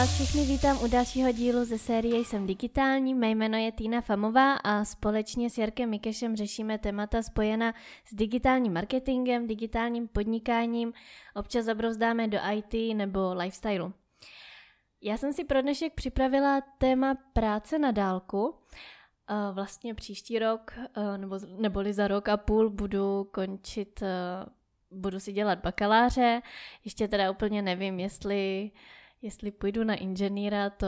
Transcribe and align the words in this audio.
vás 0.00 0.14
všechny 0.14 0.44
vítám 0.44 0.82
u 0.84 0.88
dalšího 0.88 1.32
dílu 1.32 1.64
ze 1.64 1.78
série 1.78 2.18
Jsem 2.18 2.46
digitální. 2.46 3.14
Mé 3.14 3.30
jméno 3.30 3.58
je 3.58 3.72
Týna 3.72 4.00
Famová 4.00 4.54
a 4.54 4.84
společně 4.84 5.50
s 5.50 5.58
Jarkem 5.58 5.90
Mikešem 5.90 6.36
řešíme 6.36 6.78
témata 6.78 7.22
spojena 7.22 7.74
s 8.04 8.14
digitálním 8.14 8.72
marketingem, 8.72 9.46
digitálním 9.46 10.08
podnikáním, 10.08 10.92
občas 11.34 11.64
zabrouzdáme 11.64 12.28
do 12.28 12.38
IT 12.52 12.96
nebo 12.96 13.34
lifestyle. 13.34 13.92
Já 15.02 15.16
jsem 15.16 15.32
si 15.32 15.44
pro 15.44 15.62
dnešek 15.62 15.94
připravila 15.94 16.60
téma 16.78 17.14
práce 17.32 17.78
na 17.78 17.90
dálku. 17.90 18.54
Vlastně 19.52 19.94
příští 19.94 20.38
rok, 20.38 20.74
nebo, 21.16 21.38
neboli 21.58 21.92
za 21.92 22.08
rok 22.08 22.28
a 22.28 22.36
půl, 22.36 22.70
budu 22.70 23.24
končit, 23.24 24.02
budu 24.90 25.20
si 25.20 25.32
dělat 25.32 25.58
bakaláře. 25.58 26.42
Ještě 26.84 27.08
teda 27.08 27.30
úplně 27.30 27.62
nevím, 27.62 28.00
jestli 28.00 28.70
Jestli 29.22 29.50
půjdu 29.50 29.84
na 29.84 29.94
inženýra, 29.94 30.70
to, 30.70 30.86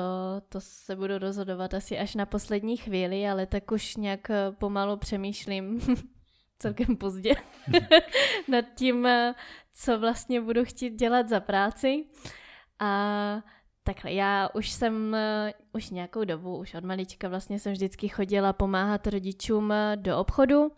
to 0.48 0.60
se 0.60 0.96
budu 0.96 1.18
rozhodovat 1.18 1.74
asi 1.74 1.98
až 1.98 2.14
na 2.14 2.26
poslední 2.26 2.76
chvíli, 2.76 3.28
ale 3.28 3.46
tak 3.46 3.70
už 3.72 3.96
nějak 3.96 4.30
pomalu 4.58 4.96
přemýšlím 4.96 5.80
celkem 6.58 6.96
pozdě 6.96 7.34
nad 8.48 8.64
tím, 8.74 9.08
co 9.72 9.98
vlastně 9.98 10.40
budu 10.40 10.64
chtít 10.64 10.90
dělat 10.90 11.28
za 11.28 11.40
práci. 11.40 12.04
A 12.78 13.42
takhle, 13.84 14.12
já 14.12 14.48
už 14.54 14.70
jsem 14.70 15.16
už 15.72 15.90
nějakou 15.90 16.24
dobu, 16.24 16.58
už 16.58 16.74
od 16.74 16.84
malička 16.84 17.28
vlastně 17.28 17.58
jsem 17.58 17.72
vždycky 17.72 18.08
chodila 18.08 18.52
pomáhat 18.52 19.06
rodičům 19.06 19.72
do 19.96 20.18
obchodu. 20.18 20.72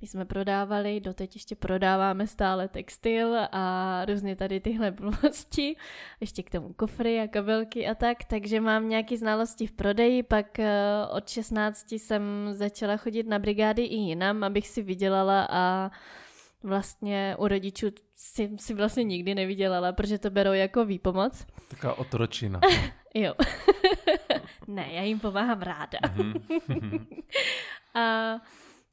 My 0.00 0.06
jsme 0.06 0.24
prodávali, 0.24 1.00
doteď 1.00 1.36
ještě 1.36 1.56
prodáváme 1.56 2.26
stále 2.26 2.68
textil 2.68 3.36
a 3.52 4.04
různě 4.04 4.36
tady 4.36 4.60
tyhle 4.60 4.90
blbosti, 4.90 5.76
ještě 6.20 6.42
k 6.42 6.50
tomu 6.50 6.72
kofry 6.72 7.20
a 7.20 7.28
kabelky 7.28 7.88
a 7.88 7.94
tak, 7.94 8.24
takže 8.24 8.60
mám 8.60 8.88
nějaké 8.88 9.16
znalosti 9.16 9.66
v 9.66 9.72
prodeji, 9.72 10.22
pak 10.22 10.58
eh, 10.58 10.72
od 11.10 11.28
16 11.28 11.92
jsem 11.92 12.22
začala 12.52 12.96
chodit 12.96 13.26
na 13.26 13.38
brigády 13.38 13.82
i 13.82 13.94
jinam, 13.94 14.44
abych 14.44 14.68
si 14.68 14.82
vydělala 14.82 15.48
a 15.50 15.90
vlastně 16.62 17.36
u 17.38 17.48
rodičů 17.48 17.86
si, 18.14 18.50
si 18.56 18.74
vlastně 18.74 19.04
nikdy 19.04 19.34
nevydělala, 19.34 19.92
protože 19.92 20.18
to 20.18 20.30
berou 20.30 20.52
jako 20.52 20.84
výpomoc. 20.84 21.46
Taká 21.68 21.94
otročina. 21.94 22.60
jo. 23.14 23.34
ne, 24.66 24.88
já 24.92 25.02
jim 25.02 25.20
pomáhám 25.20 25.62
ráda. 25.62 25.98
Mhm. 26.16 27.06
a 27.94 28.34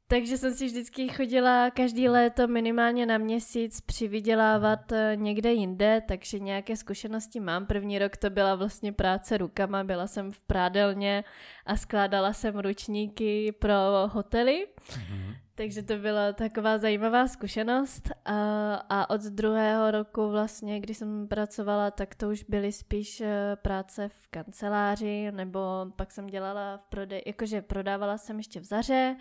takže 0.08 0.38
jsem 0.38 0.54
si 0.54 0.66
vždycky 0.66 1.08
chodila 1.08 1.70
každý 1.70 2.08
léto 2.08 2.48
minimálně 2.48 3.06
na 3.06 3.18
měsíc 3.18 3.80
přivydělávat 3.80 4.92
eh, 4.92 5.12
někde 5.14 5.52
jinde, 5.52 6.02
takže 6.08 6.38
nějaké 6.38 6.76
zkušenosti 6.76 7.40
mám. 7.40 7.66
První 7.66 7.98
rok 7.98 8.16
to 8.16 8.30
byla 8.30 8.54
vlastně 8.54 8.92
práce 8.92 9.38
rukama, 9.38 9.84
byla 9.84 10.06
jsem 10.06 10.32
v 10.32 10.42
prádelně 10.42 11.24
a 11.66 11.76
skládala 11.76 12.32
jsem 12.32 12.58
ručníky 12.58 13.52
pro 13.52 13.74
hotely. 14.06 14.66
Mm-hmm. 14.88 15.36
Takže 15.58 15.82
to 15.82 15.96
byla 15.96 16.32
taková 16.32 16.78
zajímavá 16.78 17.28
zkušenost 17.28 18.10
a, 18.24 18.74
a 18.74 19.10
od 19.10 19.20
druhého 19.20 19.90
roku 19.90 20.30
vlastně, 20.30 20.80
kdy 20.80 20.94
jsem 20.94 21.28
pracovala, 21.28 21.90
tak 21.90 22.14
to 22.14 22.28
už 22.28 22.44
byly 22.48 22.72
spíš 22.72 23.20
eh, 23.20 23.56
práce 23.62 24.08
v 24.08 24.28
kanceláři, 24.30 25.32
nebo 25.32 25.60
pak 25.96 26.12
jsem 26.12 26.26
dělala 26.26 26.76
v 26.76 26.86
prodej, 26.86 27.22
jakože 27.26 27.62
prodávala 27.62 28.18
jsem 28.18 28.36
ještě 28.36 28.60
v 28.60 28.64
Zaře, 28.64 29.16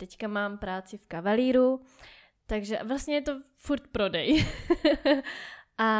teďka 0.00 0.28
mám 0.28 0.58
práci 0.58 0.98
v 0.98 1.06
kavalíru, 1.06 1.80
takže 2.46 2.78
vlastně 2.84 3.14
je 3.14 3.22
to 3.22 3.40
furt 3.56 3.86
prodej. 3.86 4.46
a 5.78 5.90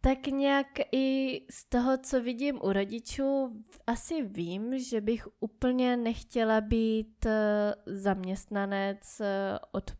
tak 0.00 0.26
nějak 0.26 0.66
i 0.92 1.40
z 1.50 1.64
toho, 1.64 1.98
co 1.98 2.22
vidím 2.22 2.60
u 2.62 2.72
rodičů, 2.72 3.62
asi 3.86 4.22
vím, 4.22 4.78
že 4.78 5.00
bych 5.00 5.28
úplně 5.40 5.96
nechtěla 5.96 6.60
být 6.60 7.26
eh, 7.26 7.74
zaměstnanec 7.86 9.20
eh, 9.20 9.58
od, 9.72 9.90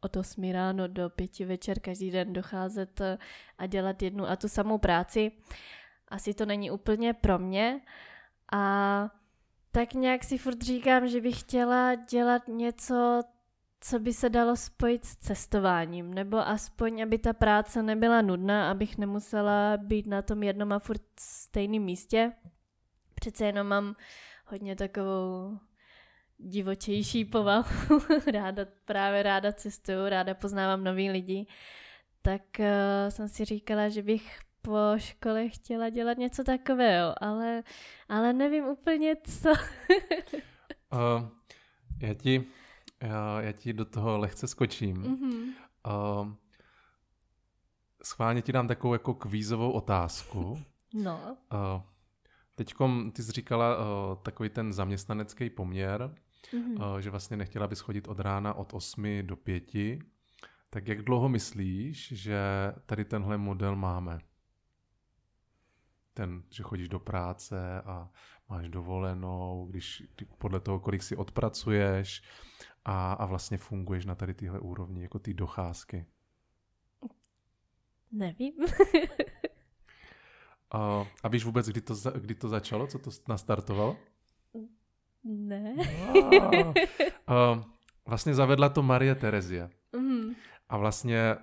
od 0.00 0.16
8 0.16 0.52
ráno 0.52 0.88
do 0.88 1.10
5 1.10 1.38
večer 1.38 1.80
každý 1.80 2.10
den 2.10 2.32
docházet 2.32 3.00
eh, 3.00 3.18
a 3.58 3.66
dělat 3.66 4.02
jednu 4.02 4.30
a 4.30 4.36
tu 4.36 4.48
samou 4.48 4.78
práci. 4.78 5.32
Asi 6.08 6.34
to 6.34 6.46
není 6.46 6.70
úplně 6.70 7.14
pro 7.14 7.38
mě. 7.38 7.80
A 8.52 9.10
tak 9.74 9.94
nějak 9.94 10.24
si 10.24 10.38
furt 10.38 10.62
říkám, 10.62 11.08
že 11.08 11.20
bych 11.20 11.40
chtěla 11.40 11.94
dělat 11.94 12.48
něco, 12.48 13.22
co 13.80 13.98
by 13.98 14.12
se 14.12 14.30
dalo 14.30 14.56
spojit 14.56 15.04
s 15.04 15.16
cestováním, 15.16 16.14
nebo 16.14 16.36
aspoň, 16.36 17.02
aby 17.02 17.18
ta 17.18 17.32
práce 17.32 17.82
nebyla 17.82 18.22
nudná, 18.22 18.70
abych 18.70 18.98
nemusela 18.98 19.76
být 19.76 20.06
na 20.06 20.22
tom 20.22 20.42
jednom 20.42 20.72
a 20.72 20.78
furt 20.78 21.02
stejném 21.20 21.82
místě. 21.82 22.32
Přece 23.14 23.46
jenom 23.46 23.66
mám 23.66 23.96
hodně 24.46 24.76
takovou 24.76 25.58
divočejší 26.38 27.24
povahu, 27.24 28.00
ráda, 28.32 28.66
právě 28.84 29.22
ráda 29.22 29.52
cestuju, 29.52 30.08
ráda 30.08 30.34
poznávám 30.34 30.84
nový 30.84 31.10
lidi, 31.10 31.46
tak 32.22 32.42
uh, 32.58 32.66
jsem 33.08 33.28
si 33.28 33.44
říkala, 33.44 33.88
že 33.88 34.02
bych 34.02 34.38
po 34.64 34.78
škole 34.96 35.48
chtěla 35.48 35.88
dělat 35.88 36.18
něco 36.18 36.44
takového, 36.44 37.24
ale, 37.24 37.62
ale 38.08 38.32
nevím 38.32 38.64
úplně 38.64 39.16
co. 39.16 39.50
uh, 39.50 39.56
já, 42.00 42.14
ti, 42.14 42.44
já, 43.02 43.40
já 43.40 43.52
ti 43.52 43.72
do 43.72 43.84
toho 43.84 44.18
lehce 44.18 44.48
skočím. 44.48 44.96
Mm-hmm. 44.96 45.52
Uh, 46.20 46.32
schválně 48.02 48.42
ti 48.42 48.52
dám 48.52 48.68
takovou 48.68 48.92
jako 48.92 49.14
kvízovou 49.14 49.70
otázku. 49.70 50.62
No. 50.94 51.36
Uh, 51.52 51.82
teďkom 52.54 53.10
ty 53.10 53.22
jsi 53.22 53.32
říkala 53.32 53.76
uh, 53.76 53.84
takový 54.22 54.48
ten 54.48 54.72
zaměstnanecký 54.72 55.50
poměr, 55.50 56.14
mm-hmm. 56.52 56.92
uh, 56.92 56.98
že 56.98 57.10
vlastně 57.10 57.36
nechtěla 57.36 57.66
bys 57.66 57.80
chodit 57.80 58.08
od 58.08 58.20
rána 58.20 58.54
od 58.54 58.74
8 58.74 59.22
do 59.22 59.36
5. 59.36 59.64
Tak 60.70 60.88
jak 60.88 61.02
dlouho 61.02 61.28
myslíš, 61.28 62.12
že 62.12 62.38
tady 62.86 63.04
tenhle 63.04 63.38
model 63.38 63.76
máme? 63.76 64.18
Ten, 66.14 66.42
že 66.50 66.62
chodíš 66.62 66.88
do 66.88 66.98
práce 66.98 67.82
a 67.82 68.10
máš 68.48 68.68
dovolenou, 68.68 69.66
když 69.70 70.02
podle 70.38 70.60
toho, 70.60 70.80
kolik 70.80 71.02
si 71.02 71.16
odpracuješ 71.16 72.22
a, 72.84 73.12
a 73.12 73.26
vlastně 73.26 73.58
funguješ 73.58 74.04
na 74.04 74.14
tady 74.14 74.34
tyhle 74.34 74.60
úrovni, 74.60 75.02
jako 75.02 75.18
ty 75.18 75.34
docházky. 75.34 76.06
Nevím. 78.12 78.54
a, 80.70 81.06
a 81.22 81.28
víš 81.28 81.44
vůbec, 81.44 81.68
kdy 81.68 81.80
to, 81.80 81.94
kdy 82.20 82.34
to 82.34 82.48
začalo, 82.48 82.86
co 82.86 82.98
to 82.98 83.10
nastartovalo? 83.28 83.96
Ne. 85.24 85.74
a, 87.26 87.60
vlastně 88.06 88.34
zavedla 88.34 88.68
to 88.68 88.82
Marie 88.82 89.14
Terezie. 89.14 89.70
Mm. 89.96 90.34
A 90.68 90.76
vlastně 90.76 91.36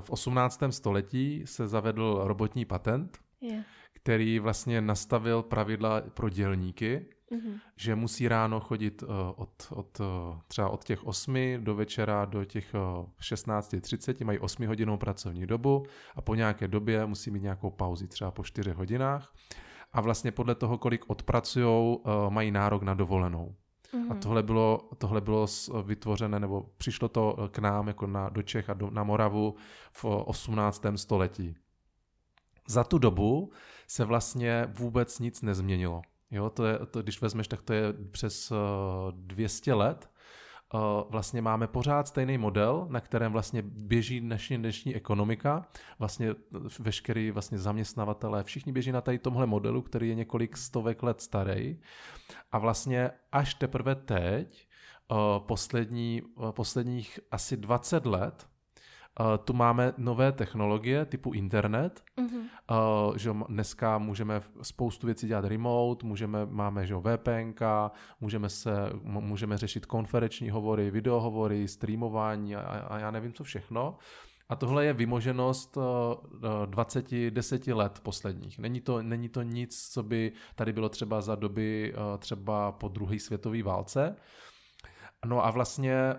v 0.00 0.10
18. 0.10 0.62
století 0.70 1.42
se 1.46 1.68
zavedl 1.68 2.20
robotní 2.24 2.64
patent, 2.64 3.18
yeah. 3.40 3.64
který 3.92 4.38
vlastně 4.38 4.80
nastavil 4.80 5.42
pravidla 5.42 6.00
pro 6.00 6.28
dělníky, 6.28 7.06
mm-hmm. 7.32 7.60
že 7.76 7.94
musí 7.94 8.28
ráno 8.28 8.60
chodit 8.60 9.02
uh, 9.02 9.08
od, 9.36 9.50
od, 9.70 10.00
uh, 10.00 10.06
třeba 10.48 10.68
od 10.68 10.84
těch 10.84 11.06
8 11.06 11.36
do 11.58 11.74
večera 11.74 12.24
do 12.24 12.44
těch 12.44 12.74
uh, 12.74 13.06
16.30, 13.20 14.24
mají 14.24 14.38
8 14.38 14.66
hodinou 14.66 14.96
pracovní 14.96 15.46
dobu 15.46 15.86
a 16.14 16.20
po 16.20 16.34
nějaké 16.34 16.68
době 16.68 17.06
musí 17.06 17.30
mít 17.30 17.42
nějakou 17.42 17.70
pauzi, 17.70 18.08
třeba 18.08 18.30
po 18.30 18.44
4 18.44 18.70
hodinách. 18.70 19.32
A 19.92 20.00
vlastně 20.00 20.32
podle 20.32 20.54
toho, 20.54 20.78
kolik 20.78 21.10
odpracují, 21.10 21.98
mají 22.28 22.50
nárok 22.50 22.82
na 22.82 22.94
dovolenou. 22.94 23.54
Mm-hmm. 23.92 24.12
A 24.12 24.14
tohle 24.14 24.42
bylo, 24.42 24.88
tohle 24.98 25.20
bylo 25.20 25.46
vytvořené, 25.82 26.40
nebo 26.40 26.66
přišlo 26.76 27.08
to 27.08 27.48
k 27.50 27.58
nám 27.58 27.88
jako 27.88 28.06
na, 28.06 28.28
do 28.28 28.42
Čech 28.42 28.70
a 28.70 28.74
do, 28.74 28.90
na 28.90 29.04
Moravu 29.04 29.54
v 29.92 30.04
18. 30.04 30.82
století 30.96 31.56
za 32.66 32.84
tu 32.84 32.98
dobu 32.98 33.52
se 33.86 34.04
vlastně 34.04 34.66
vůbec 34.72 35.18
nic 35.18 35.42
nezměnilo. 35.42 36.02
Jo, 36.30 36.50
to 36.50 36.66
je, 36.66 36.78
to, 36.90 37.02
když 37.02 37.20
vezmeš, 37.20 37.48
tak 37.48 37.62
to 37.62 37.72
je 37.72 37.92
přes 38.10 38.50
uh, 38.50 38.56
eh, 39.08 39.12
200 39.12 39.74
let. 39.74 40.10
Uh, 40.74 40.80
vlastně 41.10 41.42
máme 41.42 41.66
pořád 41.66 42.08
stejný 42.08 42.38
model, 42.38 42.86
na 42.90 43.00
kterém 43.00 43.32
vlastně 43.32 43.62
běží 43.62 44.20
dnešní, 44.20 44.58
dnešní 44.58 44.94
ekonomika. 44.94 45.66
Vlastně 45.98 46.34
veškerý 46.78 47.30
vlastně 47.30 47.58
zaměstnavatelé, 47.58 48.44
všichni 48.44 48.72
běží 48.72 48.92
na 48.92 49.00
tady 49.00 49.18
tomhle 49.18 49.46
modelu, 49.46 49.82
který 49.82 50.08
je 50.08 50.14
několik 50.14 50.56
stovek 50.56 51.02
let 51.02 51.20
starý. 51.20 51.80
A 52.52 52.58
vlastně 52.58 53.10
až 53.32 53.54
teprve 53.54 53.94
teď, 53.94 54.68
uh, 55.10 55.18
poslední, 55.46 56.22
uh, 56.22 56.50
posledních 56.50 57.20
asi 57.30 57.56
20 57.56 58.06
let, 58.06 58.49
Uh, 59.20 59.26
tu 59.44 59.52
máme 59.52 59.92
nové 59.96 60.32
technologie 60.32 61.04
typu 61.04 61.32
internet, 61.32 62.02
mm-hmm. 62.18 62.42
uh, 63.08 63.16
že 63.16 63.30
dneska 63.48 63.98
můžeme 63.98 64.40
spoustu 64.62 65.06
věcí 65.06 65.26
dělat 65.26 65.44
remote, 65.44 66.06
můžeme, 66.06 66.46
máme 66.46 66.86
že 66.86 66.94
VPN, 66.94 67.64
můžeme, 68.20 68.48
se, 68.48 68.70
můžeme 69.02 69.58
řešit 69.58 69.86
konferenční 69.86 70.50
hovory, 70.50 70.90
videohovory, 70.90 71.68
streamování 71.68 72.56
a, 72.56 72.60
a 72.60 72.98
já 72.98 73.10
nevím 73.10 73.32
co 73.32 73.44
všechno. 73.44 73.96
A 74.48 74.56
tohle 74.56 74.84
je 74.84 74.92
vymoženost 74.92 75.78
20, 76.66 77.10
10 77.30 77.66
let 77.66 78.00
posledních. 78.02 78.58
Není 78.58 78.80
to, 78.80 79.02
není 79.02 79.28
to 79.28 79.42
nic, 79.42 79.88
co 79.92 80.02
by 80.02 80.32
tady 80.54 80.72
bylo 80.72 80.88
třeba 80.88 81.20
za 81.20 81.34
doby 81.34 81.94
třeba 82.18 82.72
po 82.72 82.88
druhé 82.88 83.18
světové 83.18 83.62
válce. 83.62 84.16
No 85.24 85.46
a 85.46 85.50
vlastně 85.50 86.14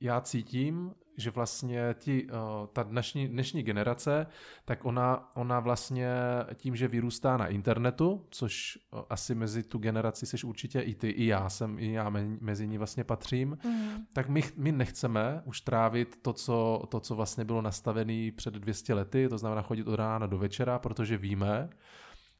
já 0.00 0.20
cítím, 0.20 0.94
že 1.16 1.30
vlastně 1.30 1.94
ti, 1.98 2.26
ta 2.72 2.82
dnešní, 2.82 3.28
dnešní 3.28 3.62
generace, 3.62 4.26
tak 4.64 4.84
ona, 4.84 5.30
ona 5.34 5.60
vlastně 5.60 6.08
tím, 6.54 6.76
že 6.76 6.88
vyrůstá 6.88 7.36
na 7.36 7.46
internetu, 7.46 8.26
což 8.30 8.78
asi 9.10 9.34
mezi 9.34 9.62
tu 9.62 9.78
generaci 9.78 10.26
seš 10.26 10.44
určitě 10.44 10.80
i 10.80 10.94
ty, 10.94 11.08
i 11.10 11.26
já 11.26 11.48
jsem, 11.48 11.78
i 11.78 11.92
já 11.92 12.12
mezi 12.40 12.66
ní 12.66 12.78
vlastně 12.78 13.04
patřím, 13.04 13.58
mm. 13.64 14.06
tak 14.12 14.28
my, 14.28 14.42
my 14.56 14.72
nechceme 14.72 15.42
už 15.44 15.60
trávit 15.60 16.18
to 16.22 16.32
co, 16.32 16.82
to, 16.88 17.00
co 17.00 17.14
vlastně 17.14 17.44
bylo 17.44 17.62
nastavené 17.62 18.30
před 18.36 18.54
200 18.54 18.94
lety, 18.94 19.28
to 19.28 19.38
znamená 19.38 19.62
chodit 19.62 19.88
od 19.88 19.94
rána 19.94 20.26
do 20.26 20.38
večera, 20.38 20.78
protože 20.78 21.16
víme, 21.16 21.68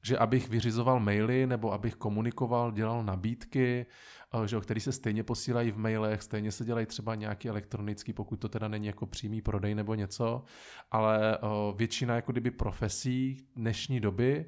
že 0.04 0.18
abych 0.18 0.48
vyřizoval 0.48 1.00
maily 1.00 1.46
nebo 1.46 1.72
abych 1.72 1.94
komunikoval, 1.94 2.72
dělal 2.72 3.04
nabídky, 3.04 3.86
eh, 3.86 4.23
že, 4.46 4.60
který 4.60 4.80
se 4.80 4.92
stejně 4.92 5.22
posílají 5.22 5.70
v 5.70 5.78
mailech, 5.78 6.22
stejně 6.22 6.52
se 6.52 6.64
dělají 6.64 6.86
třeba 6.86 7.14
nějaký 7.14 7.48
elektronický, 7.48 8.12
pokud 8.12 8.36
to 8.36 8.48
teda 8.48 8.68
není 8.68 8.86
jako 8.86 9.06
přímý 9.06 9.42
prodej 9.42 9.74
nebo 9.74 9.94
něco, 9.94 10.44
ale 10.90 11.38
většina 11.76 12.14
jako 12.14 12.32
kdyby 12.32 12.50
profesí 12.50 13.46
dnešní 13.56 14.00
doby, 14.00 14.46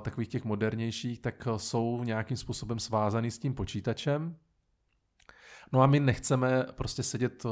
takových 0.00 0.28
těch 0.28 0.44
modernějších, 0.44 1.20
tak 1.20 1.48
jsou 1.56 2.04
nějakým 2.04 2.36
způsobem 2.36 2.78
svázaný 2.78 3.30
s 3.30 3.38
tím 3.38 3.54
počítačem, 3.54 4.36
No 5.72 5.82
a 5.82 5.86
my 5.86 6.00
nechceme 6.00 6.66
prostě 6.72 7.02
sedět 7.02 7.46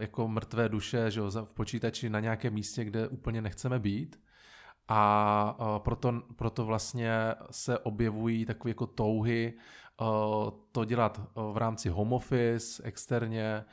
jako 0.00 0.28
mrtvé 0.28 0.68
duše 0.68 1.10
že 1.10 1.20
v 1.44 1.52
počítači 1.52 2.10
na 2.10 2.20
nějakém 2.20 2.54
místě, 2.54 2.84
kde 2.84 3.08
úplně 3.08 3.42
nechceme 3.42 3.78
být 3.78 4.20
a 4.88 5.78
proto, 5.78 6.22
proto 6.36 6.64
vlastně 6.64 7.12
se 7.50 7.78
objevují 7.78 8.44
takové 8.44 8.70
jako 8.70 8.86
touhy 8.86 9.54
to 10.72 10.84
dělat 10.84 11.20
v 11.52 11.56
rámci 11.56 11.88
home 11.88 12.12
office, 12.12 12.82
externě, 12.82 13.64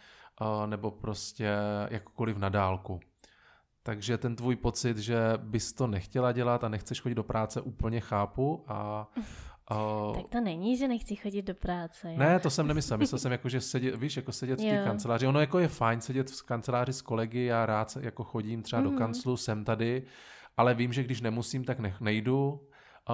nebo 0.65 0.91
prostě 0.91 1.49
jakkoliv 1.89 2.37
na 2.37 2.49
dálku. 2.49 2.99
Takže 3.83 4.17
ten 4.17 4.35
tvůj 4.35 4.55
pocit, 4.55 4.97
že 4.97 5.17
bys 5.37 5.73
to 5.73 5.87
nechtěla 5.87 6.31
dělat 6.31 6.63
a 6.63 6.69
nechceš 6.69 7.01
chodit 7.01 7.15
do 7.15 7.23
práce, 7.23 7.61
úplně 7.61 7.99
chápu. 7.99 8.63
A, 8.67 9.07
uh, 9.71 10.15
tak 10.21 10.29
to 10.29 10.41
není, 10.41 10.77
že 10.77 10.87
nechci 10.87 11.15
chodit 11.15 11.41
do 11.41 11.55
práce. 11.55 12.11
Jo? 12.11 12.19
Ne, 12.19 12.39
to 12.39 12.49
jsem 12.49 12.67
nemyslel. 12.67 12.97
Myslel 12.97 13.19
jsem, 13.19 13.31
jako, 13.31 13.49
že 13.49 13.61
sedět, 13.61 13.95
víš, 13.95 14.17
jako 14.17 14.31
sedět 14.31 14.59
v 14.59 14.63
té 14.63 14.83
kanceláři. 14.83 15.27
Ono 15.27 15.39
jako 15.39 15.59
je 15.59 15.67
fajn 15.67 16.01
sedět 16.01 16.31
v 16.31 16.43
kanceláři 16.43 16.93
s 16.93 17.01
kolegy, 17.01 17.43
já 17.43 17.65
rád 17.65 17.97
jako 18.01 18.23
chodím 18.23 18.61
třeba 18.61 18.81
mm-hmm. 18.81 18.85
do 18.85 18.89
mhm. 18.89 18.99
kanclu, 18.99 19.37
jsem 19.37 19.65
tady, 19.65 20.03
ale 20.57 20.73
vím, 20.73 20.93
že 20.93 21.03
když 21.03 21.21
nemusím, 21.21 21.63
tak 21.63 21.79
nech 21.79 22.01
nejdu, 22.01 22.67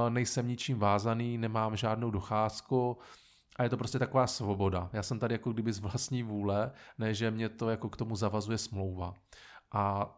nejsem 0.10 0.48
ničím 0.48 0.80
vázaný, 0.80 1.38
nemám 1.38 1.76
žádnou 1.76 2.12
docházku 2.12 2.98
a 3.56 3.64
je 3.64 3.70
to 3.70 3.78
prostě 3.78 4.00
taková 4.00 4.28
svoboda. 4.28 4.90
Já 4.94 5.04
jsem 5.04 5.20
tady 5.20 5.34
jako 5.34 5.52
kdyby 5.54 5.74
z 5.74 5.80
vlastní 5.80 6.24
vůle, 6.24 6.72
ne, 6.98 7.14
že 7.14 7.32
mě 7.32 7.50
to 7.50 7.70
jako 7.70 7.90
k 7.90 7.98
tomu 7.98 8.16
zavazuje 8.16 8.58
smlouva. 8.58 9.14
A 9.74 10.16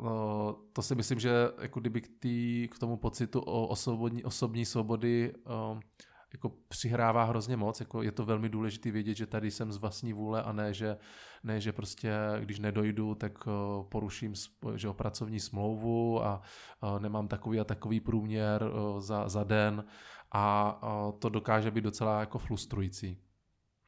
to 0.73 0.81
si 0.81 0.95
myslím, 0.95 1.19
že 1.19 1.31
jako 1.61 1.79
kdyby 1.79 2.01
k, 2.01 2.07
tý, 2.19 2.67
k 2.71 2.79
tomu 2.79 2.97
pocitu 2.97 3.39
o 3.39 3.67
osobní, 3.67 4.23
osobní 4.23 4.65
svobody 4.65 5.33
jako 6.33 6.49
přihrává 6.67 7.23
hrozně 7.23 7.57
moc, 7.57 7.79
jako 7.79 8.03
je 8.03 8.11
to 8.11 8.25
velmi 8.25 8.49
důležité 8.49 8.91
vědět, 8.91 9.13
že 9.13 9.25
tady 9.25 9.51
jsem 9.51 9.71
z 9.71 9.77
vlastní 9.77 10.13
vůle 10.13 10.43
a 10.43 10.51
ne, 10.51 10.73
že, 10.73 10.97
ne, 11.43 11.61
že 11.61 11.71
prostě 11.71 12.13
když 12.39 12.59
nedojdu, 12.59 13.15
tak 13.15 13.31
eh, 13.47 13.51
poruším 13.89 14.33
že 14.75 14.89
o 14.89 14.93
pracovní 14.93 15.39
smlouvu 15.39 16.25
a 16.25 16.41
eh, 16.41 16.99
nemám 16.99 17.27
takový 17.27 17.59
a 17.59 17.63
takový 17.63 17.99
průměr 17.99 18.63
eh, 18.63 19.01
za, 19.01 19.29
za 19.29 19.43
den 19.43 19.85
a 20.31 20.79
to 21.19 21.29
dokáže 21.29 21.71
být 21.71 21.83
docela 21.83 22.19
jako 22.19 22.37
frustrující. 22.37 23.17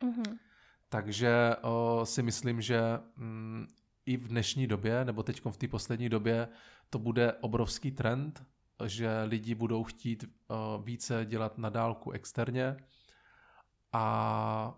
Mm-hmm. 0.01 0.37
Takže 0.89 1.55
si 2.03 2.23
myslím, 2.23 2.61
že 2.61 2.81
mm, 3.17 3.67
i 4.05 4.17
v 4.17 4.27
dnešní 4.27 4.67
době, 4.67 5.05
nebo 5.05 5.23
teď 5.23 5.41
v 5.45 5.57
té 5.57 5.67
poslední 5.67 6.09
době, 6.09 6.47
to 6.89 6.99
bude 6.99 7.33
obrovský 7.33 7.91
trend, 7.91 8.43
že 8.85 9.23
lidi 9.23 9.55
budou 9.55 9.83
chtít 9.83 10.23
uh, 10.23 10.85
více 10.85 11.25
dělat 11.25 11.57
na 11.57 11.69
dálku 11.69 12.11
externě 12.11 12.77
a 13.91 14.75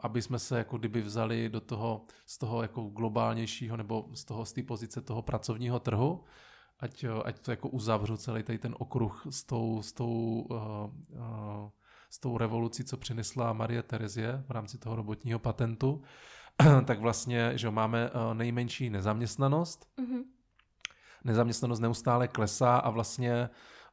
aby 0.00 0.22
jsme 0.22 0.38
se 0.38 0.58
jako 0.58 0.78
kdyby 0.78 1.00
vzali 1.00 1.48
do 1.48 1.60
toho, 1.60 2.04
z 2.26 2.38
toho 2.38 2.62
jako 2.62 2.82
globálnějšího 2.82 3.76
nebo 3.76 4.08
z 4.14 4.24
toho 4.24 4.44
z 4.44 4.52
té 4.52 4.62
pozice 4.62 5.00
toho 5.00 5.22
pracovního 5.22 5.80
trhu, 5.80 6.24
ať, 6.78 7.04
uh, 7.04 7.22
ať 7.24 7.38
to 7.38 7.50
jako 7.50 7.68
uzavřu 7.68 8.16
celý 8.16 8.42
tady 8.42 8.58
ten 8.58 8.74
okruh 8.78 9.26
s 9.30 9.44
tou, 9.44 9.82
s 9.82 9.92
tou, 9.92 10.46
uh, 10.50 11.70
s 12.10 12.18
tou 12.18 12.38
revolucí, 12.38 12.84
co 12.84 12.96
přinesla 12.96 13.52
Marie 13.52 13.82
Terezie 13.82 14.44
v 14.48 14.50
rámci 14.50 14.78
toho 14.78 14.96
robotního 14.96 15.38
patentu, 15.38 16.02
tak 16.84 17.00
vlastně, 17.00 17.52
že 17.58 17.70
máme 17.70 18.10
nejmenší 18.34 18.90
nezaměstnanost, 18.90 19.88
mm-hmm 19.98 20.39
nezaměstnanost 21.24 21.80
neustále 21.80 22.28
klesá 22.28 22.76
a 22.76 22.90
vlastně 22.90 23.48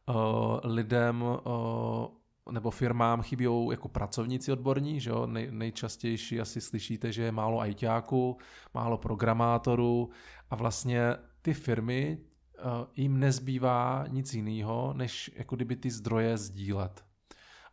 uh, 0.10 0.16
lidem 0.64 1.22
uh, 1.22 2.08
nebo 2.52 2.72
firmám 2.72 3.22
chybí 3.22 3.48
jako 3.72 3.88
pracovníci 3.88 4.52
odborní, 4.52 5.00
že 5.00 5.10
jo? 5.10 5.28
Nej, 5.28 5.48
nejčastější 5.52 6.42
asi 6.42 6.62
slyšíte, 6.62 7.12
že 7.12 7.24
je 7.24 7.32
málo 7.32 7.60
ajťáků, 7.60 8.38
málo 8.74 8.98
programátorů 8.98 10.10
a 10.50 10.56
vlastně 10.56 11.16
ty 11.42 11.54
firmy 11.54 12.18
uh, 12.18 12.72
jim 12.96 13.20
nezbývá 13.20 14.06
nic 14.08 14.34
jiného, 14.34 14.94
než 14.94 15.32
jako 15.36 15.56
kdyby 15.56 15.76
ty 15.76 15.92
zdroje 15.92 16.38
sdílet. 16.38 17.06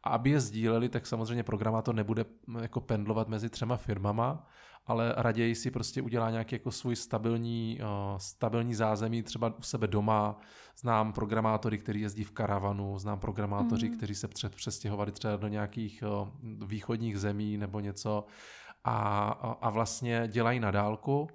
A 0.03 0.11
aby 0.11 0.31
je 0.31 0.41
sdíleli, 0.41 0.89
tak 0.89 1.07
samozřejmě 1.07 1.43
programátor 1.43 1.95
nebude 1.95 2.25
jako 2.61 2.81
pendlovat 2.81 3.29
mezi 3.29 3.49
třema 3.49 3.77
firmama, 3.77 4.47
ale 4.87 5.15
raději 5.17 5.55
si 5.55 5.71
prostě 5.71 6.03
udělá 6.03 6.31
nějaký 6.31 6.55
jako 6.55 6.71
svůj 6.71 6.97
stabilní, 6.97 7.79
uh, 7.81 8.19
stabilní 8.19 8.75
zázemí 8.75 9.23
třeba 9.23 9.59
u 9.59 9.63
sebe 9.63 9.87
doma. 9.87 10.37
Znám 10.81 11.13
programátory, 11.13 11.79
kteří 11.79 12.01
jezdí 12.01 12.25
v 12.25 12.31
karavanu, 12.31 12.99
znám 12.99 13.21
programátoři, 13.21 13.89
mm. 13.89 13.97
kteří 13.97 14.15
se 14.15 14.29
před, 14.29 14.55
přestěhovali 14.55 15.13
třeba 15.13 15.37
do 15.37 15.49
nějakých 15.49 16.05
uh, 16.07 16.29
východních 16.69 17.19
zemí 17.19 17.57
nebo 17.57 17.81
něco 17.81 18.25
a, 18.85 19.29
a 19.61 19.71
vlastně 19.71 20.29
dělají 20.29 20.61
na 20.61 20.71
dálku 20.71 21.29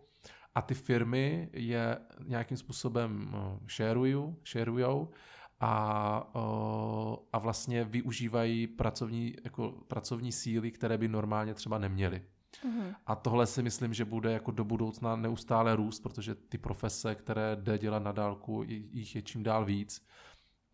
a 0.55 0.61
ty 0.61 0.73
firmy 0.73 1.49
je 1.53 1.97
nějakým 2.25 2.57
způsobem 2.57 3.33
uh, 3.33 3.67
šerujou 4.43 5.09
a, 5.59 6.35
uh, 6.35 7.15
a 7.33 7.39
vlastně 7.39 7.83
využívají 7.83 8.67
pracovní, 8.67 9.35
jako 9.43 9.71
pracovní 9.87 10.31
síly, 10.31 10.71
které 10.71 10.97
by 10.97 11.07
normálně 11.07 11.53
třeba 11.53 11.77
neměly. 11.77 12.21
Mm-hmm. 12.65 12.95
A 13.05 13.15
tohle 13.15 13.47
si 13.47 13.63
myslím, 13.63 13.93
že 13.93 14.05
bude 14.05 14.31
jako 14.31 14.51
do 14.51 14.63
budoucna 14.63 15.15
neustále 15.15 15.75
růst, 15.75 15.99
protože 15.99 16.35
ty 16.35 16.57
profese, 16.57 17.15
které 17.15 17.55
jde 17.55 17.77
dělat 17.77 18.03
na 18.03 18.11
dálku, 18.11 18.63
jich 18.67 19.15
je 19.15 19.21
čím 19.21 19.43
dál 19.43 19.65
víc. 19.65 20.07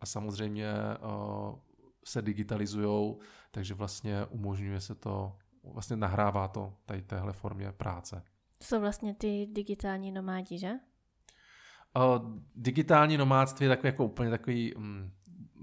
A 0.00 0.06
samozřejmě 0.06 0.72
uh, 0.72 1.58
se 2.04 2.22
digitalizují, 2.22 3.16
takže 3.50 3.74
vlastně 3.74 4.26
umožňuje 4.26 4.80
se 4.80 4.94
to, 4.94 5.36
vlastně 5.64 5.96
nahrává 5.96 6.48
to 6.48 6.74
tady 6.86 7.02
téhle 7.02 7.32
formě 7.32 7.72
práce. 7.72 8.22
To 8.58 8.64
jsou 8.64 8.80
vlastně 8.80 9.14
ty 9.14 9.46
digitální 9.52 10.12
nomádi, 10.12 10.58
že? 10.58 10.72
Uh, 11.96 12.38
digitální 12.54 13.16
nomádství 13.16 13.64
je 13.64 13.68
takový 13.68 13.88
jako 13.88 14.04
úplně 14.04 14.30
takový 14.30 14.74
um, 14.74 15.12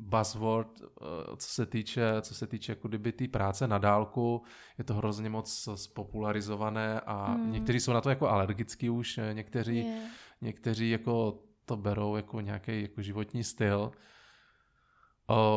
buzzword, 0.03 0.81
eh, 0.81 1.05
co 1.38 1.48
se 1.50 1.65
týče, 1.65 2.13
co 2.22 2.36
se 2.36 2.48
týče 2.48 2.72
jako 2.72 2.88
kdyby 2.88 3.12
té 3.12 3.27
práce 3.27 3.67
na 3.67 3.77
dálku, 3.77 4.43
je 4.77 4.83
to 4.83 4.93
hrozně 4.93 5.29
moc 5.29 5.69
spopularizované 5.75 7.00
a 7.00 7.33
mm. 7.33 7.51
někteří 7.51 7.79
jsou 7.79 7.93
na 7.93 8.01
to 8.01 8.10
jako 8.10 8.29
alergický 8.29 8.89
už, 8.89 9.17
eh, 9.17 9.33
někteří, 9.33 9.77
yeah. 9.77 10.12
někteří 10.41 10.89
jako 10.89 11.39
to 11.65 11.77
berou 11.77 12.15
jako 12.15 12.41
nějaký 12.41 12.81
jako 12.81 13.01
životní 13.01 13.43
styl. 13.43 13.91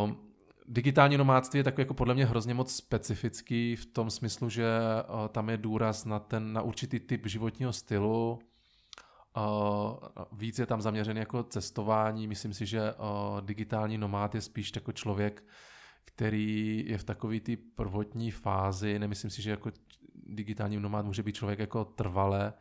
Um, 0.04 0.16
digitální 0.68 1.16
nomádství 1.16 1.58
je 1.58 1.64
takový 1.64 1.82
jako 1.82 1.94
podle 1.94 2.14
mě 2.14 2.26
hrozně 2.26 2.54
moc 2.54 2.74
specifický 2.74 3.76
v 3.76 3.86
tom 3.86 4.10
smyslu, 4.10 4.48
že 4.48 4.66
uh, 5.08 5.28
tam 5.28 5.48
je 5.48 5.56
důraz 5.56 6.04
na 6.04 6.18
ten, 6.18 6.52
na 6.52 6.62
určitý 6.62 7.00
typ 7.00 7.26
životního 7.26 7.72
stylu, 7.72 8.38
víc 10.32 10.58
je 10.58 10.66
tam 10.66 10.82
zaměřený 10.82 11.20
jako 11.20 11.42
cestování. 11.42 12.26
Myslím 12.26 12.54
si, 12.54 12.66
že 12.66 12.92
uh, 12.92 13.40
digitální 13.40 13.98
nomád 13.98 14.34
je 14.34 14.40
spíš 14.40 14.72
jako 14.74 14.92
člověk, 14.92 15.44
který 16.04 16.84
je 16.86 16.98
v 16.98 17.04
takové 17.04 17.40
té 17.40 17.52
prvotní 17.74 18.30
fázi. 18.30 18.98
Nemyslím 18.98 19.30
si, 19.30 19.42
že 19.42 19.50
jako 19.50 19.70
digitální 20.14 20.80
nomád 20.80 21.06
může 21.06 21.22
být 21.22 21.34
člověk 21.34 21.58
jako 21.58 21.84
trvale 21.84 22.52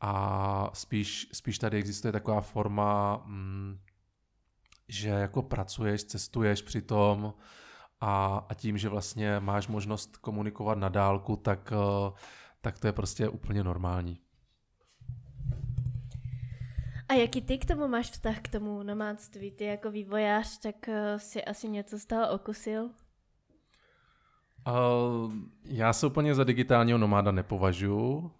a 0.00 0.70
spíš, 0.74 1.28
spíš 1.32 1.58
tady 1.58 1.78
existuje 1.78 2.12
taková 2.12 2.40
forma, 2.40 3.22
mm, 3.26 3.78
že 4.88 5.08
jako 5.08 5.42
pracuješ, 5.42 6.04
cestuješ 6.04 6.62
přitom 6.62 7.34
a, 8.00 8.46
a 8.48 8.54
tím, 8.54 8.78
že 8.78 8.88
vlastně 8.88 9.40
máš 9.40 9.68
možnost 9.68 10.16
komunikovat 10.16 10.78
na 10.78 10.88
dálku, 10.88 11.36
tak, 11.36 11.72
uh, 11.72 12.16
tak 12.60 12.78
to 12.78 12.86
je 12.86 12.92
prostě 12.92 13.28
úplně 13.28 13.64
normální. 13.64 14.20
A 17.08 17.14
jaký 17.14 17.42
ty 17.42 17.58
k 17.58 17.64
tomu 17.64 17.88
máš 17.88 18.10
vztah, 18.10 18.40
k 18.40 18.48
tomu 18.48 18.82
nomádství? 18.82 19.50
Ty 19.50 19.64
jako 19.64 19.90
vývojář, 19.90 20.58
tak 20.58 20.74
uh, 20.88 20.94
si 21.16 21.44
asi 21.44 21.68
něco 21.68 21.98
z 21.98 22.06
toho 22.06 22.30
okusil? 22.30 22.90
Uh, 24.68 25.32
já 25.64 25.92
se 25.92 26.06
úplně 26.06 26.34
za 26.34 26.44
digitálního 26.44 26.98
nomáda 26.98 27.32
nepovažuji. 27.32 28.30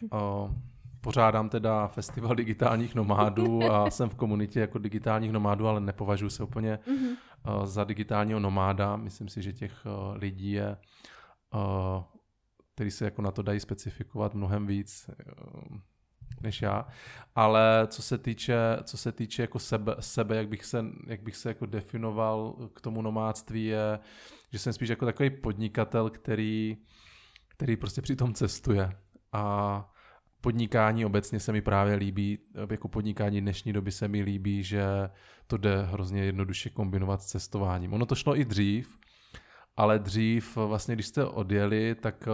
Uh, 0.00 0.50
pořádám 1.00 1.48
teda 1.48 1.88
festival 1.88 2.34
digitálních 2.34 2.94
nomádů 2.94 3.72
a 3.72 3.90
jsem 3.90 4.08
v 4.08 4.14
komunitě 4.14 4.60
jako 4.60 4.78
digitálních 4.78 5.32
nomádů, 5.32 5.68
ale 5.68 5.80
nepovažuji 5.80 6.30
se 6.30 6.42
úplně 6.42 6.78
uh, 6.86 7.66
za 7.66 7.84
digitálního 7.84 8.40
nomáda. 8.40 8.96
Myslím 8.96 9.28
si, 9.28 9.42
že 9.42 9.52
těch 9.52 9.86
uh, 9.86 10.16
lidí 10.16 10.52
je, 10.52 10.76
uh, 11.54 12.02
který 12.74 12.90
se 12.90 13.04
jako 13.04 13.22
na 13.22 13.30
to 13.30 13.42
dají 13.42 13.60
specifikovat 13.60 14.34
mnohem 14.34 14.66
víc 14.66 15.10
uh, 15.70 15.78
než 16.44 16.62
já. 16.62 16.86
Ale 17.34 17.86
co 17.86 18.02
se 18.02 18.18
týče, 18.18 18.56
co 18.82 18.96
se 18.96 19.12
týče 19.12 19.42
jako 19.42 19.58
sebe, 19.58 19.96
sebe 20.00 20.36
jak 20.36 20.48
bych 20.48 20.64
se, 20.64 20.84
jak 21.06 21.22
bych 21.22 21.36
se 21.36 21.48
jako 21.48 21.66
definoval 21.66 22.56
k 22.74 22.80
tomu 22.80 23.02
nomádství, 23.02 23.64
je, 23.64 23.98
že 24.52 24.58
jsem 24.58 24.72
spíš 24.72 24.88
jako 24.88 25.04
takový 25.04 25.30
podnikatel, 25.30 26.10
který, 26.10 26.76
který 27.48 27.76
prostě 27.76 28.02
přitom 28.02 28.34
cestuje. 28.34 28.92
A 29.32 29.94
podnikání 30.40 31.04
obecně 31.04 31.40
se 31.40 31.52
mi 31.52 31.62
právě 31.62 31.94
líbí, 31.94 32.38
jako 32.70 32.88
podnikání 32.88 33.40
dnešní 33.40 33.72
doby 33.72 33.92
se 33.92 34.08
mi 34.08 34.22
líbí, 34.22 34.62
že 34.62 34.84
to 35.46 35.56
jde 35.56 35.82
hrozně 35.82 36.24
jednoduše 36.24 36.70
kombinovat 36.70 37.22
s 37.22 37.26
cestováním. 37.26 37.92
Ono 37.92 38.06
to 38.06 38.14
šlo 38.14 38.38
i 38.38 38.44
dřív, 38.44 38.98
ale 39.76 39.98
dřív 39.98 40.56
vlastně, 40.56 40.94
když 40.94 41.06
jste 41.06 41.24
odjeli, 41.24 41.94
tak 41.94 42.28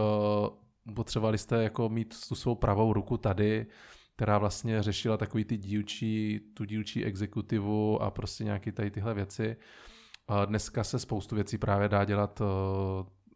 uh, 0.86 0.94
potřebovali 0.94 1.38
jste 1.38 1.62
jako 1.62 1.88
mít 1.88 2.28
tu 2.28 2.34
svou 2.34 2.54
pravou 2.54 2.92
ruku 2.92 3.16
tady, 3.16 3.66
která 4.20 4.38
vlastně 4.38 4.82
řešila 4.82 5.16
takový 5.16 5.44
ty 5.44 5.56
dílčí, 5.56 6.40
tu 6.54 6.64
dílčí 6.64 7.04
exekutivu 7.04 8.02
a 8.02 8.10
prostě 8.10 8.44
nějaké 8.44 8.72
tady 8.72 8.90
tyhle 8.90 9.14
věci. 9.14 9.56
Dneska 10.46 10.84
se 10.84 10.98
spoustu 10.98 11.34
věcí 11.34 11.58
právě 11.58 11.88
dá 11.88 12.04
dělat 12.04 12.40
uh, 12.40 12.46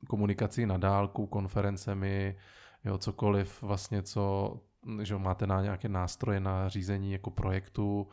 komunikací 0.08 0.66
na 0.66 0.76
dálku, 0.76 1.26
konferencemi, 1.26 2.36
jo, 2.84 2.98
cokoliv 2.98 3.62
vlastně, 3.62 4.02
co 4.02 4.54
že 5.02 5.16
máte 5.18 5.46
na 5.46 5.62
nějaké 5.62 5.88
nástroje 5.88 6.40
na 6.40 6.68
řízení 6.68 7.12
jako 7.12 7.30
projektu 7.30 8.08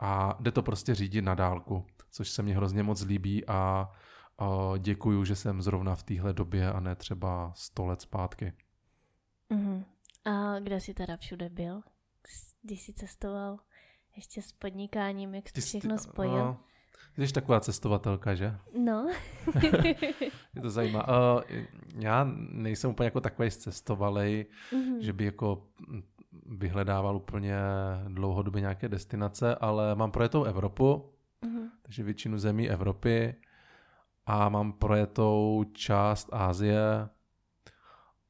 a 0.00 0.36
jde 0.40 0.52
to 0.52 0.62
prostě 0.62 0.94
řídit 0.94 1.22
na 1.22 1.34
dálku, 1.34 1.86
což 2.10 2.30
se 2.30 2.42
mně 2.42 2.56
hrozně 2.56 2.82
moc 2.82 3.02
líbí 3.02 3.46
a, 3.46 3.90
a 4.38 4.76
děkuju, 4.78 5.24
že 5.24 5.36
jsem 5.36 5.62
zrovna 5.62 5.94
v 5.94 6.02
téhle 6.02 6.32
době 6.32 6.72
a 6.72 6.80
ne 6.80 6.96
třeba 6.96 7.52
100 7.54 7.86
let 7.86 8.00
zpátky. 8.00 8.52
Uh-huh. 9.50 9.84
A 10.24 10.58
kde 10.58 10.80
jsi 10.80 10.94
teda 10.94 11.16
všude 11.16 11.48
byl, 11.48 11.82
když 12.62 12.82
jsi 12.82 12.92
cestoval? 12.92 13.58
Ještě 14.16 14.42
s 14.42 14.52
podnikáním, 14.52 15.34
jak 15.34 15.48
jsi 15.48 15.60
všechno 15.60 15.98
spojil? 15.98 16.36
No, 16.36 16.60
Jsi 17.18 17.32
taková 17.32 17.60
cestovatelka, 17.60 18.34
že? 18.34 18.56
No. 18.78 19.06
Je 20.54 20.62
to 20.62 20.70
zajímá. 20.70 21.08
Uh, 21.08 21.42
já 21.98 22.26
nejsem 22.50 22.90
úplně 22.90 23.06
jako 23.06 23.20
takový 23.20 23.50
cestovalej, 23.50 24.46
mm-hmm. 24.72 24.98
že 24.98 25.12
by 25.12 25.24
jako 25.24 25.66
vyhledával 26.46 27.16
úplně 27.16 27.56
dlouhodobě 28.08 28.60
nějaké 28.60 28.88
destinace, 28.88 29.54
ale 29.54 29.94
mám 29.94 30.10
projetou 30.10 30.44
Evropu, 30.44 31.12
mm-hmm. 31.42 31.68
takže 31.82 32.02
většinu 32.02 32.38
zemí 32.38 32.70
Evropy 32.70 33.34
a 34.26 34.48
mám 34.48 34.72
projetou 34.72 35.64
část 35.72 36.28
Ázie, 36.32 37.08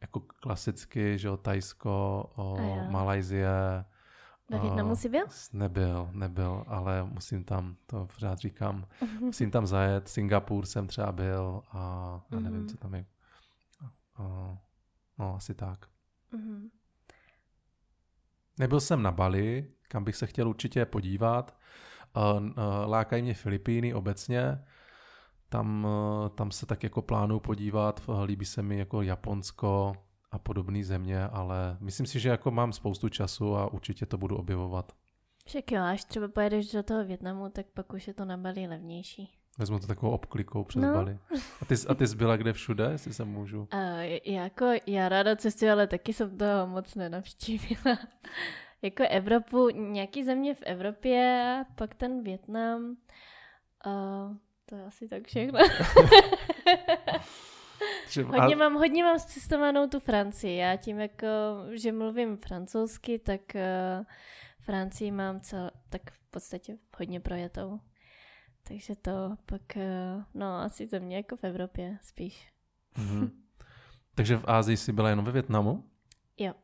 jako 0.00 0.21
klasicky, 0.21 1.19
že 1.19 1.29
jo, 1.29 1.37
Tajsko, 1.37 2.31
o, 2.37 2.57
Malajzie, 2.91 3.85
ve 4.50 4.59
Větnamu 4.59 4.97
jsi 4.97 5.09
byl? 5.09 5.26
Nebyl, 5.53 6.11
nebyl, 6.12 6.65
ale 6.67 7.03
musím 7.05 7.45
tam, 7.45 7.76
to 7.87 8.07
pořád 8.15 8.38
říkám, 8.38 8.87
musím 9.21 9.50
tam 9.50 9.67
zajet. 9.67 10.09
Singapur 10.09 10.67
jsem 10.67 10.87
třeba 10.87 11.12
byl 11.12 11.62
a, 11.73 11.79
a 12.31 12.41
nevím, 12.41 12.67
mm-hmm. 12.67 12.71
co 12.71 12.76
tam 12.76 12.95
je. 12.95 13.05
A, 14.17 14.59
no, 15.19 15.37
asi 15.37 15.55
tak. 15.55 15.87
Mm-hmm. 16.33 16.71
Nebyl 18.59 18.81
jsem 18.81 19.03
na 19.03 19.12
Bali, 19.12 19.71
kam 19.88 20.05
bych 20.05 20.17
se 20.17 20.26
chtěl 20.26 20.49
určitě 20.49 20.85
podívat. 20.85 21.59
Lákají 22.87 23.23
mě 23.23 23.35
Filipíny 23.35 23.95
obecně. 23.95 24.65
Tam, 25.49 25.88
tam 26.35 26.50
se 26.50 26.67
tak 26.67 26.83
jako 26.83 27.03
plánuju 27.03 27.41
podívat. 27.41 28.03
Líbí 28.25 28.45
se 28.45 28.62
mi 28.62 28.79
jako 28.79 29.03
Japonsko, 29.03 29.93
a 30.37 30.38
podobné 30.38 30.85
země, 30.85 31.25
ale 31.25 31.76
myslím 31.81 32.07
si, 32.07 32.21
že 32.21 32.29
jako 32.29 32.50
mám 32.50 32.73
spoustu 32.73 33.09
času 33.09 33.57
a 33.57 33.73
určitě 33.73 34.07
to 34.07 34.19
budu 34.19 34.37
objevovat. 34.37 34.93
Však 35.47 35.73
jo, 35.73 35.83
až 35.83 36.05
třeba 36.05 36.29
pojedeš 36.29 36.73
do 36.73 36.83
toho 36.83 37.05
Větnamu, 37.05 37.49
tak 37.49 37.67
pak 37.67 37.93
už 37.93 38.09
je 38.09 38.15
to 38.15 38.25
na 38.25 38.37
Bali 38.37 38.67
levnější. 38.67 39.38
Vezmu 39.59 39.79
to 39.79 39.87
takovou 39.87 40.12
obklikou 40.12 40.65
přes 40.65 40.83
no. 40.83 40.93
Bali. 40.93 41.19
A 41.62 41.65
ty, 41.65 41.75
a 41.88 41.95
ty 41.95 42.07
jsi 42.07 42.17
byla 42.17 42.37
kde 42.37 42.53
všude, 42.53 42.88
jestli 42.93 43.15
se 43.15 43.25
můžu? 43.25 43.61
Uh, 43.61 44.00
jako 44.25 44.67
já 44.87 45.09
ráda 45.09 45.37
cestuji, 45.37 45.71
ale 45.71 45.87
taky 45.87 46.12
jsem 46.12 46.38
toho 46.38 46.67
moc 46.67 46.95
nenavštívila. 46.95 47.99
jako 48.83 49.03
Evropu, 49.11 49.69
nějaký 49.71 50.25
země 50.25 50.55
v 50.55 50.62
Evropě, 50.62 51.65
pak 51.75 51.95
ten 51.95 52.23
Větnam. 52.23 52.97
Uh, 53.87 54.37
to 54.66 54.75
je 54.75 54.85
asi 54.85 55.08
tak 55.08 55.26
všechno. 55.26 55.58
hodně, 58.26 58.56
mám, 58.56 58.75
hodně 58.75 59.04
mám 59.04 59.18
zcestovanou 59.18 59.87
tu 59.87 60.00
Francii. 60.00 60.56
Já 60.56 60.76
tím, 60.76 61.00
jako, 61.00 61.26
že 61.70 61.92
mluvím 61.92 62.37
francouzsky, 62.37 63.18
tak 63.18 63.40
uh, 63.54 64.04
Francii 64.61 65.11
mám 65.11 65.40
cel, 65.40 65.70
tak 65.88 66.11
v 66.11 66.30
podstatě 66.30 66.76
hodně 66.99 67.20
projetou. 67.20 67.80
Takže 68.68 68.96
to 68.96 69.37
pak, 69.46 69.62
uh, 69.76 70.23
no 70.35 70.61
asi 70.61 70.87
země 70.87 71.16
jako 71.16 71.37
v 71.37 71.44
Evropě 71.44 71.99
spíš. 72.02 72.52
Mm-hmm. 72.96 73.30
Takže 74.14 74.37
v 74.37 74.44
Ázii 74.46 74.76
jsi 74.76 74.92
byla 74.92 75.11
jenom 75.11 75.25
ve 75.25 75.32
Větnamu? 75.32 75.85
Jo. 76.38 76.54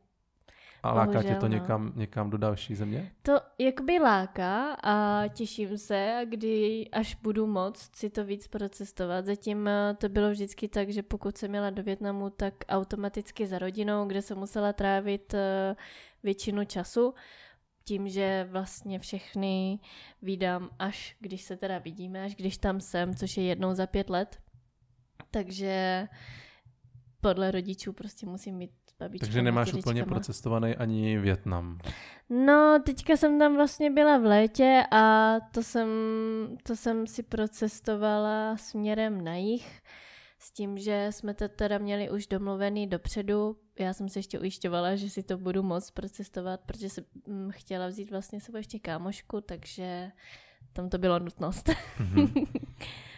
A 0.83 0.93
láká 0.93 1.11
Bohužel, 1.11 1.33
tě 1.33 1.39
to 1.39 1.47
no. 1.47 1.53
někam, 1.53 1.93
někam 1.95 2.29
do 2.29 2.37
další 2.37 2.75
země? 2.75 3.11
To 3.21 3.39
jakoby 3.59 3.99
láká 3.99 4.77
a 4.83 5.27
těším 5.27 5.77
se, 5.77 6.21
kdy 6.29 6.87
až 6.91 7.15
budu 7.15 7.47
moct 7.47 7.95
si 7.95 8.09
to 8.09 8.25
víc 8.25 8.47
procestovat. 8.47 9.25
Zatím 9.25 9.67
eh, 9.67 9.95
to 9.97 10.09
bylo 10.09 10.31
vždycky 10.31 10.67
tak, 10.67 10.89
že 10.89 11.03
pokud 11.03 11.37
jsem 11.37 11.49
měla 11.49 11.69
do 11.69 11.83
Větnamu, 11.83 12.29
tak 12.29 12.53
automaticky 12.69 13.47
za 13.47 13.59
rodinou, 13.59 14.05
kde 14.05 14.21
jsem 14.21 14.37
musela 14.37 14.73
trávit 14.73 15.33
eh, 15.33 15.75
většinu 16.23 16.65
času 16.65 17.13
tím, 17.83 18.09
že 18.09 18.47
vlastně 18.51 18.99
všechny 18.99 19.79
vydám 20.21 20.69
až 20.79 21.15
když 21.19 21.41
se 21.41 21.57
teda 21.57 21.77
vidíme, 21.77 22.23
až 22.23 22.35
když 22.35 22.57
tam 22.57 22.79
jsem, 22.79 23.15
což 23.15 23.37
je 23.37 23.43
jednou 23.43 23.73
za 23.73 23.87
pět 23.87 24.09
let. 24.09 24.39
Takže 25.31 26.07
podle 27.21 27.51
rodičů 27.51 27.93
prostě 27.93 28.25
musím 28.25 28.55
mít 28.55 28.71
babičkama, 28.99 29.27
Takže 29.27 29.41
nemáš 29.41 29.73
úplně 29.73 30.03
procestovaný 30.03 30.75
ani 30.75 31.17
Větnam. 31.17 31.77
No, 32.29 32.79
teďka 32.85 33.17
jsem 33.17 33.39
tam 33.39 33.55
vlastně 33.55 33.91
byla 33.91 34.17
v 34.17 34.23
létě 34.23 34.83
a 34.91 35.35
to 35.51 35.63
jsem, 35.63 35.87
to 36.63 36.75
jsem 36.75 37.07
si 37.07 37.23
procestovala 37.23 38.57
směrem 38.57 39.23
na 39.23 39.35
jich 39.35 39.81
s 40.39 40.51
tím, 40.51 40.77
že 40.77 41.07
jsme 41.09 41.33
to 41.33 41.47
teda 41.47 41.77
měli 41.77 42.09
už 42.09 42.27
domluvený 42.27 42.87
dopředu. 42.87 43.57
Já 43.79 43.93
jsem 43.93 44.09
se 44.09 44.19
ještě 44.19 44.39
ujišťovala, 44.39 44.95
že 44.95 45.09
si 45.09 45.23
to 45.23 45.37
budu 45.37 45.63
moc 45.63 45.91
procestovat, 45.91 46.59
protože 46.65 46.89
jsem 46.89 47.03
mm, 47.27 47.51
chtěla 47.51 47.87
vzít 47.87 48.11
vlastně 48.11 48.41
sebou 48.41 48.57
ještě 48.57 48.79
kámošku, 48.79 49.41
takže 49.41 50.11
tam 50.73 50.89
to 50.89 50.97
bylo 50.97 51.19
nutnost. 51.19 51.69
Mm-hmm. 51.69 52.47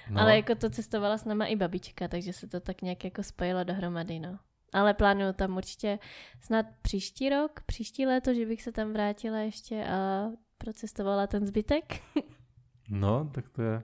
No. 0.10 0.22
Ale 0.22 0.36
jako 0.36 0.55
to 0.55 0.70
cestovala 0.70 1.17
s 1.17 1.25
náma 1.25 1.46
i 1.46 1.55
babička, 1.55 2.08
takže 2.08 2.34
se 2.34 2.48
to 2.48 2.60
tak 2.60 2.82
nějak 2.82 3.03
jako 3.03 3.24
spojilo 3.24 3.63
dohromady, 3.63 4.20
no. 4.20 4.39
Ale 4.75 4.94
plánuju 4.94 5.34
tam 5.34 5.58
určitě 5.58 6.00
snad 6.41 6.65
příští 6.82 7.29
rok, 7.29 7.62
příští 7.65 8.05
léto, 8.05 8.34
že 8.34 8.46
bych 8.46 8.62
se 8.62 8.72
tam 8.72 8.94
vrátila 8.94 9.38
ještě 9.38 9.86
a 9.86 10.25
procestovala 10.58 11.27
ten 11.27 11.46
zbytek. 11.46 12.01
No, 12.89 13.29
tak 13.34 13.50
to 13.50 13.62
je. 13.62 13.84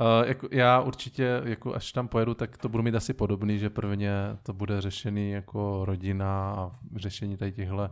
Uh, 0.00 0.28
jako 0.28 0.48
já 0.52 0.80
určitě, 0.80 1.42
jako 1.44 1.74
až 1.74 1.92
tam 1.92 2.08
pojedu, 2.08 2.34
tak 2.34 2.58
to 2.58 2.68
budu 2.68 2.82
mít 2.82 2.94
asi 2.94 3.14
podobný, 3.14 3.58
že 3.58 3.70
prvně 3.70 4.12
to 4.42 4.52
bude 4.52 4.80
řešený 4.80 5.30
jako 5.30 5.84
rodina 5.84 6.50
a 6.50 6.70
řešení 6.96 7.36
tady 7.36 7.52
těchto 7.52 7.90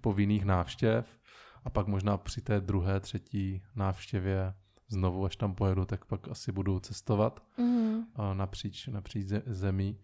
povinných 0.00 0.44
návštěv 0.44 1.18
a 1.64 1.70
pak 1.70 1.86
možná 1.86 2.16
při 2.16 2.40
té 2.40 2.60
druhé, 2.60 3.00
třetí 3.00 3.62
návštěvě 3.76 4.54
znovu, 4.88 5.24
až 5.24 5.36
tam 5.36 5.54
pojedu, 5.54 5.84
tak 5.84 6.04
pak 6.04 6.28
asi 6.28 6.52
budu 6.52 6.80
cestovat 6.80 7.42
mm-hmm. 7.58 8.04
uh, 8.18 8.34
napříč, 8.34 8.86
napříč 8.86 9.26
zemí. 9.46 9.98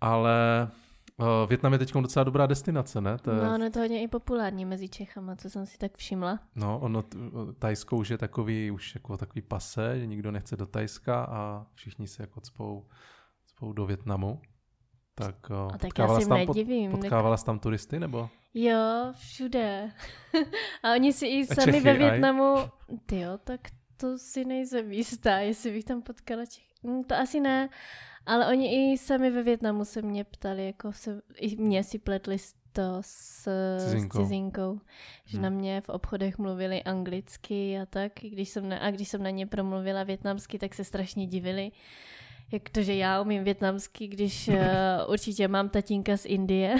Ale 0.00 0.68
uh, 1.16 1.48
Větnam 1.48 1.72
je 1.72 1.78
teď 1.78 1.92
docela 1.92 2.24
dobrá 2.24 2.46
destinace, 2.46 3.00
ne? 3.00 3.18
To 3.18 3.30
je... 3.30 3.36
No, 3.36 3.54
ono 3.54 3.64
je 3.64 3.70
to 3.70 3.78
hodně 3.78 4.02
i 4.02 4.08
populární 4.08 4.64
mezi 4.64 4.88
Čechama, 4.88 5.36
co 5.36 5.50
jsem 5.50 5.66
si 5.66 5.78
tak 5.78 5.96
všimla. 5.96 6.38
No, 6.54 6.78
ono, 6.80 7.04
Tajsko 7.58 7.96
už 7.96 8.08
je 8.08 8.18
takový, 8.18 8.70
už 8.70 8.94
jako 8.94 9.16
takový 9.16 9.42
pase, 9.42 10.00
že 10.00 10.06
nikdo 10.06 10.30
nechce 10.30 10.56
do 10.56 10.66
Tajska 10.66 11.24
a 11.24 11.66
všichni 11.74 12.06
se 12.08 12.22
jako 12.22 12.40
cpou, 12.40 12.86
cpou 13.46 13.72
do 13.72 13.86
Větnamu. 13.86 14.40
Tak, 15.14 15.50
uh, 15.50 15.74
a 15.74 15.78
tak 15.78 15.98
já 15.98 16.20
si 16.20 16.28
tam, 16.28 16.38
nedivím. 16.38 16.90
Pot, 16.90 17.00
potkávala 17.00 17.36
jsi 17.36 17.44
tam 17.44 17.58
turisty, 17.58 18.00
nebo? 18.00 18.28
Jo, 18.54 19.12
všude. 19.12 19.92
a 20.82 20.92
oni 20.92 21.12
si 21.12 21.26
i 21.26 21.46
sami 21.46 21.64
Čechy, 21.64 21.80
ve 21.80 21.94
Větnamu... 21.94 22.54
Ty 23.06 23.20
jo, 23.20 23.38
tak 23.44 23.60
to 23.96 24.18
si 24.18 24.44
nejsem 24.44 24.92
jistá, 24.92 25.38
jestli 25.38 25.70
bych 25.70 25.84
tam 25.84 26.02
potkala 26.02 26.46
Čechy. 26.46 26.68
Hm, 26.86 27.02
to 27.02 27.14
asi 27.14 27.40
ne, 27.40 27.68
ale 28.28 28.46
oni 28.46 28.92
i 28.92 28.98
sami 28.98 29.30
ve 29.30 29.42
Větnamu 29.42 29.84
se 29.84 30.02
mě 30.02 30.24
ptali, 30.24 30.66
jako 30.66 30.92
se, 30.92 31.20
i 31.36 31.56
mě 31.56 31.84
si 31.84 31.98
pletli 31.98 32.36
to 32.72 32.98
s 33.00 33.48
cizinkou, 33.78 34.18
s 34.18 34.22
cizinkou 34.22 34.80
že 35.24 35.36
hmm. 35.36 35.42
na 35.42 35.50
mě 35.50 35.80
v 35.80 35.88
obchodech 35.88 36.38
mluvili 36.38 36.82
anglicky 36.82 37.78
a 37.78 37.86
tak, 37.86 38.12
když 38.22 38.48
jsem 38.48 38.68
na, 38.68 38.78
a 38.78 38.90
když 38.90 39.08
jsem 39.08 39.22
na 39.22 39.30
ně 39.30 39.46
promluvila 39.46 40.04
větnamsky, 40.04 40.58
tak 40.58 40.74
se 40.74 40.84
strašně 40.84 41.26
divili, 41.26 41.72
jak 42.52 42.70
to, 42.70 42.82
že 42.82 42.94
já 42.94 43.20
umím 43.20 43.44
větnamsky, 43.44 44.08
když 44.08 44.48
uh, 44.48 44.54
určitě 45.12 45.48
mám 45.48 45.68
tatínka 45.68 46.16
z 46.16 46.24
Indie. 46.24 46.76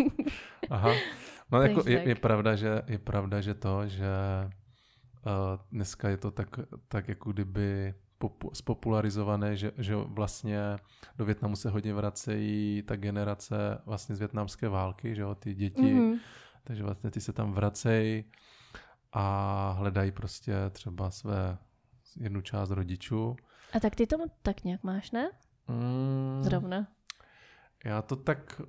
Aha. 0.70 0.92
No 1.52 1.62
jako 1.62 1.82
je, 1.86 2.08
je, 2.08 2.14
pravda, 2.14 2.56
že, 2.56 2.82
je 2.86 2.98
pravda, 2.98 3.40
že 3.40 3.54
to, 3.54 3.86
že 3.86 4.06
uh, 5.26 5.60
dneska 5.72 6.08
je 6.08 6.16
to 6.16 6.30
tak, 6.30 6.48
tak 6.88 7.08
jako 7.08 7.32
kdyby 7.32 7.94
popu, 8.28 8.50
spopularizované, 8.54 9.56
že, 9.56 9.72
že 9.78 9.96
vlastně 9.96 10.76
do 11.16 11.24
Větnamu 11.24 11.56
se 11.56 11.70
hodně 11.70 11.94
vracejí 11.94 12.82
ta 12.82 12.96
generace 12.96 13.78
vlastně 13.86 14.14
z 14.14 14.18
větnamské 14.18 14.68
války, 14.68 15.14
že 15.14 15.22
jo, 15.22 15.34
ty 15.34 15.54
děti, 15.54 15.94
mm-hmm. 15.94 16.18
takže 16.64 16.82
vlastně 16.82 17.10
ty 17.10 17.20
se 17.20 17.32
tam 17.32 17.52
vracejí 17.52 18.24
a 19.12 19.70
hledají 19.78 20.12
prostě 20.12 20.54
třeba 20.70 21.10
své 21.10 21.58
jednu 22.16 22.40
část 22.40 22.70
rodičů. 22.70 23.36
A 23.72 23.80
tak 23.80 23.94
ty 23.94 24.06
to 24.06 24.16
tak 24.42 24.64
nějak 24.64 24.84
máš, 24.84 25.10
ne? 25.10 25.30
Mm, 25.68 26.42
Zrovna. 26.42 26.86
Já 27.84 28.02
to 28.02 28.16
tak 28.16 28.60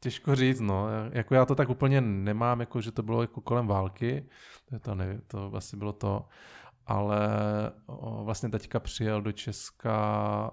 těžko 0.00 0.34
říct, 0.34 0.60
no. 0.60 0.88
Jako 1.12 1.34
já 1.34 1.44
to 1.44 1.54
tak 1.54 1.68
úplně 1.68 2.00
nemám, 2.00 2.60
jako 2.60 2.80
že 2.80 2.92
to 2.92 3.02
bylo 3.02 3.20
jako 3.20 3.40
kolem 3.40 3.66
války, 3.66 4.28
to, 4.80 4.94
ne, 4.94 5.20
to 5.26 5.54
asi 5.54 5.76
bylo 5.76 5.92
to, 5.92 6.28
ale 6.86 7.28
vlastně 8.22 8.48
teďka 8.48 8.80
přijel 8.80 9.22
do 9.22 9.32
Česka 9.32 10.50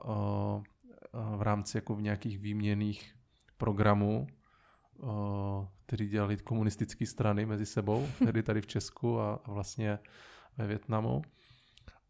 v 1.14 1.42
rámci 1.42 1.78
jako 1.78 1.96
v 1.96 2.02
nějakých 2.02 2.40
výměných 2.40 3.16
programů, 3.58 4.28
který 5.86 6.10
dělali 6.10 6.38
komunistické 6.38 7.06
strany 7.06 7.46
mezi 7.46 7.66
sebou, 7.66 8.08
tedy 8.26 8.44
tady 8.44 8.62
v 8.62 8.68
Česku 8.68 9.20
a, 9.20 9.40
a 9.46 9.52
vlastně 9.52 10.00
ve 10.58 10.68
Větnamu. 10.68 11.22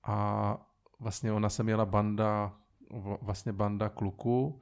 A 0.03 0.57
vlastně 0.99 1.31
ona 1.31 1.49
se 1.49 1.63
měla 1.63 1.85
banda, 1.85 2.53
vlastně 3.21 3.53
banda 3.53 3.89
kluků 3.89 4.59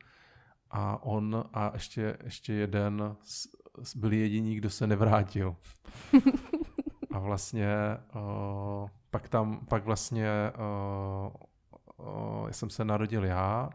a 0.72 1.04
on 1.04 1.44
a 1.54 1.72
ještě, 1.74 2.18
ještě 2.24 2.54
jeden 2.54 3.16
byli 3.96 4.18
jediní, 4.18 4.56
kdo 4.56 4.70
se 4.70 4.88
nevrátil. 4.88 5.56
vlastně 7.22 7.68
uh, 8.16 8.90
pak 9.10 9.30
tam, 9.30 9.66
pak 9.66 9.86
vlastně 9.86 10.30
uh, 10.58 11.34
uh, 12.08 12.50
jsem 12.50 12.70
se 12.70 12.86
narodil 12.86 13.26
já 13.26 13.70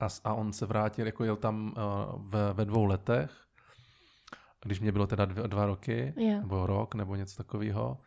a, 0.00 0.06
a 0.24 0.34
on 0.34 0.52
se 0.52 0.66
vrátil, 0.66 1.06
jako 1.06 1.24
jel 1.24 1.36
tam 1.36 1.74
uh, 1.76 2.30
ve, 2.30 2.52
ve 2.52 2.64
dvou 2.64 2.84
letech, 2.84 3.44
když 4.64 4.80
mě 4.80 4.92
bylo 4.92 5.06
teda 5.06 5.24
dva, 5.24 5.46
dva 5.46 5.66
roky, 5.66 6.14
yeah. 6.16 6.42
nebo 6.42 6.66
rok, 6.66 6.94
nebo 6.94 7.16
něco 7.16 7.36
takového. 7.36 7.98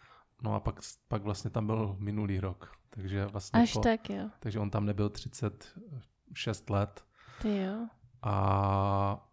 No 0.43 0.55
a 0.55 0.59
pak, 0.59 0.79
pak 1.07 1.23
vlastně 1.23 1.49
tam 1.49 1.65
byl 1.65 1.95
minulý 1.99 2.39
rok. 2.39 2.71
Takže 2.89 3.25
vlastně 3.25 3.61
Až 3.61 3.73
po, 3.73 3.79
tak, 3.79 4.09
jo. 4.09 4.29
Takže 4.39 4.59
on 4.59 4.69
tam 4.69 4.85
nebyl 4.85 5.09
36 5.09 6.69
let. 6.69 7.05
Ty 7.41 7.57
jo. 7.57 7.87
A 8.21 9.30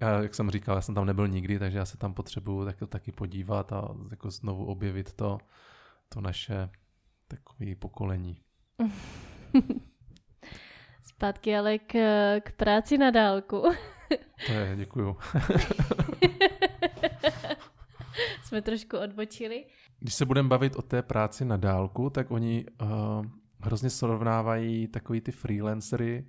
já, 0.00 0.22
jak 0.22 0.34
jsem 0.34 0.50
říkal, 0.50 0.76
já 0.76 0.82
jsem 0.82 0.94
tam 0.94 1.06
nebyl 1.06 1.28
nikdy, 1.28 1.58
takže 1.58 1.78
já 1.78 1.84
se 1.84 1.96
tam 1.96 2.14
potřebuju 2.14 2.64
tak, 2.64 2.76
taky 2.88 3.12
podívat 3.12 3.72
a 3.72 3.88
jako 4.10 4.30
znovu 4.30 4.66
objevit 4.66 5.12
to, 5.12 5.38
to 6.08 6.20
naše 6.20 6.70
takové 7.28 7.74
pokolení. 7.74 8.40
Zpátky 11.02 11.56
ale 11.56 11.78
k, 11.78 11.94
k 12.40 12.52
práci 12.52 12.98
na 12.98 13.10
dálku. 13.10 13.62
to 14.46 14.52
je, 14.52 14.76
děkuju. 14.76 15.16
Jsme 18.42 18.62
trošku 18.62 18.98
odbočili. 18.98 19.64
Když 19.98 20.14
se 20.14 20.24
budeme 20.24 20.48
bavit 20.48 20.76
o 20.76 20.82
té 20.82 21.02
práci 21.02 21.44
na 21.44 21.56
dálku, 21.56 22.10
tak 22.10 22.30
oni 22.30 22.66
uh, 22.82 22.88
hrozně 23.60 23.90
srovnávají 23.90 24.88
takový 24.88 25.20
ty 25.20 25.32
freelancery, 25.32 26.26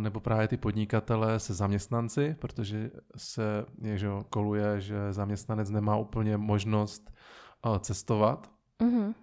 nebo 0.00 0.20
právě 0.20 0.48
ty 0.48 0.56
podnikatele 0.56 1.40
se 1.40 1.54
zaměstnanci, 1.54 2.36
protože 2.40 2.90
se 3.16 3.64
je, 3.82 3.98
že 3.98 4.08
koluje, 4.28 4.80
že 4.80 5.12
zaměstnanec 5.12 5.70
nemá 5.70 5.96
úplně 5.96 6.36
možnost 6.36 7.12
cestovat. 7.80 8.50
Mm-hmm. 8.80 9.14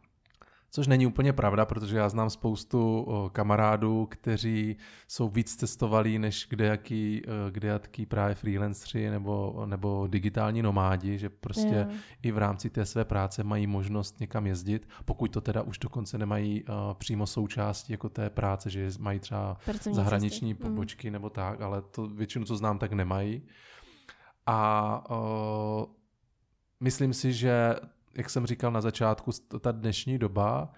Což 0.71 0.87
není 0.87 1.07
úplně 1.07 1.33
pravda, 1.33 1.65
protože 1.65 1.97
já 1.97 2.09
znám 2.09 2.29
spoustu 2.29 3.07
kamarádů, 3.31 4.07
kteří 4.11 4.77
jsou 5.07 5.29
víc 5.29 5.55
cestovalí 5.55 6.19
než 6.19 6.47
kdejaký, 6.49 7.21
e, 7.25 7.51
kdejaký 7.51 8.05
právě 8.05 8.35
freelanceri 8.35 9.09
nebo, 9.09 9.63
nebo 9.65 10.07
digitální 10.07 10.61
nomádi, 10.61 11.17
že 11.17 11.29
prostě 11.29 11.67
yeah. 11.67 11.89
i 12.23 12.31
v 12.31 12.37
rámci 12.37 12.69
té 12.69 12.85
své 12.85 13.05
práce 13.05 13.43
mají 13.43 13.67
možnost 13.67 14.19
někam 14.19 14.47
jezdit, 14.47 14.87
pokud 15.05 15.31
to 15.31 15.41
teda 15.41 15.61
už 15.61 15.77
dokonce 15.77 16.17
nemají 16.17 16.63
uh, 16.63 16.75
přímo 16.93 17.27
součástí 17.27 17.93
jako 17.93 18.09
té 18.09 18.29
práce, 18.29 18.69
že 18.69 18.89
mají 18.99 19.19
třeba 19.19 19.57
Pracovní 19.65 19.95
zahraniční 19.95 20.53
cesty. 20.53 20.63
Mm. 20.63 20.69
pobočky 20.69 21.07
mm. 21.09 21.13
nebo 21.13 21.29
tak, 21.29 21.61
ale 21.61 21.81
to 21.81 22.07
většinu, 22.07 22.45
co 22.45 22.57
znám, 22.57 22.79
tak 22.79 22.93
nemají. 22.93 23.41
A 24.45 25.11
uh, 25.11 25.85
myslím 26.79 27.13
si, 27.13 27.33
že 27.33 27.75
jak 28.13 28.29
jsem 28.29 28.45
říkal 28.45 28.71
na 28.71 28.81
začátku, 28.81 29.31
ta 29.59 29.71
dnešní 29.71 30.17
doba, 30.17 30.73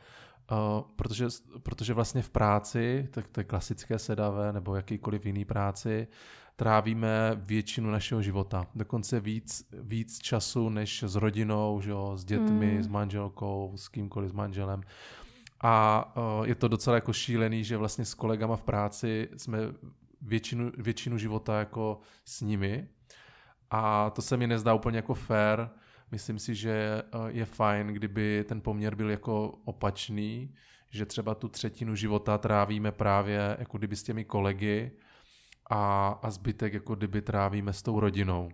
uh, 0.52 0.58
protože, 0.96 1.26
protože 1.64 1.94
vlastně 1.94 2.22
v 2.22 2.30
práci, 2.30 3.08
tak 3.12 3.28
to 3.28 3.40
je 3.40 3.44
klasické 3.44 4.00
sedavé 4.00 4.54
nebo 4.54 4.76
jakýkoliv 4.76 5.26
jiný 5.26 5.46
práci, 5.46 6.08
trávíme 6.56 7.32
většinu 7.36 7.92
našeho 7.92 8.22
života. 8.22 8.68
Dokonce 8.76 9.20
víc, 9.20 9.70
víc 9.82 10.20
času 10.20 10.70
než 10.70 11.04
s 11.04 11.16
rodinou, 11.16 11.82
že 11.82 11.90
jo, 11.90 12.12
s 12.16 12.26
dětmi, 12.26 12.74
mm. 12.76 12.84
s 12.84 12.88
manželkou, 12.88 13.74
s 13.76 13.88
kýmkoliv, 13.88 14.30
s 14.30 14.34
manželem. 14.34 14.82
A 15.62 16.06
uh, 16.18 16.48
je 16.48 16.56
to 16.56 16.68
docela 16.68 16.96
jako 16.96 17.14
šílený, 17.14 17.64
že 17.64 17.78
vlastně 17.78 18.06
s 18.06 18.14
kolegama 18.14 18.56
v 18.56 18.64
práci 18.64 19.30
jsme 19.38 19.58
většinu, 20.22 20.72
většinu 20.78 21.18
života 21.18 21.60
jako 21.60 22.00
s 22.26 22.42
nimi. 22.42 22.88
A 23.72 24.10
to 24.10 24.22
se 24.22 24.38
mi 24.38 24.48
nezdá 24.48 24.74
úplně 24.74 24.98
jako 24.98 25.14
fair, 25.14 25.68
Myslím 26.12 26.40
si, 26.40 26.56
že 26.56 26.72
eh, 26.72 27.18
je 27.28 27.46
fajn, 27.46 27.88
kdyby 27.88 28.46
ten 28.48 28.62
poměr 28.62 28.96
byl 28.96 29.10
jako 29.10 29.60
opačný, 29.66 30.56
že 30.90 31.06
třeba 31.06 31.36
tu 31.36 31.48
třetinu 31.48 31.96
života 31.96 32.38
trávíme 32.38 32.92
právě 32.92 33.56
jako 33.60 33.78
kdyby 33.78 33.96
s 33.96 34.04
těmi 34.04 34.26
kolegy 34.26 34.92
a, 35.70 36.08
a 36.22 36.30
zbytek 36.30 36.74
jako 36.74 36.96
kdyby 36.96 37.22
trávíme 37.22 37.74
s 37.74 37.82
tou 37.82 38.00
rodinou. 38.00 38.50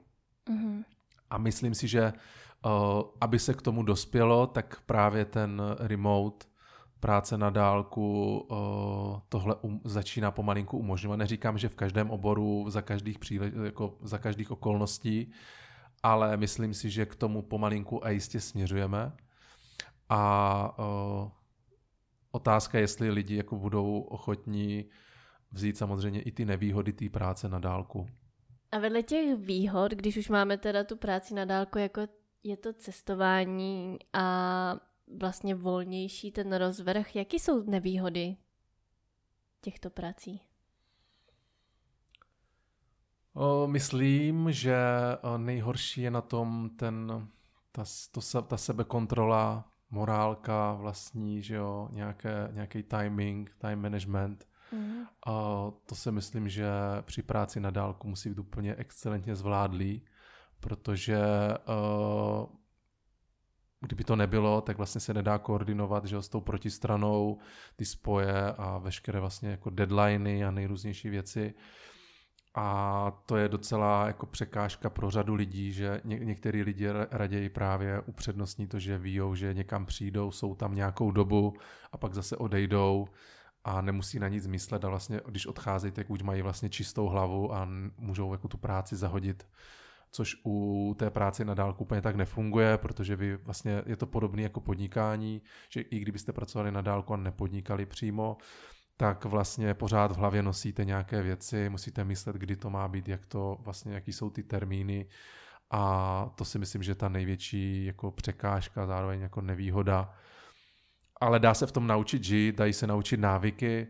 Mm-hmm. 0.49 0.83
A 1.29 1.37
myslím 1.37 1.75
si, 1.75 1.87
že 1.87 2.13
uh, 2.65 2.71
aby 3.21 3.39
se 3.39 3.53
k 3.53 3.61
tomu 3.61 3.83
dospělo, 3.83 4.47
tak 4.47 4.81
právě 4.85 5.25
ten 5.25 5.61
remote 5.79 6.45
práce 6.99 7.37
na 7.37 7.49
dálku 7.49 8.39
uh, 8.39 9.19
tohle 9.29 9.55
um, 9.55 9.81
začíná 9.83 10.31
pomalinku 10.31 10.77
umožňovat. 10.77 11.19
Neříkám, 11.19 11.57
že 11.57 11.69
v 11.69 11.75
každém 11.75 12.09
oboru 12.09 12.65
za 12.69 12.81
každých, 12.81 13.19
příle, 13.19 13.51
jako 13.63 13.97
za 14.01 14.17
každých 14.17 14.51
okolností, 14.51 15.31
ale 16.07 16.37
myslím 16.37 16.73
si, 16.73 16.89
že 16.89 17.05
k 17.05 17.15
tomu 17.15 17.41
pomalinku 17.41 18.05
a 18.05 18.09
jistě 18.09 18.39
směřujeme. 18.41 19.11
A 20.09 20.79
uh, 20.79 21.31
otázka, 22.31 22.79
jestli 22.79 23.09
lidi 23.09 23.35
jako 23.35 23.55
budou 23.55 23.99
ochotní 23.99 24.85
vzít 25.51 25.77
samozřejmě 25.77 26.21
i 26.21 26.31
ty 26.31 26.45
nevýhody 26.45 26.93
té 26.93 27.09
práce 27.09 27.49
na 27.49 27.59
dálku. 27.59 28.07
A 28.71 28.79
vedle 28.79 29.03
těch 29.03 29.35
výhod, 29.35 29.91
když 29.91 30.17
už 30.17 30.29
máme 30.29 30.57
teda 30.57 30.83
tu 30.83 30.97
práci 30.97 31.33
na 31.33 31.45
dálku, 31.45 31.77
jako 31.77 32.01
je 32.43 32.57
to 32.57 32.73
cestování 32.73 33.97
a 34.13 34.75
vlastně 35.19 35.55
volnější 35.55 36.31
ten 36.31 36.53
rozvrh, 36.55 37.15
jaký 37.15 37.39
jsou 37.39 37.63
nevýhody 37.63 38.35
těchto 39.61 39.89
prací? 39.89 40.41
Myslím, 43.65 44.51
že 44.51 44.77
nejhorší 45.37 46.01
je 46.01 46.11
na 46.11 46.21
tom 46.21 46.69
ten, 46.69 47.27
ta, 47.71 47.83
to, 48.11 48.41
ta 48.41 48.57
sebekontrola, 48.57 49.71
morálka 49.91 50.73
vlastní, 50.73 51.41
že 51.41 51.55
jo, 51.55 51.89
nějaké, 51.91 52.49
nějaký 52.51 52.83
timing, 52.83 53.55
time 53.57 53.81
management. 53.81 54.47
Mm. 54.71 55.01
A 55.27 55.31
to 55.85 55.95
si 55.95 56.11
myslím, 56.11 56.49
že 56.49 56.67
při 57.01 57.21
práci 57.21 57.59
na 57.59 57.69
dálku 57.69 58.07
musí 58.07 58.29
být 58.29 58.39
úplně 58.39 58.75
excelentně 58.75 59.35
zvládlý, 59.35 60.01
protože 60.59 61.19
uh, 61.67 62.45
kdyby 63.81 64.03
to 64.03 64.15
nebylo, 64.15 64.61
tak 64.61 64.77
vlastně 64.77 65.01
se 65.01 65.13
nedá 65.13 65.37
koordinovat 65.37 66.05
že 66.05 66.15
jo, 66.15 66.21
s 66.21 66.29
tou 66.29 66.41
protistranou 66.41 67.37
ty 67.75 67.85
spoje 67.85 68.51
a 68.51 68.77
veškeré 68.77 69.19
vlastně 69.19 69.49
jako 69.49 69.69
deadliny 69.69 70.45
a 70.45 70.51
nejrůznější 70.51 71.09
věci. 71.09 71.53
A 72.59 73.11
to 73.25 73.37
je 73.37 73.49
docela 73.49 74.07
jako 74.07 74.25
překážka 74.25 74.89
pro 74.89 75.09
řadu 75.09 75.35
lidí, 75.35 75.71
že 75.71 76.01
ně, 76.03 76.19
některý 76.19 76.63
lidi 76.63 76.87
raději 77.11 77.49
právě 77.49 78.01
upřednostní 78.01 78.67
to, 78.67 78.79
že 78.79 78.97
ví, 78.97 79.19
že 79.33 79.53
někam 79.53 79.85
přijdou, 79.85 80.31
jsou 80.31 80.55
tam 80.55 80.75
nějakou 80.75 81.11
dobu 81.11 81.53
a 81.91 81.97
pak 81.97 82.13
zase 82.13 82.37
odejdou 82.37 83.07
a 83.63 83.81
nemusí 83.81 84.19
na 84.19 84.27
nic 84.27 84.47
myslet 84.47 84.85
a 84.85 84.89
vlastně, 84.89 85.21
když 85.27 85.45
odcházejí, 85.45 85.91
tak 85.91 86.09
už 86.09 86.21
mají 86.21 86.41
vlastně 86.41 86.69
čistou 86.69 87.07
hlavu 87.07 87.53
a 87.53 87.67
můžou 87.97 88.31
jako 88.31 88.47
tu 88.47 88.57
práci 88.57 88.95
zahodit 88.95 89.47
což 90.11 90.35
u 90.45 90.95
té 90.99 91.09
práce 91.09 91.45
na 91.45 91.53
dálku 91.53 91.83
úplně 91.83 92.01
tak 92.01 92.15
nefunguje, 92.15 92.77
protože 92.77 93.15
vy 93.15 93.35
vlastně 93.35 93.83
je 93.85 93.95
to 93.95 94.05
podobné 94.05 94.41
jako 94.41 94.61
podnikání, 94.61 95.41
že 95.69 95.81
i 95.81 95.99
kdybyste 95.99 96.33
pracovali 96.33 96.71
na 96.71 96.81
dálku 96.81 97.13
a 97.13 97.17
nepodnikali 97.17 97.85
přímo, 97.85 98.37
tak 98.97 99.25
vlastně 99.25 99.73
pořád 99.73 100.11
v 100.11 100.15
hlavě 100.15 100.43
nosíte 100.43 100.85
nějaké 100.85 101.21
věci, 101.21 101.69
musíte 101.69 102.03
myslet, 102.03 102.35
kdy 102.35 102.55
to 102.55 102.69
má 102.69 102.87
být, 102.87 103.07
jak 103.07 103.25
to 103.25 103.57
vlastně, 103.61 103.93
jaký 103.93 104.13
jsou 104.13 104.29
ty 104.29 104.43
termíny 104.43 105.05
a 105.71 106.31
to 106.35 106.45
si 106.45 106.59
myslím, 106.59 106.83
že 106.83 106.95
ta 106.95 107.09
největší 107.09 107.85
jako 107.85 108.11
překážka, 108.11 108.85
zároveň 108.85 109.21
jako 109.21 109.41
nevýhoda. 109.41 110.13
Ale 111.21 111.39
dá 111.39 111.53
se 111.53 111.67
v 111.67 111.71
tom 111.71 111.87
naučit 111.87 112.23
žít, 112.23 112.55
dají 112.55 112.73
se 112.73 112.87
naučit 112.87 113.19
návyky 113.19 113.87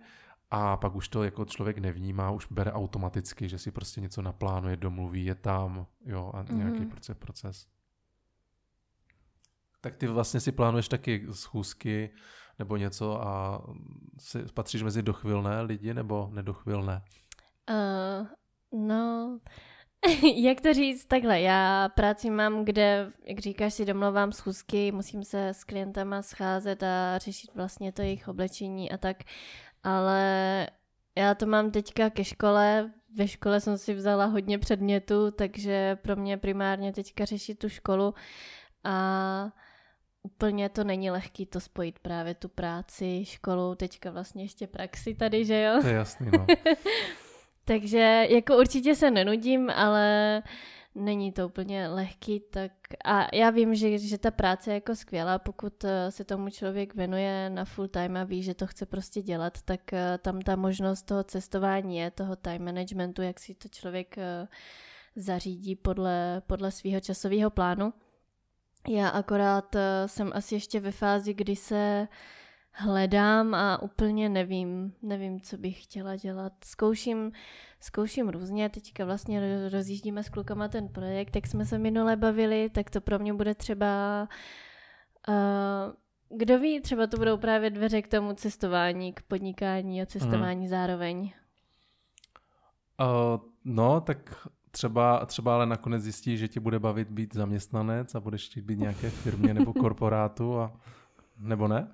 a 0.52 0.78
pak 0.78 0.96
už 0.96 1.08
to 1.08 1.24
jako 1.24 1.46
člověk 1.46 1.78
nevnímá, 1.78 2.32
už 2.32 2.48
bere 2.52 2.72
automaticky, 2.72 3.50
že 3.50 3.58
si 3.58 3.72
prostě 3.72 4.02
něco 4.02 4.22
naplánuje, 4.22 4.78
domluví, 4.78 5.26
je 5.26 5.36
tam, 5.36 5.88
jo, 6.06 6.32
a 6.34 6.46
nějaký 6.54 6.80
mm-hmm. 6.80 6.90
proces, 6.90 7.18
proces. 7.18 7.68
Tak 9.82 9.96
ty 9.96 10.08
vlastně 10.08 10.40
si 10.40 10.52
plánuješ 10.52 10.88
taky 10.88 11.28
schůzky 11.32 12.10
nebo 12.60 12.78
něco 12.78 13.28
a 13.28 13.62
si, 14.20 14.46
patříš 14.54 14.84
mezi 14.84 15.02
dochvilné 15.02 15.62
lidi 15.62 15.94
nebo 15.94 16.30
nedochvilné? 16.32 17.02
Uh, 17.70 18.28
no, 18.86 19.40
jak 20.36 20.62
to 20.62 20.74
říct 20.74 21.06
takhle, 21.06 21.42
já 21.42 21.90
práci 21.90 22.30
mám, 22.30 22.66
kde, 22.66 23.12
jak 23.24 23.40
říkáš, 23.40 23.74
si 23.74 23.86
domluvám 23.86 24.32
schůzky, 24.32 24.92
musím 24.92 25.24
se 25.24 25.48
s 25.48 25.64
klientama 25.64 26.22
scházet 26.22 26.84
a 26.84 27.18
řešit 27.18 27.56
vlastně 27.56 27.92
to 27.92 28.02
jejich 28.02 28.28
oblečení 28.28 28.92
a 28.92 28.98
tak, 28.98 29.18
ale 29.84 30.68
já 31.18 31.36
to 31.36 31.46
mám 31.46 31.72
teďka 31.72 32.10
ke 32.10 32.24
škole, 32.24 32.92
ve 33.16 33.28
škole 33.28 33.62
jsem 33.62 33.78
si 33.78 33.94
vzala 33.94 34.26
hodně 34.26 34.60
předmětů, 34.60 35.32
takže 35.32 35.96
pro 35.96 36.16
mě 36.16 36.38
primárně 36.38 36.94
teďka 36.94 37.26
řešit 37.26 37.60
tu 37.60 37.70
školu 37.70 38.14
a 38.84 39.50
úplně 40.28 40.70
to 40.70 40.84
není 40.84 41.12
lehký 41.12 41.46
to 41.46 41.60
spojit 41.60 42.00
právě 42.00 42.34
tu 42.34 42.50
práci, 42.50 43.26
školu, 43.26 43.76
teďka 43.76 44.12
vlastně 44.12 44.44
ještě 44.44 44.68
praxi 44.68 45.16
tady, 45.16 45.46
že 45.46 45.62
jo? 45.62 45.82
To 45.82 45.88
je 45.88 45.94
jasný, 45.94 46.28
no. 46.34 46.46
Takže 47.66 48.28
jako 48.30 48.58
určitě 48.58 48.96
se 48.96 49.12
nenudím, 49.12 49.70
ale 49.70 50.44
není 50.96 51.32
to 51.32 51.46
úplně 51.46 51.88
lehký, 51.88 52.40
tak 52.40 52.72
a 53.06 53.36
já 53.36 53.50
vím, 53.50 53.76
že, 53.76 53.98
že 53.98 54.18
ta 54.18 54.32
práce 54.32 54.70
je 54.70 54.74
jako 54.74 54.96
skvělá, 54.96 55.40
pokud 55.40 55.84
eh, 55.84 56.12
se 56.12 56.24
tomu 56.24 56.50
člověk 56.50 56.96
věnuje 56.96 57.50
na 57.50 57.66
full 57.66 57.88
time 57.88 58.18
a 58.18 58.24
ví, 58.24 58.44
že 58.44 58.54
to 58.54 58.68
chce 58.68 58.86
prostě 58.86 59.22
dělat, 59.22 59.62
tak 59.62 59.94
eh, 59.94 60.18
tam 60.18 60.42
ta 60.42 60.56
možnost 60.56 61.04
toho 61.04 61.24
cestování 61.24 61.98
je, 61.98 62.12
toho 62.12 62.36
time 62.36 62.66
managementu, 62.66 63.22
jak 63.22 63.40
si 63.40 63.56
to 63.56 63.68
člověk 63.68 64.18
eh, 64.18 64.48
zařídí 65.16 65.76
podle, 65.76 66.42
podle 66.48 66.72
svého 66.72 67.00
časového 67.00 67.50
plánu. 67.50 67.94
Já 68.90 69.10
akorát 69.10 69.76
jsem 70.06 70.32
asi 70.36 70.56
ještě 70.56 70.80
ve 70.80 70.92
fázi, 70.92 71.34
kdy 71.34 71.56
se 71.56 72.08
hledám 72.72 73.54
a 73.54 73.82
úplně 73.82 74.30
nevím, 74.30 74.94
nevím, 75.02 75.42
co 75.42 75.58
bych 75.58 75.84
chtěla 75.84 76.16
dělat. 76.16 76.54
Zkouším, 76.64 77.32
zkouším 77.80 78.30
různě, 78.30 78.70
teďka 78.70 79.06
vlastně 79.06 79.70
rozjíždíme 79.70 80.24
s 80.24 80.30
klukama 80.30 80.68
ten 80.68 80.88
projekt, 80.88 81.36
jak 81.36 81.48
jsme 81.48 81.66
se 81.66 81.78
minule 81.78 82.16
bavili, 82.16 82.70
tak 82.70 82.90
to 82.90 83.02
pro 83.02 83.20
mě 83.20 83.34
bude 83.34 83.56
třeba, 83.56 84.28
uh, 85.28 86.38
kdo 86.38 86.60
ví, 86.60 86.82
třeba 86.82 87.08
to 87.08 87.18
budou 87.18 87.38
právě 87.38 87.70
dveře 87.70 88.02
k 88.02 88.08
tomu 88.08 88.34
cestování, 88.34 89.14
k 89.14 89.22
podnikání 89.22 90.02
a 90.02 90.06
cestování 90.06 90.60
hmm. 90.60 90.70
zároveň. 90.70 91.34
Uh, 93.00 93.42
no, 93.66 94.02
tak 94.02 94.48
třeba, 94.78 95.26
třeba 95.26 95.56
ale 95.56 95.66
nakonec 95.66 96.04
zjistí, 96.04 96.38
že 96.38 96.48
ti 96.48 96.60
bude 96.60 96.80
bavit 96.80 97.10
být 97.10 97.34
zaměstnanec 97.34 98.16
a 98.16 98.20
budeš 98.20 98.50
chtít 98.50 98.62
být 98.62 98.80
nějaké 98.80 99.10
firmě 99.24 99.54
nebo 99.54 99.74
korporátu 99.74 100.60
a 100.60 100.72
nebo 101.40 101.68
ne? 101.68 101.88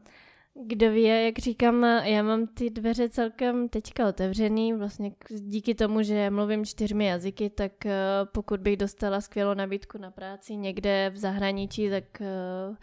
Kdo 0.66 0.92
ví, 0.92 1.04
jak 1.04 1.40
říkám, 1.40 1.84
já 1.84 2.24
mám 2.24 2.48
ty 2.48 2.70
dveře 2.70 3.10
celkem 3.10 3.68
teďka 3.68 4.08
otevřený, 4.08 4.74
vlastně 4.74 5.12
díky 5.30 5.76
tomu, 5.76 6.02
že 6.04 6.30
mluvím 6.30 6.66
čtyřmi 6.66 7.06
jazyky, 7.06 7.50
tak 7.50 7.86
eh, 7.86 7.96
pokud 8.32 8.60
bych 8.60 8.78
dostala 8.78 9.22
skvělou 9.22 9.54
nabídku 9.54 9.98
na 9.98 10.12
práci 10.12 10.56
někde 10.56 11.10
v 11.10 11.18
zahraničí, 11.18 11.90
tak, 11.90 12.22
eh, 12.22 12.76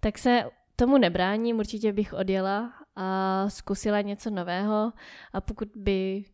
tak 0.00 0.18
se 0.18 0.44
tomu 0.76 0.98
nebráním, 0.98 1.58
určitě 1.58 1.92
bych 1.92 2.14
odjela 2.14 2.72
a 2.96 3.44
zkusila 3.48 4.00
něco 4.00 4.30
nového 4.30 4.92
a 5.32 5.40
pokud 5.40 5.68
by, 5.76 6.24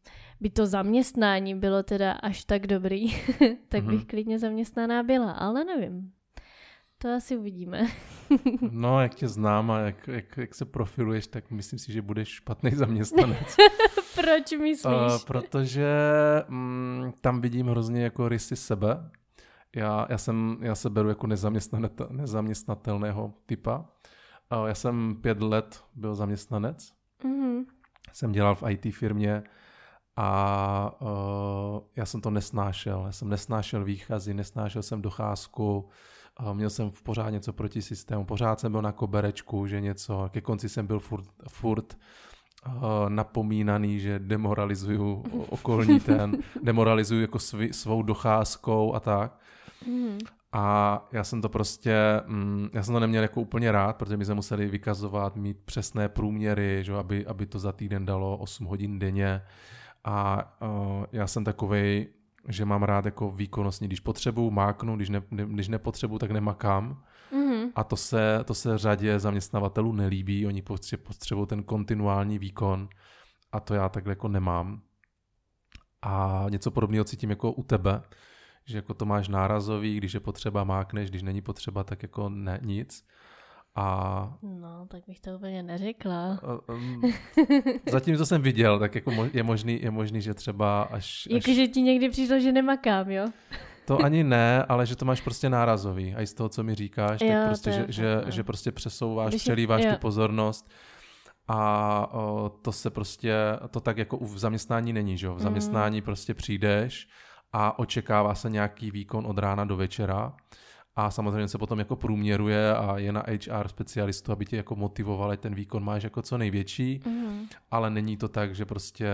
by 0.43 0.51
to 0.51 0.67
zaměstnání 0.67 1.55
bylo 1.55 1.83
teda 1.83 2.13
až 2.13 2.45
tak 2.45 2.67
dobrý, 2.67 3.07
tak 3.69 3.85
bych 3.85 4.01
mm-hmm. 4.01 4.07
klidně 4.07 4.39
zaměstnaná 4.39 5.03
byla, 5.03 5.33
ale 5.33 5.65
nevím. 5.65 6.13
To 6.99 7.15
asi 7.15 7.37
uvidíme. 7.37 7.87
no, 8.71 9.01
jak 9.01 9.15
tě 9.15 9.29
znám 9.29 9.71
a 9.71 9.79
jak, 9.79 10.09
jak, 10.09 10.37
jak 10.37 10.55
se 10.55 10.65
profiluješ, 10.65 11.27
tak 11.27 11.51
myslím 11.51 11.79
si, 11.79 11.93
že 11.93 12.03
budeš 12.03 12.29
špatný 12.29 12.71
zaměstnanec. 12.75 13.57
Proč 14.15 14.53
myslíš? 14.53 14.85
Uh, 14.85 15.19
protože 15.27 15.87
mm, 16.49 17.13
tam 17.21 17.41
vidím 17.41 17.69
hrozně 17.69 18.03
jako 18.03 18.29
rysy 18.29 18.57
sebe. 18.57 19.11
Já, 19.77 20.07
já, 20.11 20.19
jsem, 20.19 20.59
já 20.61 20.75
se 20.75 20.91
beru 20.91 21.09
jako 21.09 21.27
nezaměstnatelného 22.11 23.35
typa. 23.47 23.79
Uh, 23.79 24.67
já 24.67 24.75
jsem 24.75 25.17
pět 25.21 25.43
let 25.43 25.85
byl 25.95 26.15
zaměstnanec. 26.15 26.93
Mm-hmm. 27.25 27.65
Jsem 28.13 28.33
dělal 28.33 28.55
v 28.55 28.63
IT 28.71 28.95
firmě 28.95 29.43
a 30.17 30.97
uh, 31.01 31.81
já 31.97 32.07
jsem 32.07 32.21
to 32.21 32.31
nesnášel. 32.31 33.03
Já 33.07 33.13
jsem 33.13 33.29
nesnášel 33.29 33.85
výchazy, 33.85 34.35
nesnášel 34.35 34.83
jsem 34.83 35.03
docházku, 35.03 35.89
a 36.37 36.53
měl 36.53 36.71
jsem 36.71 36.91
v 36.91 37.03
pořád 37.03 37.31
něco 37.31 37.53
proti 37.53 37.83
systému, 37.83 38.25
pořád 38.25 38.61
jsem 38.61 38.73
byl 38.73 38.83
na 38.83 38.93
koberečku, 38.93 39.67
že 39.67 39.81
něco, 39.81 40.29
ke 40.33 40.41
konci 40.41 40.69
jsem 40.69 40.87
byl 40.87 41.01
furt, 41.01 41.25
furt 41.49 41.99
uh, 42.67 42.73
napomínaný, 43.09 44.01
že 44.01 44.19
demoralizuju 44.19 45.25
okolní 45.49 46.01
ten, 46.11 46.37
demoralizuju 46.63 47.21
jako 47.21 47.39
svý, 47.39 47.73
svou 47.73 48.03
docházkou 48.03 48.95
a 48.95 49.01
tak. 49.01 49.39
Mm. 49.87 50.19
A 50.53 51.09
já 51.13 51.25
jsem 51.25 51.43
to 51.43 51.49
prostě, 51.49 51.97
mm, 52.27 52.69
já 52.73 52.83
jsem 52.83 52.95
to 52.95 53.01
neměl 53.01 53.23
jako 53.23 53.41
úplně 53.41 53.73
rád, 53.73 53.97
protože 53.97 54.17
my 54.17 54.25
jsme 54.25 54.35
museli 54.35 54.69
vykazovat, 54.69 55.37
mít 55.37 55.59
přesné 55.65 56.09
průměry, 56.09 56.85
že, 56.85 56.95
aby, 56.95 57.27
aby 57.27 57.47
to 57.47 57.59
za 57.59 57.73
týden 57.73 58.07
dalo 58.07 58.37
8 58.37 58.67
hodin 58.67 58.99
denně. 58.99 59.43
A 60.05 60.45
uh, 60.63 61.05
já 61.13 61.27
jsem 61.27 61.45
takovej, 61.45 62.09
že 62.49 62.65
mám 62.65 62.83
rád 62.83 63.05
jako 63.05 63.31
výkonnostní, 63.31 63.87
když 63.87 64.01
potřebuju, 64.01 64.51
máknu, 64.51 64.97
když, 64.97 65.09
ne, 65.09 65.23
když 65.31 65.69
nepotřebuju, 65.69 66.19
tak 66.19 66.31
nemakám. 66.31 67.03
Mm-hmm. 67.33 67.73
A 67.75 67.85
to 67.85 67.97
se, 67.97 68.41
to 68.45 68.55
se 68.55 68.79
řadě 68.79 69.19
zaměstnavatelů 69.19 69.93
nelíbí, 69.93 70.47
oni 70.47 70.63
potřebují 70.63 71.47
ten 71.47 71.63
kontinuální 71.63 72.39
výkon 72.39 72.89
a 73.53 73.61
to 73.61 73.75
já 73.75 73.89
takhle 73.89 74.13
jako 74.13 74.29
nemám. 74.29 74.83
A 76.03 76.47
něco 76.51 76.71
podobného 76.71 77.05
cítím 77.05 77.31
jako 77.31 77.53
u 77.53 77.63
tebe, 77.63 78.03
že 78.65 78.79
jako 78.79 78.95
to 78.95 79.07
máš 79.07 79.29
nárazový, 79.29 79.97
když 79.97 80.15
je 80.15 80.21
potřeba 80.21 80.65
mákneš, 80.65 81.11
když 81.11 81.23
není 81.23 81.41
potřeba, 81.41 81.85
tak 81.85 82.03
jako 82.03 82.29
ne, 82.29 82.61
nic. 82.63 83.07
A... 83.75 84.39
No, 84.43 84.87
tak 84.89 85.03
bych 85.07 85.21
to 85.21 85.31
úplně 85.31 85.63
neřekla. 85.63 86.41
Um, 86.69 87.03
zatím, 87.91 88.17
co 88.17 88.27
jsem 88.27 88.43
viděl, 88.43 88.79
tak 88.79 88.95
jako 88.95 89.13
je 89.33 89.43
možný, 89.43 89.83
je 89.83 89.91
možný 89.91 90.21
že 90.21 90.35
třeba 90.35 90.83
až... 90.83 91.29
Jakože 91.31 91.63
až... 91.63 91.69
ti 91.69 91.83
někdy 91.83 92.09
přišlo, 92.09 92.41
že 92.41 92.53
nemakám, 92.53 93.11
jo? 93.11 93.27
To 93.85 93.99
ani 93.99 94.25
ne, 94.35 94.65
ale 94.65 94.87
že 94.87 94.97
to 94.97 95.05
máš 95.05 95.21
prostě 95.21 95.49
nárazový. 95.49 96.15
A 96.15 96.21
i 96.23 96.27
z 96.27 96.35
toho, 96.35 96.49
co 96.49 96.63
mi 96.63 96.75
říkáš, 96.75 97.21
jo, 97.21 97.29
tak 97.29 97.47
prostě, 97.47 97.73
že, 97.73 97.87
že, 97.89 98.23
že 98.27 98.45
prostě 98.45 98.73
přesouváš, 98.73 99.29
Když 99.29 99.43
přelíváš 99.43 99.85
tu 99.85 99.99
pozornost. 100.01 100.71
A 101.49 102.09
o, 102.13 102.49
to 102.63 102.73
se 102.73 102.91
prostě, 102.91 103.35
to 103.71 103.81
tak 103.81 103.99
jako 103.99 104.17
v 104.17 104.39
zaměstnání 104.39 104.93
není, 104.93 105.19
že 105.19 105.27
jo? 105.27 105.33
V 105.33 105.37
mm. 105.37 105.43
zaměstnání 105.43 106.01
mm. 106.01 106.05
prostě 106.05 106.35
přijdeš 106.35 107.09
a 107.53 107.79
očekává 107.79 108.35
se 108.35 108.51
nějaký 108.51 108.91
výkon 108.91 109.27
od 109.27 109.39
rána 109.39 109.65
do 109.65 109.77
večera 109.77 110.33
a 110.97 111.11
samozřejmě 111.11 111.49
se 111.49 111.59
potom 111.59 111.79
jako 111.79 111.97
průměruje 111.97 112.77
a 112.77 112.99
je 112.99 113.13
na 113.13 113.25
HR 113.29 113.69
specialistu, 113.69 114.33
aby 114.33 114.47
tě 114.47 114.57
jako 114.57 114.77
motivovali, 114.77 115.37
ten 115.37 115.55
výkon 115.55 115.85
máš 115.85 116.03
jako 116.03 116.23
co 116.23 116.39
největší, 116.39 117.01
mm. 117.07 117.47
ale 117.71 117.91
není 117.91 118.17
to 118.17 118.29
tak, 118.29 118.55
že 118.55 118.65
prostě 118.65 119.09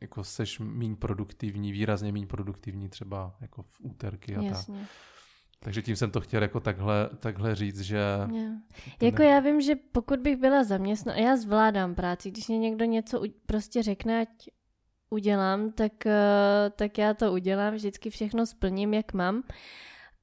jako 0.00 0.24
seš 0.24 0.58
méně 0.58 0.96
produktivní, 0.96 1.72
výrazně 1.72 2.12
méně 2.12 2.26
produktivní 2.26 2.88
třeba 2.88 3.36
jako 3.40 3.62
v 3.62 3.80
úterky 3.80 4.36
a 4.36 4.42
Jasně. 4.42 4.78
tak. 4.78 4.88
Takže 5.58 5.82
tím 5.82 5.96
jsem 5.96 6.10
to 6.10 6.20
chtěl 6.20 6.42
jako 6.42 6.60
takhle, 6.60 7.10
takhle 7.18 7.54
říct, 7.54 7.80
že... 7.80 7.98
Yeah. 8.32 8.52
Jako 9.02 9.22
ne... 9.22 9.28
já 9.28 9.40
vím, 9.40 9.60
že 9.60 9.74
pokud 9.92 10.20
bych 10.20 10.36
byla 10.36 10.64
zaměstnaná, 10.64 11.18
já 11.18 11.36
zvládám 11.36 11.94
práci, 11.94 12.30
když 12.30 12.48
mě 12.48 12.58
někdo 12.58 12.84
něco 12.84 13.22
prostě 13.46 13.82
řekne, 13.82 14.20
ať 14.20 14.28
udělám, 15.10 15.70
tak, 15.70 16.06
eh, 16.06 16.70
tak 16.76 16.98
já 16.98 17.14
to 17.14 17.32
udělám, 17.32 17.74
vždycky 17.74 18.10
všechno 18.10 18.46
splním, 18.46 18.94
jak 18.94 19.12
mám, 19.12 19.42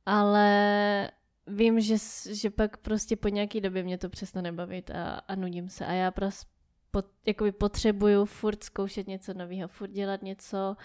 ale 0.06 1.12
vím, 1.48 1.82
že, 1.82 1.96
že 2.32 2.50
pak 2.50 2.78
prostě 2.78 3.16
po 3.16 3.28
nějaký 3.28 3.62
době 3.62 3.84
mě 3.84 3.98
to 3.98 4.10
přestane 4.10 4.52
bavit 4.52 4.92
a, 4.92 5.22
a 5.28 5.36
nudím 5.36 5.70
se. 5.70 5.86
A 5.86 5.92
já 5.92 6.12
prostě 6.12 6.54
pot, 6.92 7.06
jakoby 7.26 7.52
potřebuju 7.52 8.26
furt 8.26 8.64
zkoušet 8.64 9.08
něco 9.08 9.34
nového, 9.34 9.68
furt 9.68 9.92
dělat 9.92 10.24
něco 10.24 10.76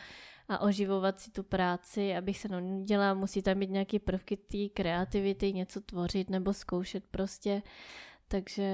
a 0.49 0.59
oživovat 0.61 1.21
si 1.21 1.31
tu 1.31 1.43
práci, 1.43 2.17
abych 2.17 2.39
se 2.39 2.49
nudila, 2.49 3.15
musí 3.15 3.43
tam 3.43 3.59
být 3.59 3.71
nějaké 3.71 3.99
prvky 3.99 4.37
té 4.37 4.69
kreativity, 4.75 5.53
něco 5.53 5.81
tvořit 5.81 6.31
nebo 6.31 6.53
zkoušet 6.53 7.05
prostě, 7.11 7.63
takže 8.29 8.73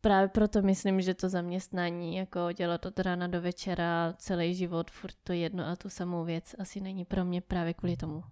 právě 0.00 0.28
proto 0.28 0.62
myslím, 0.62 1.00
že 1.00 1.14
to 1.14 1.28
zaměstnání, 1.28 2.16
jako 2.16 2.52
dělat 2.52 2.86
od 2.86 2.98
rána 2.98 3.26
do 3.26 3.40
večera, 3.40 4.14
celý 4.18 4.54
život, 4.54 4.90
furt 4.90 5.14
to 5.24 5.32
jedno 5.32 5.66
a 5.66 5.76
tu 5.76 5.88
samou 5.88 6.24
věc, 6.24 6.54
asi 6.58 6.80
není 6.80 7.04
pro 7.04 7.24
mě 7.24 7.40
právě 7.40 7.74
kvůli 7.74 7.96
tomu. 7.96 8.22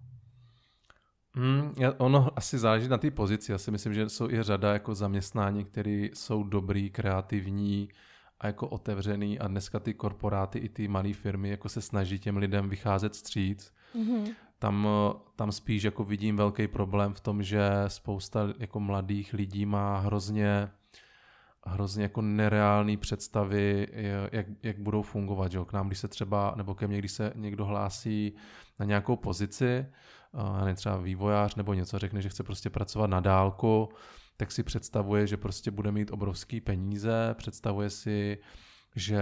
Hmm, 1.35 1.73
ono 1.97 2.29
asi 2.35 2.57
záleží 2.57 2.87
na 2.87 2.97
té 2.97 3.11
pozici. 3.11 3.51
Já 3.51 3.57
si 3.57 3.71
myslím, 3.71 3.93
že 3.93 4.09
jsou 4.09 4.29
i 4.29 4.43
řada 4.43 4.73
jako 4.73 4.95
zaměstnání, 4.95 5.65
které 5.65 6.09
jsou 6.13 6.43
dobrý, 6.43 6.89
kreativní 6.89 7.89
a 8.39 8.47
jako 8.47 8.67
otevřený 8.67 9.39
a 9.39 9.47
dneska 9.47 9.79
ty 9.79 9.93
korporáty 9.93 10.59
i 10.59 10.69
ty 10.69 10.87
malé 10.87 11.13
firmy 11.13 11.49
jako 11.49 11.69
se 11.69 11.81
snaží 11.81 12.19
těm 12.19 12.37
lidem 12.37 12.69
vycházet 12.69 13.15
stříc. 13.15 13.73
Mm-hmm. 13.95 14.33
Tam, 14.59 14.87
tam 15.35 15.51
spíš 15.51 15.83
jako 15.83 16.03
vidím 16.03 16.37
velký 16.37 16.67
problém 16.67 17.13
v 17.13 17.19
tom, 17.19 17.43
že 17.43 17.69
spousta 17.87 18.53
jako 18.59 18.79
mladých 18.79 19.33
lidí 19.33 19.65
má 19.65 19.99
hrozně 19.99 20.69
hrozně 21.65 22.03
jako 22.03 22.21
nereální 22.21 22.97
představy, 22.97 23.87
jak, 24.31 24.45
jak 24.63 24.79
budou 24.79 25.01
fungovat. 25.01 25.51
Že? 25.51 25.59
K 25.65 25.73
nám, 25.73 25.87
když 25.87 25.99
se 25.99 26.07
třeba, 26.07 26.53
nebo 26.57 26.75
ke 26.75 26.87
mně, 26.87 26.97
když 26.97 27.11
se 27.11 27.33
někdo 27.35 27.65
hlásí 27.65 28.33
na 28.79 28.85
nějakou 28.85 29.15
pozici, 29.15 29.85
ne, 30.65 30.75
třeba 30.75 30.97
vývojář 30.97 31.55
nebo 31.55 31.73
něco, 31.73 31.99
řekne, 31.99 32.21
že 32.21 32.29
chce 32.29 32.43
prostě 32.43 32.69
pracovat 32.69 33.09
na 33.09 33.19
dálku, 33.19 33.89
tak 34.37 34.51
si 34.51 34.63
představuje, 34.63 35.27
že 35.27 35.37
prostě 35.37 35.71
bude 35.71 35.91
mít 35.91 36.11
obrovský 36.11 36.61
peníze, 36.61 37.35
představuje 37.37 37.89
si, 37.89 38.37
že 38.95 39.19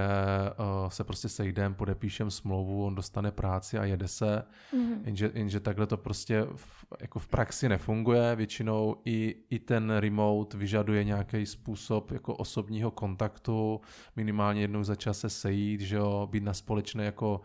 uh, 0.60 0.90
se 0.90 1.04
prostě 1.04 1.30
sejdem, 1.30 1.74
podepíšem 1.74 2.32
smlouvu, 2.32 2.86
on 2.86 2.96
dostane 2.96 3.32
práci 3.32 3.78
a 3.78 3.86
jede 3.86 4.08
se, 4.08 4.44
mm-hmm. 4.74 5.00
jenže, 5.04 5.32
jenže 5.34 5.60
takhle 5.60 5.88
to 5.88 5.98
prostě 5.98 6.48
v, 6.56 6.86
jako 7.02 7.20
v 7.20 7.28
praxi 7.28 7.70
nefunguje, 7.70 8.36
většinou 8.36 8.96
i, 9.06 9.36
i 9.50 9.60
ten 9.60 9.92
remote 9.92 10.58
vyžaduje 10.58 11.04
nějaký 11.04 11.46
způsob 11.46 12.12
jako 12.12 12.36
osobního 12.36 12.92
kontaktu, 12.92 13.82
minimálně 14.16 14.62
jednou 14.62 14.84
za 14.84 14.96
čas 14.96 15.20
se 15.20 15.30
sejít, 15.30 15.82
že 15.82 15.96
jo, 15.96 16.28
být 16.32 16.44
na 16.44 16.54
společné 16.54 17.06
jako 17.06 17.42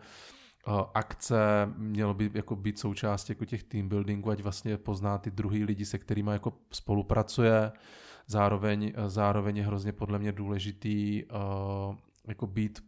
uh, 0.67 0.81
akce, 0.93 1.69
mělo 1.77 2.13
by 2.13 2.31
jako 2.33 2.55
být 2.55 2.79
součástí 2.79 3.31
jako 3.31 3.45
těch 3.45 3.63
team 3.63 3.89
buildingů, 3.89 4.29
ať 4.29 4.41
vlastně 4.41 4.77
pozná 4.77 5.17
ty 5.17 5.31
druhý 5.31 5.63
lidi, 5.63 5.85
se 5.85 5.97
kterými 5.97 6.31
jako 6.31 6.53
spolupracuje, 6.71 7.71
zároveň, 8.27 8.93
zároveň 9.07 9.57
je 9.57 9.63
hrozně 9.63 9.91
podle 9.91 10.19
mě 10.19 10.31
důležitý 10.31 11.23
uh, 11.23 11.95
jako 12.27 12.47
být 12.47 12.79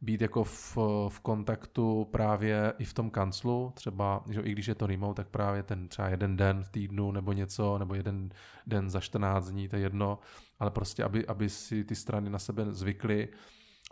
být 0.00 0.20
jako 0.20 0.44
v, 0.44 0.76
v 1.08 1.20
kontaktu 1.22 2.08
právě 2.10 2.72
i 2.78 2.84
v 2.84 2.94
tom 2.94 3.10
kanclu, 3.10 3.72
třeba, 3.74 4.24
že 4.30 4.40
i 4.40 4.52
když 4.52 4.66
je 4.66 4.74
to 4.74 4.86
remote, 4.86 5.22
tak 5.22 5.28
právě 5.28 5.62
ten 5.62 5.88
třeba 5.88 6.08
jeden 6.08 6.36
den 6.36 6.64
v 6.64 6.68
týdnu 6.68 7.12
nebo 7.12 7.32
něco, 7.32 7.78
nebo 7.78 7.94
jeden 7.94 8.30
den 8.66 8.90
za 8.90 9.00
14 9.00 9.50
dní, 9.50 9.68
to 9.68 9.76
je 9.76 9.82
jedno, 9.82 10.18
ale 10.58 10.70
prostě, 10.70 11.04
aby, 11.04 11.26
aby 11.26 11.48
si 11.48 11.84
ty 11.84 11.94
strany 11.94 12.30
na 12.30 12.38
sebe 12.38 12.72
zvykly, 12.72 13.28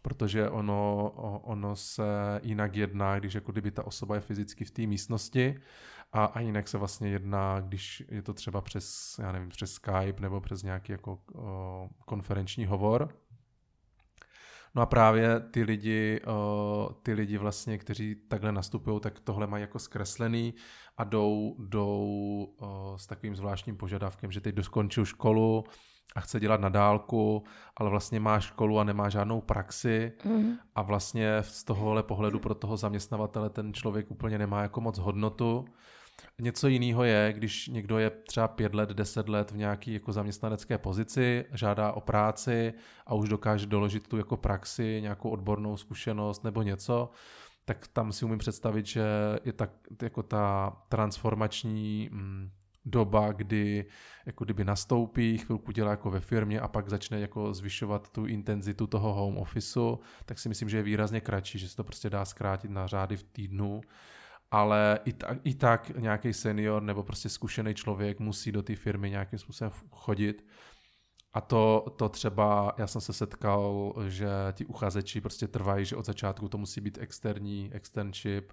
protože 0.03 0.51
ono, 0.51 1.11
ono 1.45 1.77
se 1.77 2.41
jinak 2.43 2.77
jedná, 2.77 3.19
když 3.19 3.35
jako 3.35 3.53
kdyby 3.53 3.71
ta 3.71 3.87
osoba 3.87 4.15
je 4.15 4.21
fyzicky 4.21 4.65
v 4.65 4.71
té 4.71 4.87
místnosti 4.87 5.61
a, 6.13 6.25
a 6.25 6.41
jinak 6.41 6.69
se 6.69 6.79
vlastně 6.79 7.09
jedná, 7.09 7.61
když 7.61 8.05
je 8.09 8.23
to 8.23 8.35
třeba 8.35 8.61
přes, 8.61 9.17
já 9.23 9.33
nevím, 9.33 9.49
přes 9.49 9.73
Skype 9.73 10.21
nebo 10.21 10.41
přes 10.41 10.63
nějaký 10.63 10.93
jako 10.93 11.19
o, 11.35 11.89
konferenční 12.07 12.67
hovor, 12.67 13.09
No 14.79 14.83
a 14.83 14.87
právě 14.87 15.41
ty 15.41 15.63
lidi, 15.63 16.21
ty 17.03 17.13
lidi 17.13 17.39
vlastně, 17.39 17.79
kteří 17.79 18.15
takhle 18.29 18.53
nastupují, 18.53 19.01
tak 19.01 19.21
tohle 19.21 19.47
mají 19.47 19.61
jako 19.61 19.79
zkreslený 19.79 20.55
a 20.97 21.05
jdou, 21.05 21.57
jdou 21.59 22.49
s 22.97 23.07
takovým 23.07 23.37
zvláštním 23.37 23.77
požadavkem, 23.77 24.33
že 24.33 24.41
teď 24.41 24.55
doskončil 24.55 25.05
školu 25.05 25.65
a 26.17 26.21
chce 26.21 26.41
dělat 26.41 26.61
na 26.61 26.69
dálku, 26.69 27.45
ale 27.77 27.91
vlastně 27.91 28.21
má 28.21 28.41
školu 28.41 28.79
a 28.79 28.85
nemá 28.85 29.09
žádnou 29.09 29.41
praxi 29.41 30.13
mm. 30.25 30.55
a 30.75 30.83
vlastně 30.83 31.39
z 31.41 31.65
tohohle 31.65 32.03
pohledu 32.03 32.39
pro 32.39 32.55
toho 32.55 32.77
zaměstnavatele 32.77 33.51
ten 33.51 33.75
člověk 33.75 34.11
úplně 34.11 34.39
nemá 34.39 34.63
jako 34.63 34.81
moc 34.81 34.99
hodnotu 34.99 35.65
Něco 36.41 36.69
jiného 36.69 37.05
je, 37.05 37.33
když 37.37 37.69
někdo 37.69 37.99
je 37.99 38.11
třeba 38.11 38.49
pět 38.49 38.75
let, 38.75 38.89
deset 38.89 39.29
let 39.29 39.51
v 39.51 39.57
nějaké 39.57 39.93
jako 39.93 40.13
zaměstnanecké 40.13 40.79
pozici, 40.79 41.45
žádá 41.53 41.93
o 41.93 42.01
práci 42.01 42.75
a 43.07 43.15
už 43.15 43.29
dokáže 43.29 43.67
doložit 43.67 44.09
tu 44.09 44.17
jako 44.17 44.37
praxi, 44.37 44.99
nějakou 45.03 45.31
odbornou 45.31 45.77
zkušenost 45.77 46.45
nebo 46.45 46.63
něco, 46.63 47.11
tak 47.65 47.87
tam 47.87 48.13
si 48.13 48.25
umím 48.25 48.39
představit, 48.39 48.87
že 48.87 49.05
je 49.45 49.53
tak 49.53 49.71
jako 50.03 50.23
ta 50.23 50.77
transformační 50.89 52.09
mm, 52.13 52.51
doba, 52.85 53.33
kdy 53.33 53.85
jako 54.27 54.45
kdyby 54.45 54.65
nastoupí, 54.65 55.39
chvilku 55.39 55.73
dělá 55.73 55.91
jako 55.91 56.11
ve 56.11 56.21
firmě 56.21 56.61
a 56.61 56.69
pak 56.69 56.89
začne 56.89 57.21
jako 57.21 57.55
zvyšovat 57.55 58.09
tu 58.09 58.27
intenzitu 58.27 58.87
toho 58.87 59.15
home 59.15 59.39
officeu, 59.39 59.99
tak 60.25 60.39
si 60.39 60.49
myslím, 60.49 60.69
že 60.69 60.77
je 60.77 60.83
výrazně 60.83 61.21
kratší, 61.21 61.59
že 61.59 61.69
se 61.69 61.77
to 61.77 61.85
prostě 61.85 62.11
dá 62.11 62.25
zkrátit 62.25 62.71
na 62.71 62.87
řády 62.87 63.17
v 63.17 63.23
týdnu 63.23 63.81
ale 64.51 64.99
i 65.05 65.13
tak, 65.13 65.39
i 65.45 65.55
tak 65.55 65.91
nějaký 65.97 66.33
senior 66.33 66.83
nebo 66.83 67.03
prostě 67.03 67.29
zkušený 67.29 67.75
člověk 67.75 68.21
musí 68.21 68.53
do 68.53 68.63
té 68.63 68.77
firmy 68.77 69.11
nějakým 69.11 69.39
způsobem 69.39 69.73
chodit. 69.91 70.47
A 71.33 71.41
to, 71.41 71.87
to 71.99 72.09
třeba, 72.09 72.75
já 72.79 72.87
jsem 72.87 73.01
se 73.01 73.13
setkal, 73.13 73.95
že 74.09 74.29
ti 74.53 74.65
uchazeči 74.65 75.21
prostě 75.21 75.49
trvají, 75.49 75.85
že 75.85 75.97
od 75.97 76.07
začátku 76.07 76.49
to 76.49 76.59
musí 76.59 76.81
být 76.81 76.99
externí, 76.99 77.71
externship 77.73 78.53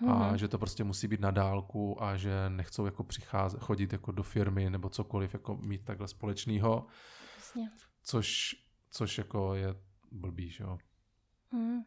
mm. 0.00 0.08
a 0.08 0.28
mhm. 0.28 0.38
že 0.38 0.48
to 0.48 0.58
prostě 0.58 0.84
musí 0.84 1.08
být 1.08 1.20
na 1.20 1.30
dálku 1.30 2.02
a 2.02 2.16
že 2.16 2.32
nechcou 2.48 2.84
jako 2.84 3.04
přicházet, 3.04 3.60
chodit 3.60 3.92
jako 3.92 4.12
do 4.12 4.22
firmy 4.22 4.70
nebo 4.70 4.88
cokoliv 4.88 5.32
jako 5.32 5.56
mít 5.56 5.84
takhle 5.84 6.08
společného. 6.08 6.86
Což, 8.02 8.56
což 8.90 9.18
jako 9.18 9.54
je 9.54 9.74
blbý, 10.12 10.50
že 10.50 10.64
jo. 10.64 10.78
Mm. 11.52 11.80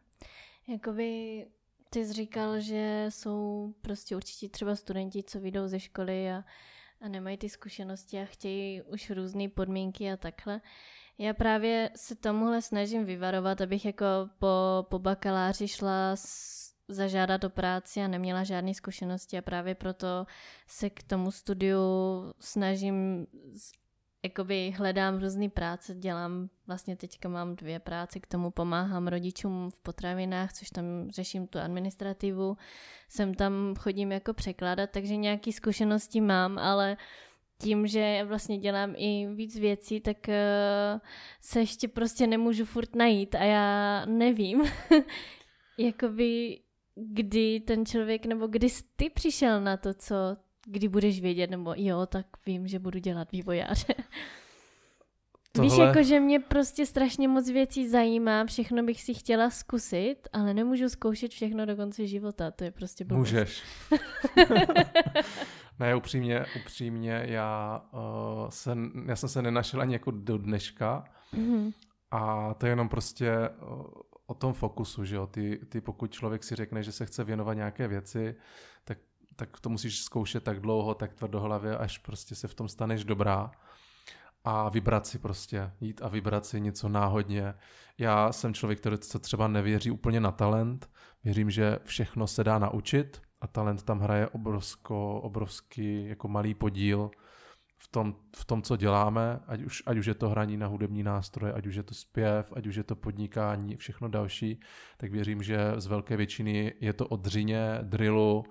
Jakoby 0.68 1.46
ty 1.90 2.04
jsi 2.04 2.12
říkal, 2.12 2.60
že 2.60 3.06
jsou 3.08 3.74
prostě 3.80 4.16
určitě 4.16 4.48
třeba 4.48 4.76
studenti, 4.76 5.22
co 5.22 5.40
vyjdou 5.40 5.68
ze 5.68 5.80
školy 5.80 6.32
a, 6.32 6.44
a 7.00 7.08
nemají 7.08 7.36
ty 7.36 7.48
zkušenosti 7.48 8.20
a 8.20 8.24
chtějí 8.24 8.82
už 8.82 9.10
různé 9.10 9.48
podmínky 9.48 10.12
a 10.12 10.16
takhle. 10.16 10.60
Já 11.18 11.34
právě 11.34 11.90
se 11.96 12.14
tomuhle 12.14 12.62
snažím 12.62 13.04
vyvarovat, 13.04 13.60
abych 13.60 13.84
jako 13.84 14.04
po, 14.38 14.86
po 14.88 14.98
bakaláři 14.98 15.68
šla 15.68 16.16
s, 16.16 16.74
zažádat 16.88 17.44
o 17.44 17.50
práci 17.50 18.00
a 18.00 18.08
neměla 18.08 18.44
žádné 18.44 18.74
zkušenosti 18.74 19.38
a 19.38 19.42
právě 19.42 19.74
proto 19.74 20.26
se 20.66 20.90
k 20.90 21.02
tomu 21.02 21.30
studiu 21.30 21.80
snažím 22.40 23.26
jakoby 24.22 24.70
hledám 24.76 25.18
různé 25.18 25.48
práce, 25.48 25.94
dělám, 25.94 26.48
vlastně 26.66 26.96
teďka 26.96 27.28
mám 27.28 27.56
dvě 27.56 27.78
práce, 27.78 28.20
k 28.20 28.26
tomu 28.26 28.50
pomáhám 28.50 29.08
rodičům 29.08 29.70
v 29.70 29.80
potravinách, 29.80 30.52
což 30.52 30.70
tam 30.70 30.84
řeším 31.10 31.46
tu 31.46 31.58
administrativu, 31.58 32.56
sem 33.08 33.34
tam 33.34 33.74
chodím 33.78 34.12
jako 34.12 34.34
překládat, 34.34 34.90
takže 34.90 35.16
nějaké 35.16 35.52
zkušenosti 35.52 36.20
mám, 36.20 36.58
ale 36.58 36.96
tím, 37.58 37.86
že 37.86 38.24
vlastně 38.24 38.58
dělám 38.58 38.94
i 38.96 39.26
víc 39.34 39.58
věcí, 39.58 40.00
tak 40.00 40.16
uh, 40.28 41.00
se 41.40 41.60
ještě 41.60 41.88
prostě 41.88 42.26
nemůžu 42.26 42.64
furt 42.64 42.96
najít 42.96 43.34
a 43.34 43.44
já 43.44 44.04
nevím, 44.06 44.62
jakoby 45.78 46.60
kdy 46.94 47.60
ten 47.60 47.86
člověk, 47.86 48.26
nebo 48.26 48.46
kdy 48.46 48.68
ty 48.96 49.10
přišel 49.10 49.60
na 49.60 49.76
to, 49.76 49.94
co 49.94 50.14
kdy 50.66 50.88
budeš 50.88 51.20
vědět, 51.20 51.50
nebo 51.50 51.74
jo, 51.76 52.06
tak 52.06 52.26
vím, 52.46 52.66
že 52.66 52.78
budu 52.78 52.98
dělat 52.98 53.32
vývojáře. 53.32 53.94
Tohle... 55.52 55.70
Víš, 55.70 55.78
jako, 55.78 56.02
že 56.02 56.20
mě 56.20 56.40
prostě 56.40 56.86
strašně 56.86 57.28
moc 57.28 57.50
věcí 57.50 57.88
zajímá, 57.88 58.44
všechno 58.44 58.82
bych 58.82 59.02
si 59.02 59.14
chtěla 59.14 59.50
zkusit, 59.50 60.28
ale 60.32 60.54
nemůžu 60.54 60.88
zkoušet 60.88 61.30
všechno 61.30 61.66
do 61.66 61.76
konce 61.76 62.06
života, 62.06 62.50
to 62.50 62.64
je 62.64 62.70
prostě 62.70 63.04
blbost. 63.04 63.28
Můžeš. 63.28 63.62
ne, 65.78 65.94
upřímně, 65.94 66.46
upřímně, 66.62 67.24
já, 67.26 67.82
uh, 67.92 68.48
jsem, 68.48 68.92
já 69.06 69.16
jsem 69.16 69.28
se 69.28 69.42
nenašel 69.42 69.80
ani 69.80 69.92
jako 69.92 70.10
do 70.10 70.38
dneška 70.38 71.04
mm-hmm. 71.34 71.72
a 72.10 72.54
to 72.54 72.66
je 72.66 72.72
jenom 72.72 72.88
prostě 72.88 73.32
uh, 73.62 73.84
o 74.26 74.34
tom 74.34 74.52
fokusu, 74.52 75.04
že 75.04 75.16
jo, 75.16 75.26
ty, 75.26 75.60
ty 75.68 75.80
pokud 75.80 76.12
člověk 76.12 76.44
si 76.44 76.54
řekne, 76.54 76.82
že 76.82 76.92
se 76.92 77.06
chce 77.06 77.24
věnovat 77.24 77.54
nějaké 77.54 77.88
věci, 77.88 78.36
tak 78.84 78.98
tak 79.40 79.60
to 79.60 79.68
musíš 79.68 80.02
zkoušet 80.02 80.44
tak 80.44 80.60
dlouho, 80.60 80.94
tak 80.94 81.14
tvrdohlavě, 81.14 81.76
až 81.76 81.98
prostě 81.98 82.34
se 82.34 82.48
v 82.48 82.54
tom 82.54 82.68
staneš 82.68 83.04
dobrá. 83.04 83.50
a 84.44 84.68
vybrat 84.68 85.06
si 85.06 85.18
prostě, 85.18 85.72
jít 85.80 86.00
a 86.02 86.08
vybrat 86.08 86.46
si 86.46 86.60
něco 86.60 86.88
náhodně. 86.88 87.54
Já 87.98 88.32
jsem 88.32 88.54
člověk, 88.54 88.80
který 88.80 88.96
se 89.00 89.18
třeba 89.18 89.48
nevěří 89.48 89.90
úplně 89.90 90.20
na 90.20 90.32
talent, 90.32 90.90
věřím, 91.24 91.50
že 91.50 91.78
všechno 91.84 92.26
se 92.26 92.44
dá 92.44 92.58
naučit 92.58 93.22
a 93.40 93.46
talent 93.46 93.82
tam 93.82 94.00
hraje 94.00 94.28
obrovsko, 94.28 95.20
obrovský 95.20 96.08
jako 96.08 96.28
malý 96.28 96.54
podíl 96.54 97.10
v 97.78 97.88
tom, 97.88 98.16
v 98.36 98.44
tom, 98.44 98.62
co 98.62 98.76
děláme, 98.76 99.40
ať 99.46 99.62
už, 99.62 99.82
ať 99.86 99.98
už 99.98 100.06
je 100.06 100.14
to 100.14 100.28
hraní 100.28 100.56
na 100.56 100.66
hudební 100.66 101.02
nástroje, 101.02 101.52
ať 101.52 101.66
už 101.66 101.74
je 101.74 101.82
to 101.82 101.94
zpěv, 101.94 102.52
ať 102.56 102.66
už 102.66 102.74
je 102.74 102.84
to 102.84 102.96
podnikání, 102.96 103.76
všechno 103.76 104.08
další, 104.08 104.60
tak 104.96 105.12
věřím, 105.12 105.42
že 105.42 105.58
z 105.76 105.86
velké 105.86 106.16
většiny 106.16 106.74
je 106.80 106.92
to 106.92 107.08
o 107.08 107.16
dřině, 107.16 107.78
drillu 107.82 108.44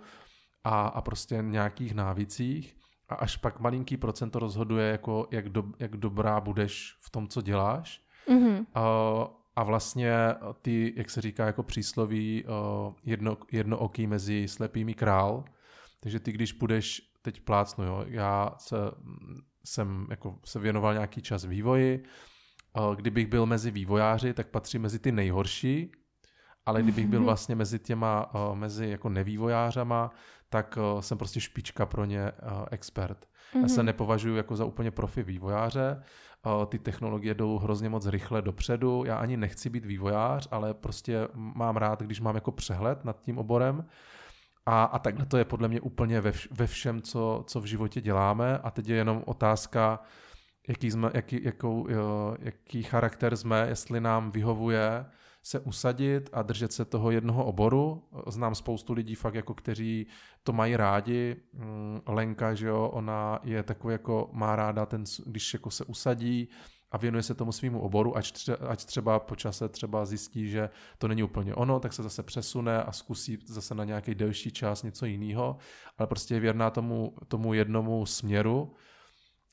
a, 0.63 0.87
a 0.87 1.01
prostě 1.01 1.37
nějakých 1.41 1.95
návicích 1.95 2.75
a 3.09 3.15
až 3.15 3.37
pak 3.37 3.59
malinký 3.59 3.97
procento 3.97 4.39
rozhoduje, 4.39 4.91
jako 4.91 5.27
jak, 5.31 5.49
do, 5.49 5.63
jak 5.79 5.97
dobrá 5.97 6.39
budeš 6.39 6.97
v 7.01 7.09
tom, 7.09 7.27
co 7.27 7.41
děláš. 7.41 8.01
Mm-hmm. 8.27 8.65
A, 8.73 8.83
a 9.55 9.63
vlastně 9.63 10.13
ty, 10.61 10.93
jak 10.97 11.09
se 11.09 11.21
říká 11.21 11.45
jako 11.45 11.63
přísloví, 11.63 12.45
jedno, 13.05 13.37
jednooký 13.51 14.07
mezi 14.07 14.47
slepými 14.47 14.93
král, 14.93 15.43
takže 15.99 16.19
ty, 16.19 16.31
když 16.31 16.51
budeš, 16.51 17.01
teď 17.21 17.41
plácnu, 17.41 17.85
jo, 17.85 18.03
já 18.07 18.55
se, 18.57 18.75
jsem 19.63 20.07
jako 20.09 20.39
se 20.45 20.59
věnoval 20.59 20.93
nějaký 20.93 21.21
čas 21.21 21.45
vývoji, 21.45 22.03
kdybych 22.95 23.27
byl 23.27 23.45
mezi 23.45 23.71
vývojáři, 23.71 24.33
tak 24.33 24.47
patří 24.47 24.79
mezi 24.79 24.99
ty 24.99 25.11
nejhorší, 25.11 25.91
ale 26.65 26.83
kdybych 26.83 27.07
byl 27.07 27.19
mhm. 27.19 27.25
vlastně 27.25 27.55
mezi 27.55 27.79
těma, 27.79 28.31
mezi 28.53 28.89
jako 28.89 29.09
nevývojářama, 29.09 30.11
tak 30.49 30.77
uh, 30.77 30.99
jsem 30.99 31.17
prostě 31.17 31.39
špička 31.39 31.85
pro 31.85 32.05
ně 32.05 32.31
uh, 32.31 32.65
expert. 32.71 33.25
Já 33.61 33.67
se 33.67 33.79
mhm. 33.79 33.85
nepovažuji 33.85 34.35
jako 34.35 34.55
za 34.55 34.65
úplně 34.65 34.91
profi 34.91 35.23
vývojáře, 35.23 36.01
ty 36.67 36.79
technologie 36.79 37.33
jdou 37.33 37.57
hrozně 37.57 37.89
moc 37.89 38.05
rychle 38.05 38.41
dopředu, 38.41 39.03
já 39.05 39.15
ani 39.15 39.37
nechci 39.37 39.69
být 39.69 39.85
vývojář, 39.85 40.47
ale 40.51 40.73
prostě 40.73 41.27
mám 41.33 41.77
rád, 41.77 42.01
když 42.01 42.21
mám 42.21 42.35
jako 42.35 42.51
přehled 42.51 43.05
nad 43.05 43.21
tím 43.21 43.37
oborem. 43.37 43.85
A, 44.65 44.83
a 44.83 44.99
takhle 44.99 45.25
to 45.25 45.37
je 45.37 45.45
podle 45.45 45.67
mě 45.67 45.81
úplně 45.81 46.21
ve, 46.21 46.31
vš- 46.31 46.47
ve 46.51 46.67
všem, 46.67 47.01
co, 47.01 47.43
co 47.47 47.61
v 47.61 47.65
životě 47.65 48.01
děláme. 48.01 48.57
A 48.57 48.71
teď 48.71 48.87
je 48.87 48.95
jenom 48.95 49.23
otázka, 49.25 49.99
jaký, 50.67 50.91
jsme, 50.91 51.11
jaký, 51.13 51.43
jakou, 51.43 51.89
jo, 51.89 52.35
jaký 52.39 52.83
charakter 52.83 53.37
jsme, 53.37 53.65
jestli 53.69 54.01
nám 54.01 54.31
vyhovuje 54.31 55.05
se 55.43 55.59
usadit 55.59 56.29
a 56.33 56.41
držet 56.41 56.73
se 56.73 56.85
toho 56.85 57.11
jednoho 57.11 57.45
oboru. 57.45 58.03
Znám 58.27 58.55
spoustu 58.55 58.93
lidí 58.93 59.15
fakt 59.15 59.35
jako, 59.35 59.53
kteří 59.53 60.07
to 60.43 60.53
mají 60.53 60.75
rádi. 60.75 61.35
Mm, 61.53 62.01
Lenka, 62.07 62.53
že 62.53 62.67
jo, 62.67 62.89
ona 62.93 63.39
je 63.43 63.63
takový 63.63 63.91
jako, 63.91 64.29
má 64.33 64.55
ráda 64.55 64.85
ten, 64.85 65.03
když 65.25 65.53
jako 65.53 65.71
se 65.71 65.85
usadí, 65.85 66.49
a 66.91 66.97
věnuje 66.97 67.23
se 67.23 67.35
tomu 67.35 67.51
svýmu 67.51 67.81
oboru, 67.81 68.17
ať, 68.17 68.31
tře, 68.31 68.57
ať 68.57 68.85
třeba 68.85 69.19
po 69.19 69.35
čase 69.35 69.69
třeba 69.69 70.05
zjistí, 70.05 70.49
že 70.49 70.69
to 70.97 71.07
není 71.07 71.23
úplně 71.23 71.55
ono, 71.55 71.79
tak 71.79 71.93
se 71.93 72.03
zase 72.03 72.23
přesune 72.23 72.83
a 72.83 72.91
zkusí 72.91 73.37
zase 73.45 73.75
na 73.75 73.83
nějaký 73.83 74.15
delší 74.15 74.51
čas 74.51 74.83
něco 74.83 75.05
jiného, 75.05 75.57
ale 75.97 76.07
prostě 76.07 76.33
je 76.33 76.39
věrná 76.39 76.69
tomu, 76.69 77.13
tomu 77.27 77.53
jednomu 77.53 78.05
směru. 78.05 78.73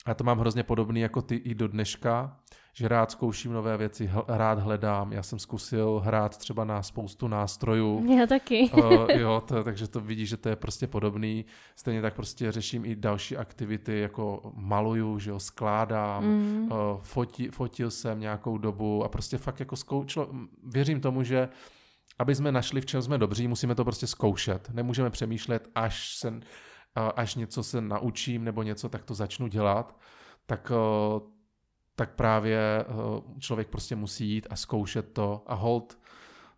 A 0.07 0.15
to 0.15 0.25
mám 0.25 0.39
hrozně 0.39 0.63
podobný 0.63 1.01
jako 1.01 1.23
ty 1.23 1.35
i 1.35 1.55
do 1.55 1.69
dneška, 1.69 2.41
že 2.79 2.89
rád 2.89 3.11
zkouším 3.11 3.53
nové 3.53 3.77
věci, 3.77 4.11
rád 4.29 4.59
hledám. 4.59 5.13
Já 5.13 5.23
jsem 5.23 5.39
zkusil 5.39 6.03
hrát 6.05 6.37
třeba 6.37 6.65
na 6.65 6.83
spoustu 6.83 7.29
nástrojů. 7.29 8.15
Já 8.19 8.27
taky. 8.27 8.71
uh, 8.71 9.11
jo, 9.11 9.43
to, 9.49 9.65
takže 9.65 9.89
to 9.89 10.01
vidíš, 10.01 10.29
že 10.29 10.37
to 10.37 10.49
je 10.49 10.57
prostě 10.57 10.87
podobný. 10.87 11.45
Stejně 11.77 12.03
tak 12.03 12.15
prostě 12.15 12.53
řeším 12.53 12.85
i 12.85 12.97
další 12.97 13.37
aktivity, 13.37 14.01
jako 14.01 14.53
maluju, 14.55 15.19
že 15.19 15.31
jo, 15.31 15.41
skládám, 15.41 16.25
mm. 16.25 16.69
uh, 16.73 17.01
foti, 17.01 17.51
fotil 17.51 17.91
jsem 17.91 18.21
nějakou 18.21 18.59
dobu 18.59 19.05
a 19.05 19.09
prostě 19.09 19.39
fakt 19.39 19.61
jako 19.61 19.77
zkoušel, 19.77 20.29
věřím 20.65 21.01
tomu, 21.01 21.23
že 21.23 21.49
aby 22.19 22.35
jsme 22.35 22.53
našli, 22.53 22.81
v 22.81 22.87
čem 22.87 23.03
jsme 23.03 23.19
dobří, 23.19 23.49
musíme 23.49 23.75
to 23.75 23.85
prostě 23.85 24.07
zkoušet. 24.07 24.71
Nemůžeme 24.73 25.11
přemýšlet, 25.11 25.69
až 25.75 26.17
se, 26.17 26.31
uh, 26.31 26.41
až 27.17 27.35
něco 27.35 27.63
se 27.63 27.81
naučím 27.81 28.45
nebo 28.45 28.63
něco, 28.63 28.89
tak 28.89 29.05
to 29.05 29.15
začnu 29.15 29.47
dělat. 29.47 29.97
Tak 30.47 30.73
tak 31.97 32.15
právě 32.15 32.59
eh, 32.81 32.85
člověk 33.41 33.69
prostě 33.69 33.97
musí 33.97 34.29
jít 34.29 34.47
a 34.51 34.57
zkoušet 34.57 35.13
to 35.13 35.43
a 35.47 35.55
hold 35.55 35.99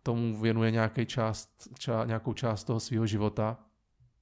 tomu 0.03 0.41
věnuje 0.41 0.71
nějaký 0.71 1.05
část, 1.05 1.49
ča, 1.79 2.05
nějakou 2.05 2.33
část 2.33 2.63
toho 2.63 2.79
svého 2.79 3.05
života. 3.05 3.57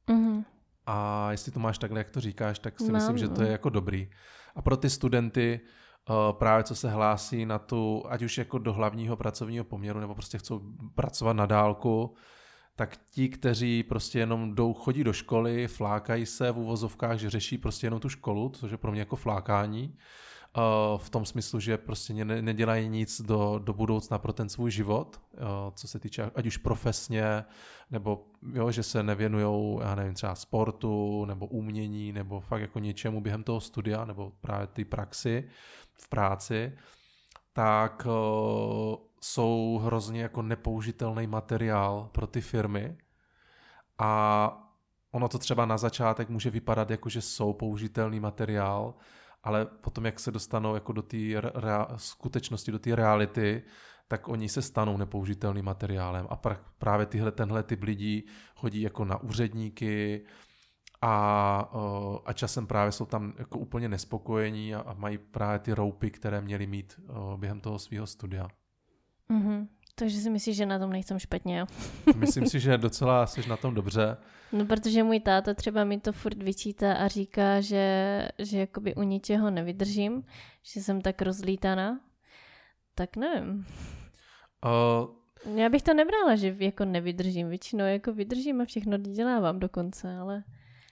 Mm-hmm. 0.07 0.43
A 0.85 1.27
jestli 1.31 1.51
to 1.51 1.59
máš 1.59 1.77
takhle, 1.77 1.99
jak 1.99 2.09
to 2.09 2.21
říkáš, 2.21 2.59
tak 2.59 2.79
si 2.79 2.87
no, 2.87 2.93
myslím, 2.93 3.17
že 3.17 3.27
to 3.27 3.43
je 3.43 3.51
jako 3.51 3.69
dobrý. 3.69 4.09
A 4.55 4.61
pro 4.61 4.77
ty 4.77 4.89
studenty, 4.89 5.59
eh, 5.59 6.13
právě 6.33 6.63
co 6.63 6.75
se 6.75 6.89
hlásí 6.89 7.45
na 7.45 7.59
tu, 7.59 8.03
ať 8.09 8.21
už 8.21 8.37
jako 8.37 8.57
do 8.57 8.73
hlavního 8.73 9.17
pracovního 9.17 9.65
poměru, 9.65 9.99
nebo 9.99 10.15
prostě 10.15 10.37
chcou 10.37 10.61
pracovat 10.95 11.33
na 11.33 11.45
dálku, 11.45 12.15
tak 12.75 12.97
ti, 13.11 13.29
kteří 13.29 13.83
prostě 13.83 14.19
jenom 14.19 14.55
jdou, 14.55 14.73
chodí 14.73 15.03
do 15.03 15.13
školy, 15.13 15.67
flákají 15.67 16.25
se 16.25 16.51
v 16.51 16.57
uvozovkách, 16.57 17.17
že 17.17 17.29
řeší 17.29 17.57
prostě 17.57 17.87
jenom 17.87 17.99
tu 17.99 18.09
školu, 18.09 18.49
což 18.49 18.71
je 18.71 18.77
pro 18.77 18.91
mě 18.91 19.01
jako 19.01 19.15
flákání, 19.15 19.97
v 20.97 21.09
tom 21.09 21.25
smyslu, 21.25 21.59
že 21.59 21.77
prostě 21.77 22.25
ne, 22.25 22.41
nedělají 22.41 22.89
nic 22.89 23.21
do, 23.21 23.59
do 23.63 23.73
budoucna 23.73 24.17
pro 24.17 24.33
ten 24.33 24.49
svůj 24.49 24.71
život, 24.71 25.21
co 25.73 25.87
se 25.87 25.99
týče 25.99 26.31
ať 26.35 26.45
už 26.45 26.57
profesně, 26.57 27.45
nebo 27.91 28.27
jo, 28.53 28.71
že 28.71 28.83
se 28.83 29.03
nevěnují, 29.03 29.79
já 29.81 29.95
nevím, 29.95 30.13
třeba 30.13 30.35
sportu, 30.35 31.25
nebo 31.25 31.45
umění, 31.45 32.11
nebo 32.11 32.39
fakt 32.39 32.61
jako 32.61 32.79
něčemu 32.79 33.21
během 33.21 33.43
toho 33.43 33.61
studia, 33.61 34.05
nebo 34.05 34.31
právě 34.41 34.67
ty 34.67 34.85
praxi 34.85 35.49
v 35.93 36.09
práci, 36.09 36.77
tak 37.53 38.07
jsou 39.21 39.81
hrozně 39.83 40.21
jako 40.21 40.41
nepoužitelný 40.41 41.27
materiál 41.27 42.09
pro 42.11 42.27
ty 42.27 42.41
firmy. 42.41 42.97
A 43.97 44.63
ono 45.11 45.27
to 45.27 45.37
třeba 45.37 45.65
na 45.65 45.77
začátek 45.77 46.29
může 46.29 46.49
vypadat 46.49 46.89
jako, 46.89 47.09
že 47.09 47.21
jsou 47.21 47.53
použitelný 47.53 48.19
materiál, 48.19 48.93
ale 49.43 49.65
potom, 49.65 50.05
jak 50.05 50.19
se 50.19 50.31
dostanou 50.31 50.73
jako 50.73 50.91
do 50.91 51.01
té 51.01 51.17
skutečnosti, 51.95 52.71
do 52.71 52.79
té 52.79 52.95
reality, 52.95 53.63
tak 54.07 54.27
oni 54.27 54.49
se 54.49 54.61
stanou 54.61 54.97
nepoužitelným 54.97 55.65
materiálem. 55.65 56.27
A 56.29 56.37
pr- 56.37 56.57
právě 56.77 57.05
tyhle, 57.05 57.31
tenhle 57.31 57.63
typ 57.63 57.83
lidí 57.83 58.25
chodí 58.55 58.81
jako 58.81 59.05
na 59.05 59.23
úředníky 59.23 60.25
a, 61.01 61.69
a 62.25 62.33
časem 62.33 62.67
právě 62.67 62.91
jsou 62.91 63.05
tam 63.05 63.33
jako 63.37 63.59
úplně 63.59 63.89
nespokojení 63.89 64.75
a, 64.75 64.79
a 64.79 64.93
mají 64.93 65.17
právě 65.17 65.59
ty 65.59 65.73
roupy, 65.73 66.11
které 66.11 66.41
měli 66.41 66.67
mít 66.67 66.99
během 67.37 67.61
toho 67.61 67.79
svého 67.79 68.07
studia. 68.07 68.47
Mm-hmm. 69.29 69.67
Takže 69.99 70.19
si 70.19 70.29
myslíš, 70.29 70.57
že 70.57 70.65
na 70.65 70.79
tom 70.79 70.89
nejsem 70.89 71.19
špatně, 71.19 71.57
jo? 71.57 71.65
Myslím 72.15 72.47
si, 72.47 72.59
že 72.59 72.77
docela 72.77 73.27
jsi 73.27 73.49
na 73.49 73.57
tom 73.57 73.73
dobře. 73.73 74.17
No, 74.51 74.65
protože 74.65 75.03
můj 75.03 75.19
táta 75.19 75.53
třeba 75.53 75.83
mi 75.83 75.99
to 75.99 76.11
furt 76.11 76.43
vyčítá 76.43 76.93
a 76.93 77.07
říká, 77.07 77.61
že, 77.61 78.27
že 78.39 78.59
jakoby 78.59 78.95
u 78.95 79.03
ničeho 79.03 79.51
nevydržím, 79.51 80.23
že 80.63 80.81
jsem 80.81 81.01
tak 81.01 81.21
rozlítaná. 81.21 81.99
Tak 82.95 83.15
nevím. 83.15 83.65
Uh, 84.65 85.57
Já 85.57 85.69
bych 85.69 85.81
to 85.81 85.93
nebrala, 85.93 86.35
že 86.35 86.55
jako 86.59 86.85
nevydržím. 86.85 87.49
Většinou 87.49 87.85
jako 87.85 88.13
vydržím 88.13 88.61
a 88.61 88.65
všechno 88.65 88.97
dělávám 88.97 89.59
dokonce, 89.59 90.17
ale... 90.17 90.43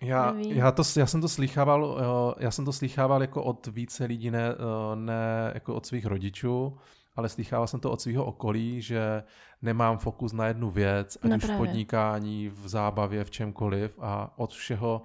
Já, 0.06 0.36
já, 0.38 0.72
to, 0.72 0.84
já 0.98 1.06
jsem 1.06 1.22
to 1.22 1.30
slýchával, 1.30 1.98
já 2.40 2.52
jsem 2.52 2.66
to 2.66 2.74
slýchával 2.74 3.22
jako 3.22 3.44
od 3.44 3.68
více 3.68 4.06
lidí, 4.06 4.32
ne, 4.32 4.56
ne 4.96 5.52
jako 5.54 5.76
od 5.76 5.86
svých 5.86 6.06
rodičů 6.06 6.78
ale 7.16 7.30
slychával 7.30 7.68
jsem 7.68 7.80
to 7.80 7.92
od 7.92 8.02
svého 8.02 8.26
okolí, 8.26 8.82
že 8.82 9.24
nemám 9.62 9.98
fokus 9.98 10.34
na 10.34 10.48
jednu 10.48 10.70
věc, 10.70 11.18
ať 11.22 11.30
no 11.30 11.38
už 11.38 11.44
v 11.44 11.58
podnikání, 11.58 12.50
v 12.50 12.68
zábavě, 12.68 13.24
v 13.24 13.32
čemkoliv 13.32 14.00
a 14.02 14.34
od 14.38 14.52
všeho, 14.52 15.04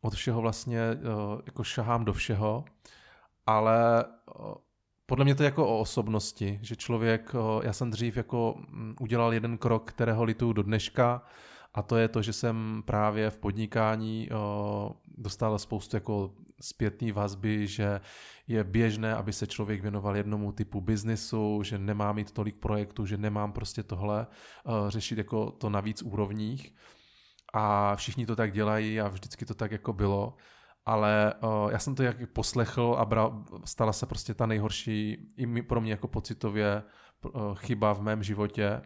od 0.00 0.14
všeho 0.14 0.40
vlastně 0.40 0.80
eh, 0.80 0.96
jako 1.46 1.64
šahám 1.64 2.04
do 2.04 2.12
všeho, 2.12 2.64
ale 3.46 4.04
eh, 4.04 4.54
podle 5.06 5.24
mě 5.24 5.34
to 5.34 5.42
je 5.42 5.44
jako 5.44 5.68
o 5.68 5.80
osobnosti, 5.80 6.58
že 6.62 6.76
člověk, 6.76 7.32
eh, 7.34 7.66
já 7.66 7.72
jsem 7.72 7.90
dřív 7.90 8.16
jako 8.16 8.54
mm, 8.58 8.96
udělal 9.00 9.34
jeden 9.34 9.58
krok, 9.58 9.90
kterého 9.90 10.24
lituju 10.24 10.52
do 10.52 10.62
dneška, 10.62 11.22
a 11.74 11.82
to 11.82 11.96
je 11.96 12.08
to, 12.08 12.22
že 12.22 12.32
jsem 12.32 12.82
právě 12.86 13.30
v 13.30 13.38
podnikání 13.38 14.28
dostal 15.18 15.58
spoustu 15.58 15.96
jako 15.96 16.34
zpětné 16.60 17.12
vazby, 17.12 17.66
že 17.66 18.00
je 18.46 18.64
běžné, 18.64 19.14
aby 19.14 19.32
se 19.32 19.46
člověk 19.46 19.82
věnoval 19.82 20.16
jednomu 20.16 20.52
typu 20.52 20.80
biznesu, 20.80 21.62
že 21.62 21.78
nemá 21.78 22.12
mít 22.12 22.32
tolik 22.32 22.58
projektů, 22.58 23.06
že 23.06 23.16
nemám 23.16 23.52
prostě 23.52 23.82
tohle 23.82 24.26
řešit 24.88 25.18
jako 25.18 25.50
to 25.50 25.70
na 25.70 25.80
víc 25.80 26.02
úrovních. 26.02 26.74
A 27.54 27.96
všichni 27.96 28.26
to 28.26 28.36
tak 28.36 28.52
dělají 28.52 29.00
a 29.00 29.08
vždycky 29.08 29.44
to 29.44 29.54
tak 29.54 29.72
jako 29.72 29.92
bylo. 29.92 30.36
Ale 30.86 31.34
já 31.70 31.78
jsem 31.78 31.94
to 31.94 32.02
jak 32.02 32.30
poslechl 32.32 32.96
a 32.98 33.04
bral, 33.04 33.44
stala 33.64 33.92
se 33.92 34.06
prostě 34.06 34.34
ta 34.34 34.46
nejhorší 34.46 35.32
i 35.36 35.62
pro 35.62 35.80
mě 35.80 35.90
jako 35.90 36.08
pocitově 36.08 36.82
chyba 37.54 37.92
v 37.92 38.02
mém 38.02 38.22
životě. 38.22 38.82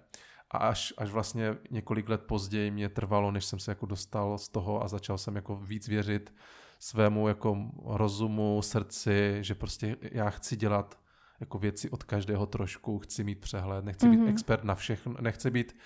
A 0.50 0.58
až, 0.58 0.94
až 0.98 1.10
vlastně 1.10 1.56
několik 1.70 2.08
let 2.08 2.22
později 2.22 2.70
mě 2.70 2.88
trvalo, 2.88 3.30
než 3.30 3.44
jsem 3.44 3.58
se 3.58 3.70
jako 3.70 3.86
dostal 3.86 4.38
z 4.38 4.48
toho 4.48 4.84
a 4.84 4.88
začal 4.88 5.18
jsem 5.18 5.36
jako 5.36 5.56
víc 5.56 5.88
věřit 5.88 6.34
svému 6.78 7.28
jako 7.28 7.58
rozumu, 7.84 8.62
srdci, 8.62 9.38
že 9.40 9.54
prostě 9.54 9.96
já 10.02 10.30
chci 10.30 10.56
dělat 10.56 10.98
jako 11.40 11.58
věci 11.58 11.90
od 11.90 12.02
každého 12.02 12.46
trošku, 12.46 12.98
chci 12.98 13.24
mít 13.24 13.40
přehled, 13.40 13.84
nechci 13.84 14.06
mm-hmm. 14.06 14.10
být 14.10 14.16
mhm. 14.16 14.28
expert 14.28 14.64
na 14.64 14.74
všechno, 14.74 15.14
nechci 15.20 15.50
být 15.50 15.76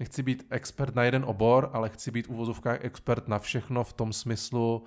nechci 0.00 0.22
být 0.22 0.46
expert 0.50 0.94
na 0.94 1.02
jeden 1.02 1.24
obor, 1.24 1.70
ale 1.72 1.88
chci 1.88 2.10
být 2.10 2.26
uvozovkách 2.28 2.84
expert 2.84 3.28
na 3.28 3.38
všechno 3.38 3.84
v 3.84 3.92
tom 3.92 4.12
smyslu, 4.12 4.84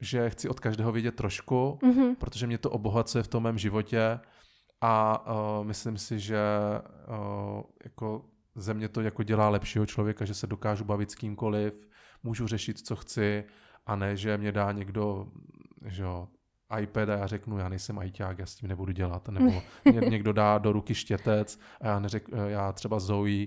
že 0.00 0.30
chci 0.30 0.48
od 0.48 0.60
každého 0.60 0.92
vidět 0.92 1.16
trošku, 1.16 1.78
mm-hmm. 1.82 2.14
protože 2.14 2.46
mě 2.46 2.58
to 2.58 2.70
obohacuje 2.70 3.22
v 3.22 3.28
tom 3.28 3.42
mém 3.42 3.58
životě 3.58 4.20
a 4.80 5.26
uh, 5.26 5.66
myslím 5.66 5.98
si, 5.98 6.18
že 6.18 6.40
uh, 7.08 7.62
jako 7.84 8.24
ze 8.54 8.74
mě 8.74 8.88
to 8.88 9.00
jako 9.00 9.22
dělá 9.22 9.48
lepšího 9.48 9.86
člověka, 9.86 10.24
že 10.24 10.34
se 10.34 10.46
dokážu 10.46 10.84
bavit 10.84 11.10
s 11.10 11.14
kýmkoliv, 11.14 11.88
můžu 12.22 12.46
řešit, 12.46 12.78
co 12.78 12.96
chci 12.96 13.44
a 13.86 13.96
ne, 13.96 14.16
že 14.16 14.38
mě 14.38 14.52
dá 14.52 14.72
někdo, 14.72 15.26
že 15.86 16.02
jo, 16.02 16.28
iPad 16.80 17.08
a 17.08 17.12
já 17.12 17.26
řeknu, 17.26 17.58
já 17.58 17.68
nejsem 17.68 17.98
ajťák, 17.98 18.38
já 18.38 18.46
s 18.46 18.54
tím 18.54 18.68
nebudu 18.68 18.92
dělat, 18.92 19.28
nebo 19.28 19.62
mě 19.84 20.00
někdo 20.00 20.32
dá 20.32 20.58
do 20.58 20.72
ruky 20.72 20.94
štětec 20.94 21.58
a 21.80 21.86
já, 21.86 22.00
neřek, 22.00 22.28
já 22.48 22.72
třeba 22.72 22.98
Zoe 22.98 23.46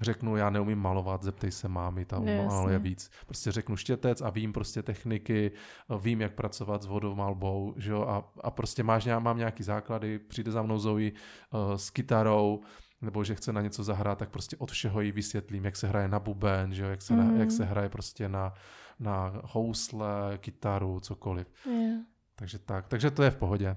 řeknu, 0.00 0.36
já 0.36 0.50
neumím 0.50 0.78
malovat, 0.78 1.22
zeptej 1.22 1.50
se 1.50 1.68
mámy, 1.68 2.04
tam 2.04 2.26
no, 2.26 2.44
maluje 2.44 2.78
víc. 2.78 3.10
Prostě 3.26 3.52
řeknu 3.52 3.76
štětec 3.76 4.22
a 4.22 4.30
vím 4.30 4.52
prostě 4.52 4.82
techniky, 4.82 5.52
vím, 6.00 6.20
jak 6.20 6.34
pracovat 6.34 6.82
s 6.82 6.86
vodomalbou, 6.86 7.74
že 7.76 7.90
jo, 7.90 8.02
a, 8.02 8.32
a 8.40 8.50
prostě 8.50 8.82
máš, 8.82 9.08
mám 9.18 9.38
nějaký 9.38 9.62
základy, 9.62 10.18
přijde 10.18 10.52
za 10.52 10.62
mnou 10.62 10.78
Zoe 10.78 11.10
uh, 11.12 11.74
s 11.74 11.90
kytarou, 11.90 12.60
nebo 13.02 13.24
že 13.24 13.34
chce 13.34 13.52
na 13.52 13.60
něco 13.60 13.84
zahrát, 13.84 14.18
tak 14.18 14.30
prostě 14.30 14.56
od 14.56 14.70
všeho 14.70 15.00
jí 15.00 15.12
vysvětlím, 15.12 15.64
jak 15.64 15.76
se 15.76 15.88
hraje 15.88 16.08
na 16.08 16.20
buben, 16.20 16.74
že 16.74 16.82
jo, 16.82 16.88
jak 16.88 17.02
se, 17.02 17.12
mm. 17.12 17.18
na, 17.18 17.40
jak 17.40 17.50
se 17.50 17.64
hraje 17.64 17.88
prostě 17.88 18.28
na, 18.28 18.54
na 19.00 19.32
housle, 19.44 20.38
kytaru, 20.38 21.00
cokoliv. 21.00 21.46
Yeah. 21.66 22.00
Takže 22.34 22.58
tak, 22.58 22.88
takže 22.88 23.10
to 23.10 23.22
je 23.22 23.30
v 23.30 23.36
pohodě. 23.36 23.74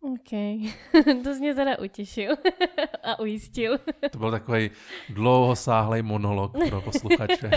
OK, 0.00 0.30
to 1.24 1.34
jsi 1.34 1.40
mě 1.40 1.54
teda 1.54 1.78
utěšil 1.78 2.34
a 3.02 3.18
ujistil. 3.18 3.78
to 4.10 4.18
byl 4.18 4.30
takový 4.30 4.70
dlouhosáhlej 5.08 6.02
monolog 6.02 6.52
pro 6.68 6.80
posluchače. 6.80 7.50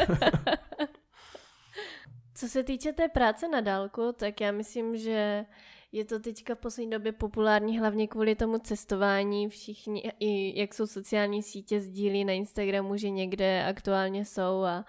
Co 2.33 2.47
se 2.47 2.63
týče 2.63 2.93
té 2.93 3.09
práce 3.09 3.47
na 3.47 3.61
dálku, 3.61 4.13
tak 4.17 4.41
já 4.41 4.51
myslím, 4.51 4.97
že 4.97 5.45
je 5.91 6.05
to 6.05 6.19
teďka 6.19 6.55
v 6.55 6.59
poslední 6.59 6.91
době 6.91 7.11
populární 7.11 7.79
hlavně 7.79 8.07
kvůli 8.07 8.35
tomu 8.35 8.57
cestování. 8.57 9.49
Všichni, 9.49 10.11
i 10.19 10.59
jak 10.59 10.73
jsou 10.73 10.87
sociální 10.87 11.43
sítě, 11.43 11.79
sdílí 11.79 12.25
na 12.25 12.33
Instagramu, 12.33 12.97
že 12.97 13.09
někde 13.09 13.65
aktuálně 13.65 14.25
jsou 14.25 14.63
a, 14.63 14.85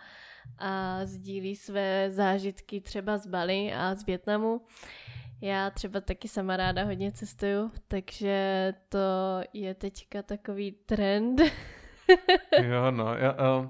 a 0.59 1.01
sdílí 1.05 1.57
své 1.57 2.11
zážitky 2.11 2.80
třeba 2.80 3.18
z 3.18 3.26
Bali 3.26 3.72
a 3.72 3.94
z 3.94 4.07
Větnamu. 4.07 4.61
Já 5.40 5.70
třeba 5.70 6.01
taky 6.01 6.28
sama 6.28 6.57
ráda 6.57 6.84
hodně 6.84 7.12
cestuju, 7.12 7.70
takže 7.88 8.72
to 8.88 8.98
je 9.53 9.74
teďka 9.74 10.22
takový 10.22 10.72
trend. 10.72 11.40
jo, 12.62 12.90
no. 12.90 13.14
Já, 13.14 13.32
uh, 13.32 13.66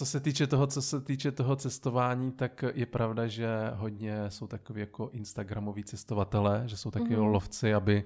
co 0.00 0.06
se 0.06 0.20
týče 0.20 0.46
toho, 0.46 0.66
co 0.66 0.82
se 0.82 1.00
týče 1.00 1.32
toho 1.32 1.56
cestování, 1.56 2.32
tak 2.32 2.64
je 2.74 2.86
pravda, 2.86 3.26
že 3.26 3.48
hodně 3.74 4.30
jsou 4.30 4.46
takový 4.46 4.80
jako 4.80 5.10
instagramoví 5.12 5.84
cestovatele, 5.84 6.62
že 6.66 6.76
jsou 6.76 6.90
takový 6.90 7.16
mm-hmm. 7.16 7.32
lovci, 7.32 7.74
aby 7.74 8.04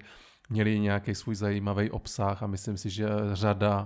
měli 0.49 0.79
nějaký 0.79 1.15
svůj 1.15 1.35
zajímavý 1.35 1.91
obsah 1.91 2.43
a 2.43 2.47
myslím 2.47 2.77
si, 2.77 2.89
že 2.89 3.07
řada 3.33 3.85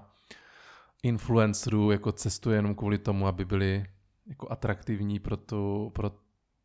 influencerů 1.03 1.91
jako 1.91 2.11
cestuje 2.11 2.57
jenom 2.57 2.75
kvůli 2.75 2.97
tomu, 2.97 3.27
aby 3.27 3.45
byli 3.45 3.85
jako 4.27 4.51
atraktivní 4.51 5.19
pro, 5.19 5.37
tu, 5.37 5.91
pro 5.95 6.11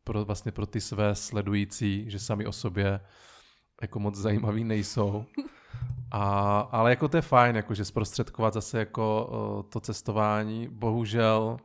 pro, 0.03 0.25
vlastně 0.25 0.51
pro 0.51 0.65
ty 0.65 0.81
své 0.81 1.15
sledující, 1.15 2.05
že 2.07 2.19
sami 2.19 2.45
o 2.45 2.51
sobě 2.51 2.99
jako 3.81 3.99
moc 3.99 4.15
zajímaví 4.15 4.63
nejsou. 4.63 5.25
A, 6.11 6.59
ale 6.59 6.89
jako 6.89 7.07
to 7.07 7.17
je 7.17 7.21
fajn, 7.21 7.55
jakože 7.55 7.85
zprostředkovat 7.85 8.53
zase 8.53 8.79
jako 8.79 9.29
uh, 9.31 9.69
to 9.69 9.79
cestování. 9.79 10.67
Bohužel 10.71 11.57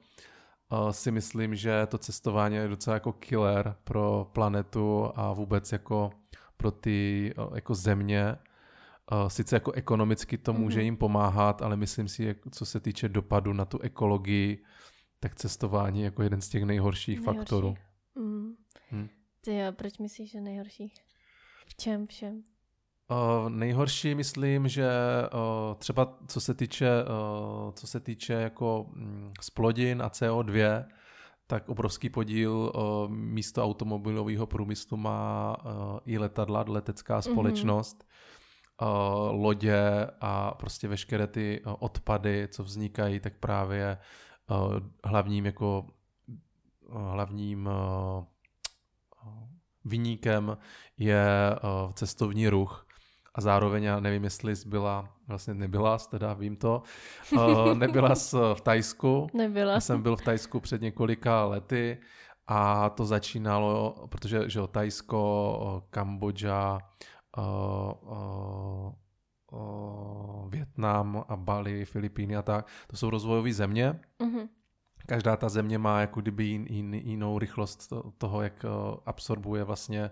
uh, 0.73 0.91
si 0.91 1.11
myslím, 1.11 1.55
že 1.55 1.87
to 1.87 1.99
cestování 1.99 2.57
je 2.57 2.69
docela 2.69 2.95
jako 2.95 3.13
killer 3.13 3.77
pro 3.85 4.31
planetu 4.33 5.11
a 5.15 5.33
vůbec 5.33 5.73
jako 5.73 6.11
pro 6.57 6.71
ty 6.71 7.33
uh, 7.39 7.55
jako 7.55 7.75
země. 7.75 8.37
Uh, 9.13 9.29
sice 9.29 9.57
jako 9.57 9.73
ekonomicky 9.73 10.39
to 10.39 10.53
může 10.53 10.81
mm-hmm. 10.81 10.85
jim 10.85 10.97
pomáhat, 10.97 11.63
ale 11.63 11.77
myslím 11.77 12.09
si, 12.09 12.25
jak, 12.25 12.37
co 12.51 12.67
se 12.67 12.81
týče 12.81 13.09
dopadu 13.09 13.53
na 13.53 13.65
tu 13.65 13.79
ekologii, 13.79 14.65
tak 15.21 15.35
cestování 15.35 16.01
je 16.01 16.05
jako 16.05 16.23
jeden 16.23 16.41
z 16.41 16.49
těch 16.49 16.65
nejhorších 16.65 17.17
Nejhorší. 17.19 17.39
faktorů. 17.39 17.75
Mm. 18.15 18.55
Hmm. 18.91 19.09
Ty 19.41 19.57
jo, 19.59 19.73
proč 19.73 19.99
myslíš, 19.99 20.31
že 20.31 20.41
nejhorší? 20.41 20.93
V 21.67 21.75
čem 21.77 22.07
všem? 22.07 22.43
Uh, 23.11 23.49
nejhorší 23.49 24.15
myslím, 24.15 24.69
že 24.69 24.89
uh, 25.33 25.75
třeba 25.75 26.19
co 26.27 26.41
se 26.41 26.55
týče, 26.55 26.89
uh, 27.03 27.73
co 27.73 27.87
se 27.87 28.01
týče 28.01 28.33
jako 28.33 28.83
um, 28.83 29.33
splodin 29.41 30.03
a 30.03 30.09
CO2, 30.09 30.85
tak 31.47 31.69
obrovský 31.69 32.11
podíl 32.11 32.73
uh, 32.75 33.11
místo 33.11 33.65
automobilového 33.65 34.47
průmyslu 34.47 34.97
má 34.97 35.57
uh, 35.65 35.73
i 36.05 36.19
letadla, 36.19 36.65
letecká 36.69 37.15
mhm. 37.15 37.23
společnost, 37.23 38.05
mm-hmm. 38.81 39.31
uh, 39.33 39.43
lodě 39.43 40.07
a 40.21 40.51
prostě 40.51 40.89
veškeré 40.89 41.27
ty 41.27 41.63
uh, 41.67 41.75
odpady, 41.79 42.49
co 42.51 42.63
vznikají, 42.63 43.21
tak 43.21 43.33
právě 43.41 43.99
uh, 44.51 44.77
hlavním 45.05 45.47
jako 45.47 45.87
hlavním 46.93 47.69
vyníkem 49.85 50.57
je 50.99 51.27
cestovní 51.95 52.49
ruch. 52.49 52.87
A 53.35 53.41
zároveň 53.41 53.83
já 53.83 54.01
nevím, 54.01 54.25
jestli 54.25 54.57
jsi 54.57 54.69
byla, 54.69 55.09
vlastně 55.29 55.55
nebyla, 55.55 55.99
teda 55.99 56.33
vím 56.35 56.57
to, 56.57 56.83
eh, 57.37 57.75
nebyla 57.79 58.15
jsi 58.15 58.37
v 58.55 58.61
Tajsku. 58.61 59.27
Nebyla. 59.35 59.73
Já 59.73 59.81
jsem 59.81 60.03
byl 60.03 60.17
v 60.17 60.23
Tajsku 60.23 60.61
před 60.61 60.81
několika 60.81 61.45
lety 61.45 61.99
a 62.47 62.91
to 62.91 63.05
začínalo, 63.05 64.07
protože 64.09 64.51
že 64.51 64.61
Tajsko, 64.71 65.83
Kambodža, 65.91 66.79
Větnam 70.49 71.25
a 71.29 71.37
Bali, 71.37 71.85
Filipíny 71.85 72.37
a 72.37 72.43
tak, 72.43 72.67
to 72.87 72.97
jsou 72.97 73.11
rozvojové 73.11 73.53
země. 73.53 74.01
Mm-hmm 74.21 74.49
každá 75.11 75.37
ta 75.37 75.49
země 75.49 75.79
má 75.79 76.01
jako 76.01 76.21
kdyby 76.21 76.45
jin, 76.45 76.67
jin, 76.71 76.95
jinou 76.95 77.39
rychlost 77.39 77.93
toho, 78.19 78.43
jak 78.43 78.65
eh, 78.65 78.69
absorbuje 79.07 79.65
vlastně 79.65 80.11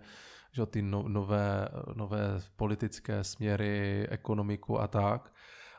že 0.53 0.66
ty 0.66 0.82
no, 0.82 1.09
nové, 1.09 1.68
nové 1.94 2.40
politické 2.57 3.24
směry, 3.24 4.07
ekonomiku 4.11 4.80
a 4.80 4.88
tak. 4.88 5.32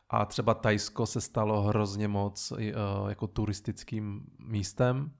A 0.09 0.25
třeba 0.25 0.53
Tajsko 0.53 1.05
se 1.05 1.21
stalo 1.21 1.61
hrozně 1.61 2.07
moc 2.07 2.53
eh, 2.57 2.73
jako 3.09 3.27
turistickým 3.27 4.21
místem 4.39 5.11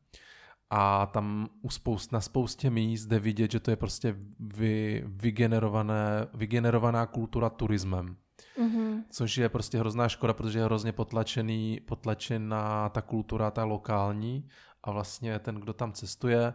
a 0.70 1.06
tam 1.06 1.50
u 1.62 1.70
spoust, 1.70 2.12
na 2.12 2.22
spoustě 2.22 2.70
míst 2.70 3.06
jde 3.06 3.20
vidět, 3.20 3.52
že 3.52 3.60
to 3.60 3.72
je 3.72 3.76
prostě 3.76 4.16
vy, 4.39 5.04
vygenerované, 5.08 6.28
vygenerovaná 6.34 7.06
kultura 7.06 7.50
turismem. 7.50 8.16
Mm-hmm. 8.58 9.04
Což 9.10 9.38
je 9.38 9.50
prostě 9.50 9.80
hrozná 9.80 10.10
škoda, 10.10 10.34
protože 10.34 10.60
je 10.60 10.66
hrozně 10.66 10.91
potlačený, 10.91 11.80
potlačená 11.88 12.89
ta 12.89 13.02
kultura, 13.02 13.52
ta 13.52 13.64
lokální 13.64 14.50
a 14.84 14.91
vlastně 14.91 15.39
ten, 15.39 15.56
kdo 15.56 15.74
tam 15.74 15.93
cestuje, 15.93 16.54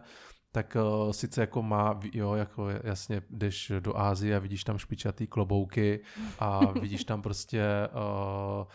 tak 0.55 0.77
uh, 1.05 1.11
sice 1.11 1.41
jako 1.41 1.63
má, 1.63 1.99
jo, 2.13 2.33
jako 2.33 2.67
jasně 2.83 3.21
jdeš 3.29 3.71
do 3.79 3.97
Ázie 3.97 4.35
a 4.35 4.39
vidíš 4.39 4.63
tam 4.63 4.77
špičatý 4.77 5.27
klobouky 5.27 5.99
a 6.39 6.71
vidíš 6.81 7.03
tam 7.03 7.21
prostě 7.21 7.63
uh, 7.93 8.65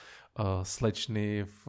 uh, 0.47 0.63
slečny 0.63 1.45
v, 1.45 1.67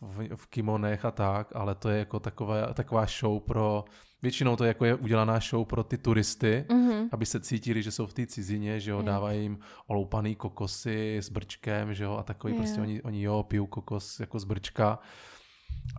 v, 0.00 0.36
v 0.36 0.46
kimonech 0.46 1.04
a 1.04 1.10
tak, 1.10 1.56
ale 1.56 1.74
to 1.74 1.88
je 1.88 1.98
jako 1.98 2.20
taková, 2.20 2.74
taková 2.74 3.06
show 3.06 3.40
pro 3.40 3.84
Většinou 4.22 4.56
to 4.56 4.64
jako 4.64 4.84
je 4.84 4.94
udělaná 4.94 5.38
show 5.40 5.66
pro 5.66 5.84
ty 5.84 5.98
turisty, 5.98 6.64
mm-hmm. 6.68 7.08
aby 7.12 7.26
se 7.26 7.40
cítili, 7.40 7.82
že 7.82 7.90
jsou 7.90 8.06
v 8.06 8.14
té 8.14 8.26
cizině, 8.26 8.80
že 8.80 8.90
jo, 8.90 9.02
dávají 9.02 9.42
jim 9.42 9.58
oloupaný 9.86 10.34
kokosy 10.34 11.16
s 11.16 11.28
brčkem, 11.30 11.94
že 11.94 12.04
jo, 12.04 12.16
a 12.16 12.22
takový 12.22 12.52
yeah. 12.52 12.64
prostě 12.64 12.80
oni, 12.80 13.02
oni 13.02 13.22
jo, 13.22 13.42
pijou 13.42 13.66
kokos 13.66 14.20
jako 14.20 14.38
z 14.38 14.44
brčka. 14.44 14.98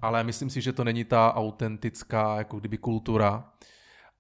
Ale 0.02 0.24
myslím 0.24 0.50
si, 0.50 0.62
že 0.62 0.74
to 0.74 0.84
není 0.84 1.04
ta 1.04 1.34
autentická 1.36 2.38
jako 2.38 2.60
kdyby 2.60 2.78
kultura. 2.78 3.52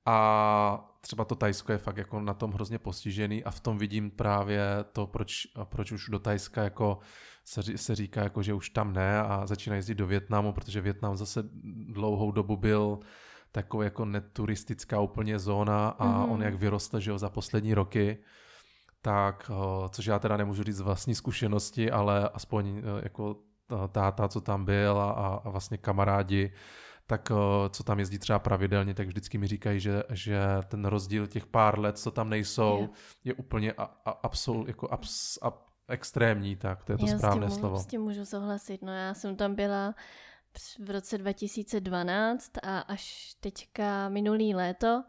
A 0.06 0.96
třeba 1.02 1.26
to 1.26 1.36
Tajsko 1.36 1.72
je 1.72 1.78
fakt 1.78 1.98
jako 1.98 2.20
na 2.20 2.34
tom 2.34 2.52
hrozně 2.52 2.80
postižený 2.80 3.44
a 3.44 3.52
v 3.52 3.60
tom 3.60 3.78
vidím 3.78 4.12
právě 4.12 4.62
to, 4.92 5.08
proč, 5.08 5.48
proč 5.64 5.92
už 5.92 6.10
do 6.10 6.20
Tajska 6.20 6.64
jako 6.64 7.00
se, 7.46 7.78
se 7.78 7.96
říká, 7.96 8.24
jako, 8.24 8.44
že 8.44 8.54
už 8.54 8.70
tam 8.70 8.94
ne 8.94 9.20
a 9.20 9.48
začíná 9.48 9.76
jezdit 9.76 9.96
do 9.96 10.08
Větnamu, 10.08 10.54
protože 10.54 10.82
Větnam 10.82 11.16
zase 11.16 11.44
dlouhou 11.94 12.32
dobu 12.32 12.58
byl 12.58 13.00
taková 13.52 13.84
jako 13.84 14.06
neturistická 14.06 15.00
úplně 15.00 15.40
zóna 15.40 15.90
a 15.90 16.06
mm-hmm. 16.06 16.32
on 16.32 16.42
jak 16.42 16.56
vyrostl, 16.56 17.00
že 17.00 17.12
jo, 17.12 17.18
za 17.18 17.30
poslední 17.30 17.74
roky, 17.74 18.18
tak, 19.02 19.52
což 19.90 20.06
já 20.06 20.20
teda 20.20 20.38
nemůžu 20.38 20.64
říct 20.64 20.76
z 20.76 20.82
vlastní 20.82 21.16
zkušenosti, 21.16 21.92
ale 21.92 22.30
aspoň 22.30 22.78
eh, 22.78 23.02
jako 23.04 23.36
táta, 23.92 24.28
co 24.28 24.42
tam 24.42 24.66
byl 24.66 25.00
a, 25.00 25.12
a 25.46 25.50
vlastně 25.50 25.78
kamarádi, 25.78 26.54
tak 27.08 27.32
co 27.70 27.84
tam 27.84 28.00
jezdí 28.00 28.20
třeba 28.20 28.40
pravidelně, 28.40 28.94
tak 28.94 29.08
vždycky 29.08 29.38
mi 29.38 29.48
říkají, 29.48 29.80
že, 29.80 30.04
že 30.10 30.40
ten 30.68 30.86
rozdíl 30.86 31.28
těch 31.28 31.46
pár 31.46 31.80
let, 31.80 31.98
co 31.98 32.12
tam 32.12 32.30
nejsou, 32.30 32.82
je, 32.82 32.90
je 33.24 33.34
úplně 33.34 33.74
a, 33.74 33.84
a, 33.84 34.10
absol, 34.12 34.68
jako 34.68 34.90
abs, 34.92 35.38
a, 35.42 35.66
extrémní, 35.88 36.56
tak 36.56 36.84
to 36.84 36.92
je 36.92 36.98
to 36.98 37.08
já 37.08 37.18
správné 37.18 37.50
s 37.50 37.54
tím, 37.54 37.60
slovo. 37.60 37.78
S 37.78 37.86
tím 37.86 38.02
můžu 38.02 38.26
souhlasit, 38.26 38.82
no 38.82 38.92
já 38.92 39.14
jsem 39.14 39.36
tam 39.36 39.56
byla 39.56 39.96
v 40.80 40.90
roce 40.90 41.18
2012 41.18 42.52
a 42.64 42.80
až 42.80 43.36
teďka 43.40 44.10
minulý 44.10 44.56
léto 44.56 45.04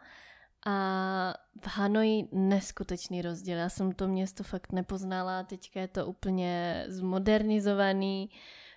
a 0.66 1.34
v 1.60 1.66
Hanoji 1.66 2.28
neskutečný 2.32 3.22
rozdíl. 3.22 3.58
Já 3.58 3.68
jsem 3.68 3.92
to 3.92 4.08
město 4.08 4.42
fakt 4.42 4.72
nepoznala, 4.72 5.42
teďka 5.42 5.80
je 5.80 5.88
to 5.88 6.06
úplně 6.06 6.84
zmodernizovaný, 6.88 8.30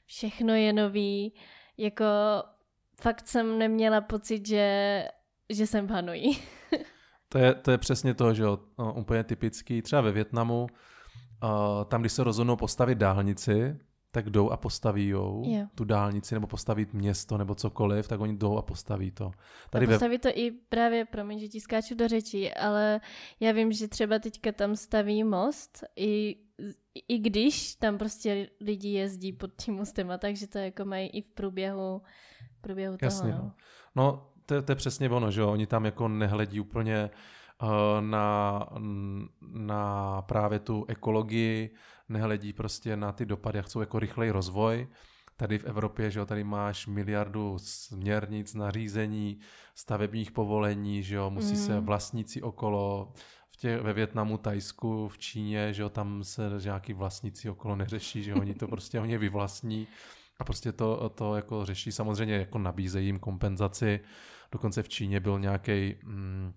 všechno 0.06 0.54
je 0.54 0.74
nový, 0.74 1.34
jako 1.78 2.06
fakt 3.02 3.28
jsem 3.28 3.58
neměla 3.58 4.02
pocit, 4.02 4.48
že, 4.48 5.08
že 5.50 5.68
jsem 5.68 5.88
v 5.88 5.92
Hanoji. 5.92 6.32
to, 7.30 7.38
je, 7.38 7.54
to 7.54 7.72
je 7.72 7.78
přesně 7.78 8.14
to, 8.14 8.34
že 8.34 8.44
jo, 8.44 8.60
úplně 8.96 9.24
typický, 9.24 9.82
třeba 9.82 10.02
ve 10.02 10.12
Větnamu, 10.12 10.68
tam, 11.88 12.02
když 12.02 12.12
se 12.12 12.24
rozhodnou 12.24 12.56
postavit 12.56 12.98
dálnici, 12.98 13.80
tak 14.12 14.30
jdou 14.30 14.50
a 14.50 14.58
postaví 14.58 15.08
jou, 15.08 15.44
jo. 15.48 15.68
tu 15.76 15.84
dálnici, 15.84 16.36
nebo 16.36 16.48
postaví 16.48 16.88
město, 16.94 17.38
nebo 17.38 17.56
cokoliv, 17.56 18.08
tak 18.08 18.20
oni 18.20 18.38
jdou 18.38 18.58
a 18.58 18.62
postaví 18.62 19.12
to. 19.12 19.32
Tady 19.70 19.86
a 19.86 19.90
postaví 19.90 20.16
ve... 20.16 20.20
to 20.20 20.30
i 20.34 20.52
právě, 20.52 21.06
promiň, 21.06 21.40
že 21.40 21.48
ti 21.48 21.60
skáču 21.60 21.96
do 21.96 22.08
řečí, 22.08 22.54
ale 22.54 23.02
já 23.40 23.52
vím, 23.52 23.72
že 23.72 23.88
třeba 23.88 24.20
teďka 24.20 24.52
tam 24.52 24.76
staví 24.76 25.24
most, 25.24 25.84
i, 25.96 26.36
i 27.08 27.20
když 27.20 27.76
tam 27.76 27.98
prostě 27.98 28.50
lidi 28.62 28.90
jezdí 28.90 29.34
pod 29.34 29.52
tím 29.56 29.74
mostem, 29.74 30.12
a 30.12 30.18
takže 30.18 30.48
to 30.48 30.58
jako 30.58 30.86
mají 30.86 31.08
i 31.08 31.22
v 31.22 31.32
průběhu, 31.32 32.02
v 32.58 32.62
průběhu 32.62 32.98
toho. 32.98 33.08
Jasně, 33.08 33.32
no. 33.32 33.52
no 33.96 34.30
to, 34.46 34.62
to 34.62 34.72
je 34.72 34.76
přesně 34.76 35.10
ono, 35.10 35.32
že 35.32 35.42
jo, 35.42 35.52
oni 35.52 35.68
tam 35.68 35.86
jako 35.86 36.08
nehledí 36.08 36.60
úplně 36.60 37.10
uh, 37.64 37.70
na, 38.02 38.66
na 39.42 40.22
právě 40.22 40.60
tu 40.60 40.86
ekologii, 40.88 41.76
nehledí 42.10 42.54
prostě 42.54 42.98
na 42.98 43.12
ty 43.12 43.26
dopady, 43.26 43.58
jak 43.58 43.66
chcou 43.66 43.80
jako 43.80 44.00
rychlej 44.00 44.30
rozvoj. 44.30 44.88
Tady 45.36 45.58
v 45.58 45.66
Evropě, 45.66 46.12
že 46.12 46.20
jo, 46.20 46.26
tady 46.26 46.44
máš 46.44 46.88
miliardu 46.88 47.58
směrnic, 47.60 48.54
nařízení, 48.54 49.40
stavebních 49.76 50.32
povolení, 50.32 51.04
že 51.04 51.16
jo, 51.16 51.30
musí 51.30 51.54
mm. 51.54 51.66
se 51.66 51.80
vlastníci 51.80 52.42
okolo, 52.42 53.14
v 53.52 53.58
tě, 53.58 53.78
ve 53.78 53.94
Větnamu, 53.94 54.38
Tajsku, 54.38 55.08
v 55.08 55.18
Číně, 55.18 55.74
že 55.74 55.82
jo, 55.82 55.90
tam 55.90 56.24
se 56.24 56.50
nějaký 56.64 56.94
vlastníci 56.94 57.50
okolo 57.50 57.76
neřeší, 57.76 58.24
že 58.24 58.32
jo, 58.32 58.38
oni 58.40 58.54
to 58.54 58.68
prostě 58.68 59.00
oni 59.00 59.18
vyvlastní 59.18 59.88
a 60.40 60.44
prostě 60.44 60.72
to, 60.72 61.10
to 61.10 61.36
jako 61.36 61.66
řeší, 61.66 61.92
samozřejmě 61.92 62.36
jako 62.36 62.58
nabízejí 62.58 63.06
jim 63.06 63.20
kompenzaci, 63.20 64.00
dokonce 64.52 64.84
v 64.84 64.90
Číně 64.90 65.20
byl 65.20 65.40
nějaký 65.40 65.96
mm, 66.04 66.54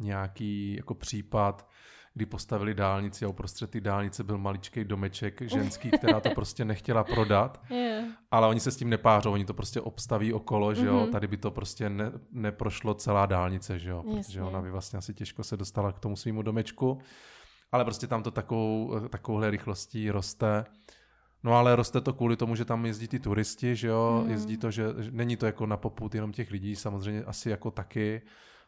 nějaký 0.00 0.76
jako 0.76 0.94
případ, 0.94 1.68
kdy 2.14 2.26
postavili 2.26 2.74
dálnici 2.74 3.24
a 3.24 3.28
uprostřed 3.28 3.70
ty 3.70 3.80
dálnice 3.80 4.24
byl 4.24 4.38
maličký 4.38 4.84
domeček 4.84 5.42
ženský, 5.50 5.90
která 5.90 6.20
to 6.20 6.30
prostě 6.30 6.64
nechtěla 6.64 7.04
prodat, 7.04 7.62
yeah. 7.70 8.04
ale 8.30 8.46
oni 8.46 8.60
se 8.60 8.70
s 8.70 8.76
tím 8.76 8.90
nepářou, 8.90 9.32
oni 9.32 9.44
to 9.44 9.54
prostě 9.54 9.80
obstaví 9.80 10.32
okolo, 10.32 10.74
že 10.74 10.86
jo, 10.86 11.00
mm-hmm. 11.00 11.10
tady 11.10 11.26
by 11.26 11.36
to 11.36 11.50
prostě 11.50 11.90
ne, 11.90 12.12
neprošlo 12.32 12.94
celá 12.94 13.26
dálnice, 13.26 13.78
že 13.78 13.90
jo, 13.90 14.02
Jasně. 14.06 14.22
protože 14.22 14.42
ona 14.42 14.62
by 14.62 14.70
vlastně 14.70 14.98
asi 14.98 15.14
těžko 15.14 15.44
se 15.44 15.56
dostala 15.56 15.92
k 15.92 15.98
tomu 15.98 16.16
svýmu 16.16 16.42
domečku, 16.42 16.98
ale 17.72 17.84
prostě 17.84 18.06
tam 18.06 18.22
to 18.22 18.30
takovou, 18.30 19.00
takovouhle 19.08 19.50
rychlostí 19.50 20.10
roste. 20.10 20.64
No 21.42 21.52
ale 21.52 21.76
roste 21.76 22.00
to 22.00 22.12
kvůli 22.12 22.36
tomu, 22.36 22.56
že 22.56 22.64
tam 22.64 22.86
jezdí 22.86 23.08
ty 23.08 23.18
turisti, 23.18 23.76
že 23.76 23.88
jo, 23.88 24.22
mm. 24.24 24.30
jezdí 24.30 24.56
to, 24.56 24.70
že, 24.70 24.84
není 25.10 25.36
to 25.36 25.46
jako 25.46 25.66
na 25.66 25.76
poput 25.76 26.14
jenom 26.14 26.32
těch 26.32 26.50
lidí, 26.50 26.76
samozřejmě 26.76 27.24
asi 27.24 27.50
jako 27.50 27.70
taky, 27.70 28.22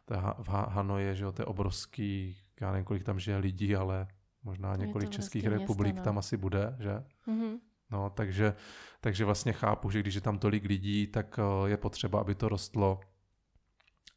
to 0.05 0.15
v 0.37 0.49
Hanoje, 0.49 1.15
že 1.15 1.23
jo, 1.23 1.31
to 1.31 1.41
je 1.41 1.45
obrovský 1.45 2.42
já 2.61 2.71
nevím, 2.71 2.85
kolik 2.85 3.03
tam 3.03 3.19
žije 3.19 3.37
lidí, 3.37 3.75
ale 3.75 4.07
možná 4.43 4.75
několik 4.75 5.09
českých 5.09 5.43
město, 5.43 5.59
republik 5.59 5.95
no. 5.95 6.03
tam 6.03 6.17
asi 6.17 6.37
bude, 6.37 6.75
že? 6.79 7.03
Mm-hmm. 7.27 7.59
No, 7.91 8.09
takže, 8.09 8.55
takže 9.01 9.25
vlastně 9.25 9.53
chápu, 9.53 9.89
že 9.89 9.99
když 9.99 10.15
je 10.15 10.21
tam 10.21 10.39
tolik 10.39 10.63
lidí, 10.63 11.07
tak 11.07 11.39
eh, 11.39 11.69
je 11.69 11.77
potřeba, 11.77 12.19
aby 12.19 12.35
to 12.35 12.49
rostlo. 12.49 12.99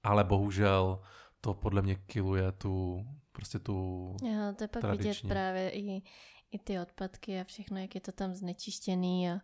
Ale 0.03 0.24
bohužel 0.24 1.01
to 1.41 1.55
podle 1.55 1.82
mě 1.82 1.95
kiluje 1.95 2.53
tu, 2.53 3.07
prostě 3.32 3.59
tu 3.59 4.16
Jo, 4.22 4.55
to 4.57 4.64
je 4.64 4.68
pak 4.68 4.82
tradiční. 4.82 5.11
vidět 5.11 5.28
právě 5.28 5.70
i, 5.70 6.03
i 6.51 6.59
ty 6.59 6.78
odpadky 6.80 7.41
a 7.41 7.45
všechno, 7.45 7.78
jak 7.78 7.95
je 7.95 8.01
to 8.01 8.12
tam 8.12 8.34
znečištěný 8.34 9.30
a, 9.30 9.41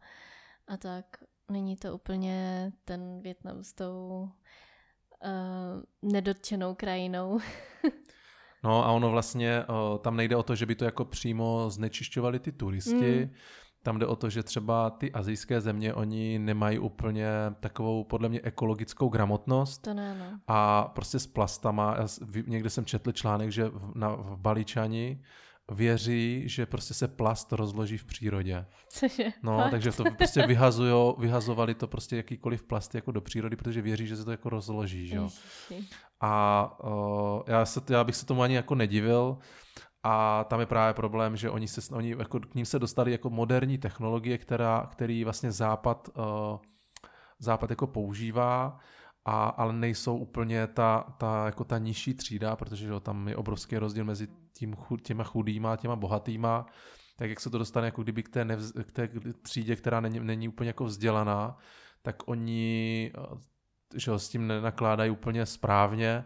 a 0.69 0.77
tak. 0.77 1.07
Není 1.51 1.77
to 1.77 1.95
úplně 1.95 2.73
ten 2.85 3.21
Větnam 3.23 3.65
s 3.65 3.73
tou 3.73 4.29
uh, 5.25 6.11
nedotčenou 6.13 6.75
krajinou. 6.75 7.41
No 8.65 8.85
a 8.85 8.93
ono 8.93 9.11
vlastně, 9.11 9.65
tam 10.01 10.17
nejde 10.17 10.37
o 10.37 10.43
to, 10.43 10.55
že 10.55 10.67
by 10.67 10.75
to 10.75 10.85
jako 10.85 11.05
přímo 11.05 11.71
znečišťovali 11.71 12.39
ty 12.39 12.53
turisti, 12.53 13.25
mm. 13.25 13.31
Tam 13.83 13.99
jde 13.99 14.07
o 14.07 14.17
to, 14.17 14.31
že 14.31 14.43
třeba 14.43 14.91
ty 14.91 15.13
azijské 15.13 15.61
země, 15.61 15.95
oni 15.95 16.39
nemají 16.39 16.79
úplně 16.79 17.27
takovou, 17.61 18.05
podle 18.05 18.29
mě, 18.29 18.41
ekologickou 18.43 19.09
gramotnost. 19.09 19.83
To 19.83 19.95
ne, 19.95 20.17
no. 20.19 20.39
A 20.47 20.85
prostě 20.85 21.19
s 21.19 21.27
plastama, 21.27 21.97
někde 22.47 22.71
jsem 22.71 22.85
četl 22.85 23.13
článek, 23.13 23.51
že 23.51 23.65
v, 23.65 23.93
na, 23.95 24.09
v 24.09 24.37
Baličani 24.37 25.23
věří, 25.73 26.43
že 26.47 26.67
prostě 26.67 26.95
se 26.95 27.09
plast 27.09 27.53
rozloží 27.53 27.99
v 27.99 28.05
přírodě. 28.05 28.67
Cože? 28.89 29.33
No, 29.43 29.59
Fakt? 29.59 29.71
takže 29.71 29.93
to 29.93 30.05
prostě 30.17 30.47
vyhazujo, 30.47 31.17
vyhazovali 31.19 31.75
to 31.75 31.87
prostě 31.87 32.17
jakýkoliv 32.17 32.63
plast 32.63 32.95
jako 32.95 33.13
do 33.13 33.21
přírody, 33.21 33.57
protože 33.57 33.83
věří, 33.83 34.07
že 34.07 34.17
se 34.17 34.25
to 34.25 34.31
jako 34.31 34.51
rozloží, 34.51 35.07
že 35.07 35.17
jo. 35.17 35.29
A 36.25 36.77
uh, 36.85 37.43
já, 37.47 37.65
se, 37.65 37.81
já 37.91 38.05
bych 38.05 38.17
se 38.17 38.27
tomu 38.27 38.43
ani 38.43 38.55
jako 38.55 38.75
nedivil, 38.75 39.39
a 40.03 40.45
tam 40.45 40.61
je 40.61 40.67
právě 40.67 40.95
problém, 40.95 41.37
že 41.37 41.51
oni 41.51 41.69
se, 41.69 41.95
oni 41.95 42.11
jako 42.19 42.41
k 42.41 42.55
ním 42.55 42.67
se 42.67 42.79
dostali 42.79 43.13
jako 43.13 43.31
moderní 43.31 43.79
technologie, 43.79 44.39
která, 44.39 44.89
který 44.93 45.25
vlastně 45.25 45.53
západ, 45.53 46.09
uh, 46.19 46.59
západ 47.39 47.71
jako 47.71 47.87
používá, 47.87 48.79
a, 49.25 49.49
ale 49.49 49.73
nejsou 49.73 50.17
úplně 50.17 50.67
ta, 50.67 51.15
ta, 51.19 51.47
jako 51.47 51.65
ta 51.65 51.79
nižší 51.79 52.15
třída, 52.15 52.57
protože 52.57 52.87
že, 52.87 53.01
tam 53.01 53.29
je 53.29 53.37
obrovský 53.37 53.77
rozdíl 53.79 54.05
mezi 54.05 54.29
tím, 54.53 54.77
těma 55.03 55.25
chudýma 55.25 55.73
a 55.73 55.77
těma 55.77 55.97
bohatýma, 55.97 56.67
tak 57.17 57.31
jak 57.31 57.41
se 57.41 57.51
to 57.51 57.59
dostane 57.59 57.87
jako 57.87 58.03
kdyby 58.03 58.23
k 58.23 58.29
té, 58.29 58.45
nevz, 58.45 58.73
k 58.73 58.93
té 58.93 59.09
třídě, 59.43 59.77
která 59.77 60.01
není, 60.01 60.21
není 60.21 60.49
úplně 60.49 60.69
jako 60.69 60.85
vzdělaná, 60.85 61.57
tak 62.03 62.29
oni 62.29 63.13
že, 63.97 64.19
s 64.19 64.29
tím 64.29 64.47
nenakládají 64.47 65.11
úplně 65.11 65.47
správně 65.47 66.25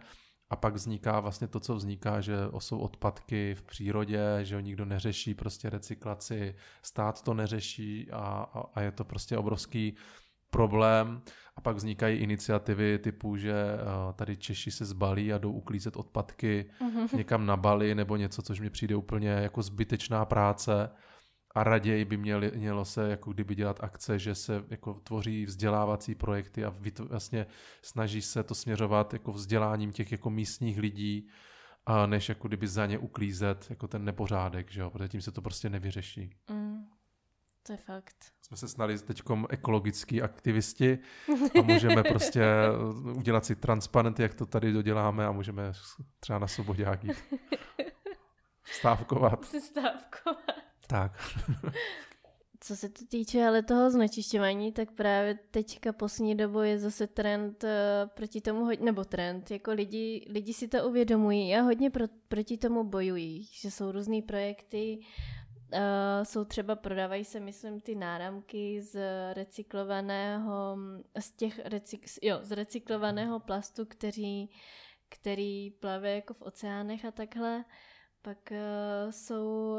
a 0.51 0.57
pak 0.57 0.75
vzniká 0.75 1.21
vlastně 1.21 1.49
to, 1.49 1.61
co 1.61 1.75
vzniká, 1.75 2.21
že 2.21 2.37
jsou 2.59 2.79
odpadky 2.79 3.55
v 3.55 3.63
přírodě, 3.63 4.39
že 4.43 4.55
ho 4.55 4.61
nikdo 4.61 4.85
neřeší 4.85 5.35
prostě 5.35 5.71
recyklaci, 5.71 6.55
stát 6.83 7.23
to 7.23 7.35
neřeší 7.35 8.11
a, 8.13 8.19
a, 8.55 8.65
a 8.75 8.81
je 8.81 8.93
to 8.93 9.05
prostě 9.05 9.37
obrovský 9.37 9.97
problém 10.51 11.23
a 11.57 11.61
pak 11.61 11.77
vznikají 11.77 12.19
iniciativy 12.19 12.99
typu, 12.99 13.37
že 13.37 13.53
eh, 13.53 14.13
tady 14.13 14.37
Češi 14.37 14.71
se 14.71 14.85
zbalí 14.85 15.33
a 15.33 15.39
jdou 15.39 15.53
uklízet 15.53 15.97
odpadky 15.97 16.67
mm-hmm. 16.81 17.17
někam 17.17 17.47
na 17.47 17.57
Bali 17.57 17.95
nebo 17.95 18.17
něco, 18.17 18.43
což 18.43 18.61
mi 18.61 18.71
přijde 18.71 18.97
úplně 18.97 19.29
jako 19.29 19.63
zbytečná 19.63 20.25
práce 20.25 20.91
a 21.57 21.65
raději 21.65 22.05
by 22.05 22.17
měli, 22.17 22.53
mělo 22.55 22.85
se 22.85 23.11
jako 23.11 23.33
kdyby 23.33 23.55
dělat 23.55 23.85
akce, 23.85 24.19
že 24.19 24.35
se 24.35 24.65
jako 24.69 24.95
tvoří 24.95 25.47
vzdělávací 25.47 26.15
projekty 26.15 26.65
a 26.65 26.75
vlastně 26.99 27.47
snaží 27.83 28.23
se 28.23 28.43
to 28.43 28.55
směřovat 28.55 29.13
jako 29.13 29.33
vzděláním 29.33 29.93
těch 29.93 30.13
jako 30.13 30.31
místních 30.31 30.79
lidí, 30.79 31.29
a 31.87 32.07
než 32.07 32.29
jako 32.29 32.49
kdyby 32.49 32.69
za 32.69 32.87
ně 32.87 32.99
uklízet 32.99 33.67
jako 33.71 33.89
ten 33.89 34.05
nepořádek, 34.05 34.71
že 34.71 34.81
jo, 34.81 34.91
protože 34.91 35.09
tím 35.09 35.21
se 35.21 35.33
to 35.33 35.43
prostě 35.43 35.71
nevyřeší. 35.71 36.31
Mm. 36.51 36.85
To 37.63 37.73
je 37.73 37.79
fakt. 37.79 38.17
Jsme 38.43 38.57
se 38.57 38.69
snali 38.69 38.99
teď 38.99 39.23
ekologický 39.49 40.23
aktivisti 40.23 40.99
a 41.59 41.63
můžeme 41.63 42.03
prostě 42.09 42.45
udělat 43.17 43.45
si 43.45 43.57
transparenty, 43.57 44.23
jak 44.23 44.35
to 44.35 44.47
tady 44.47 44.73
doděláme 44.73 45.27
a 45.27 45.33
můžeme 45.33 45.73
třeba 46.21 46.39
na 46.39 46.47
svobodě 46.47 46.87
jít. 47.03 47.17
Stávkovat. 48.65 49.45
Stávkovat. 49.45 50.66
Tak. 50.87 51.13
Co 52.61 52.77
se 52.77 52.89
to 52.89 53.07
týče 53.07 53.47
ale 53.47 53.63
toho 53.63 53.91
znečišťování, 53.91 54.73
tak 54.73 54.93
právě 54.93 55.39
teďka 55.51 55.93
poslední 55.93 56.35
dobou 56.35 56.61
je 56.61 56.79
zase 56.79 57.07
trend 57.07 57.65
uh, 57.65 57.71
proti 58.15 58.41
tomu, 58.41 58.65
hodně, 58.65 58.85
nebo 58.85 59.05
trend, 59.05 59.51
jako 59.51 59.73
lidi, 59.73 60.27
lidi 60.31 60.55
si 60.55 60.69
to 60.69 60.89
uvědomují 60.89 61.57
a 61.57 61.63
hodně 61.63 61.91
pro, 61.91 62.05
proti 62.29 62.59
tomu 62.59 62.85
bojují, 62.85 63.49
že 63.53 63.71
jsou 63.71 63.93
různé 63.93 64.23
projekty, 64.23 64.99
Uh, 65.73 66.25
jsou 66.25 66.45
třeba, 66.45 66.77
prodávají 66.77 67.25
se, 67.25 67.41
myslím, 67.41 67.81
ty 67.81 67.95
náramky 67.95 68.83
z 68.83 69.01
recyklovaného, 69.33 70.77
z 71.21 71.33
těch 71.33 71.61
recyk, 71.65 72.07
jo, 72.23 72.39
z 72.43 72.53
recyklovaného 72.53 73.41
plastu, 73.41 73.85
který, 73.85 74.49
který 75.09 75.71
plave 75.71 76.15
jako 76.15 76.35
v 76.35 76.43
oceánech 76.43 77.05
a 77.05 77.11
takhle. 77.11 77.65
Pak 78.23 78.39
uh, 78.51 79.11
jsou 79.11 79.77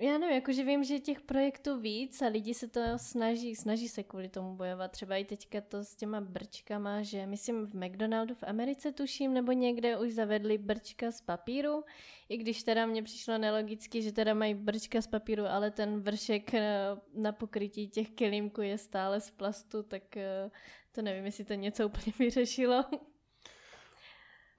já 0.00 0.18
nevím, 0.18 0.34
jakože 0.34 0.64
vím, 0.64 0.84
že 0.84 0.98
těch 0.98 1.20
projektů 1.20 1.80
víc 1.80 2.22
a 2.22 2.26
lidi 2.26 2.54
se 2.54 2.68
to 2.68 2.80
snaží, 2.96 3.56
snaží 3.56 3.88
se 3.88 4.02
kvůli 4.02 4.28
tomu 4.28 4.56
bojovat. 4.56 4.90
Třeba 4.90 5.16
i 5.16 5.24
teďka 5.24 5.60
to 5.60 5.84
s 5.84 5.96
těma 5.96 6.20
brčkama, 6.20 7.02
že 7.02 7.26
myslím 7.26 7.66
v 7.66 7.74
McDonaldu 7.74 8.34
v 8.34 8.42
Americe 8.46 8.92
tuším, 8.92 9.34
nebo 9.34 9.52
někde 9.52 9.98
už 9.98 10.12
zavedli 10.12 10.58
brčka 10.58 11.10
z 11.12 11.20
papíru, 11.20 11.84
i 12.28 12.36
když 12.36 12.62
teda 12.62 12.86
mně 12.86 13.02
přišlo 13.02 13.38
nelogicky, 13.38 14.02
že 14.02 14.12
teda 14.12 14.34
mají 14.34 14.54
brčka 14.54 15.02
z 15.02 15.06
papíru, 15.06 15.46
ale 15.46 15.70
ten 15.70 16.00
vršek 16.00 16.54
eh, 16.54 16.80
na 17.14 17.32
pokrytí 17.32 17.88
těch 17.88 18.10
kilímků 18.10 18.62
je 18.62 18.78
stále 18.78 19.20
z 19.20 19.30
plastu, 19.30 19.82
tak 19.82 20.16
eh, 20.16 20.50
to 20.92 21.02
nevím, 21.02 21.24
jestli 21.24 21.44
to 21.44 21.54
něco 21.54 21.86
úplně 21.86 22.12
vyřešilo. 22.18 22.84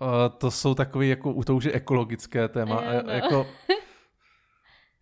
Uh, 0.02 0.38
to 0.38 0.52
jsou 0.52 0.76
takové, 0.76 1.06
jako, 1.06 1.44
to 1.44 1.56
už 1.56 1.64
je 1.64 1.74
ekologické 1.74 2.48
téma. 2.48 2.84
Jo, 2.84 3.02
no. 3.06 3.12
jako, 3.12 3.48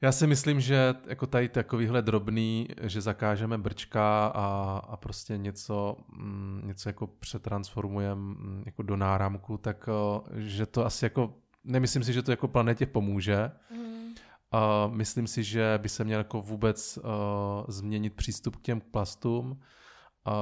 já 0.02 0.12
si 0.12 0.28
myslím, 0.28 0.60
že 0.62 0.96
jako 1.08 1.28
tady 1.28 1.50
takovýhle 1.50 2.02
drobný, 2.02 2.68
že 2.82 3.02
zakážeme 3.02 3.58
brčka 3.58 4.28
a, 4.28 4.80
a 4.88 4.98
prostě 4.98 5.38
něco, 5.38 5.98
mm, 6.12 6.62
něco 6.66 6.90
jako 6.90 7.08
přetransformujeme 7.08 8.22
mm, 8.22 8.64
jako 8.66 8.84
do 8.84 8.96
náramku, 8.96 9.58
tak 9.58 9.90
že 10.36 10.66
to 10.66 10.86
asi 10.86 11.06
jako, 11.06 11.34
nemyslím 11.64 12.04
si, 12.04 12.14
že 12.14 12.22
to 12.22 12.32
jako 12.32 12.48
planetě 12.48 12.86
pomůže. 12.86 13.52
Mm. 13.72 14.16
A 14.52 14.88
myslím 14.88 15.28
si, 15.28 15.44
že 15.44 15.80
by 15.82 15.90
se 15.90 16.04
měl 16.04 16.20
jako 16.20 16.42
vůbec 16.42 16.98
uh, 16.98 17.04
změnit 17.68 18.14
přístup 18.14 18.56
k 18.56 18.62
těm 18.62 18.82
plastům, 18.82 19.52
uh, 19.52 20.34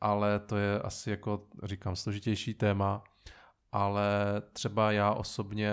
ale 0.00 0.38
to 0.38 0.56
je 0.56 0.80
asi 0.80 1.10
jako, 1.10 1.46
říkám, 1.62 1.96
složitější 1.96 2.54
téma 2.54 3.02
ale 3.74 4.42
třeba 4.52 4.92
já 4.92 5.12
osobně 5.12 5.72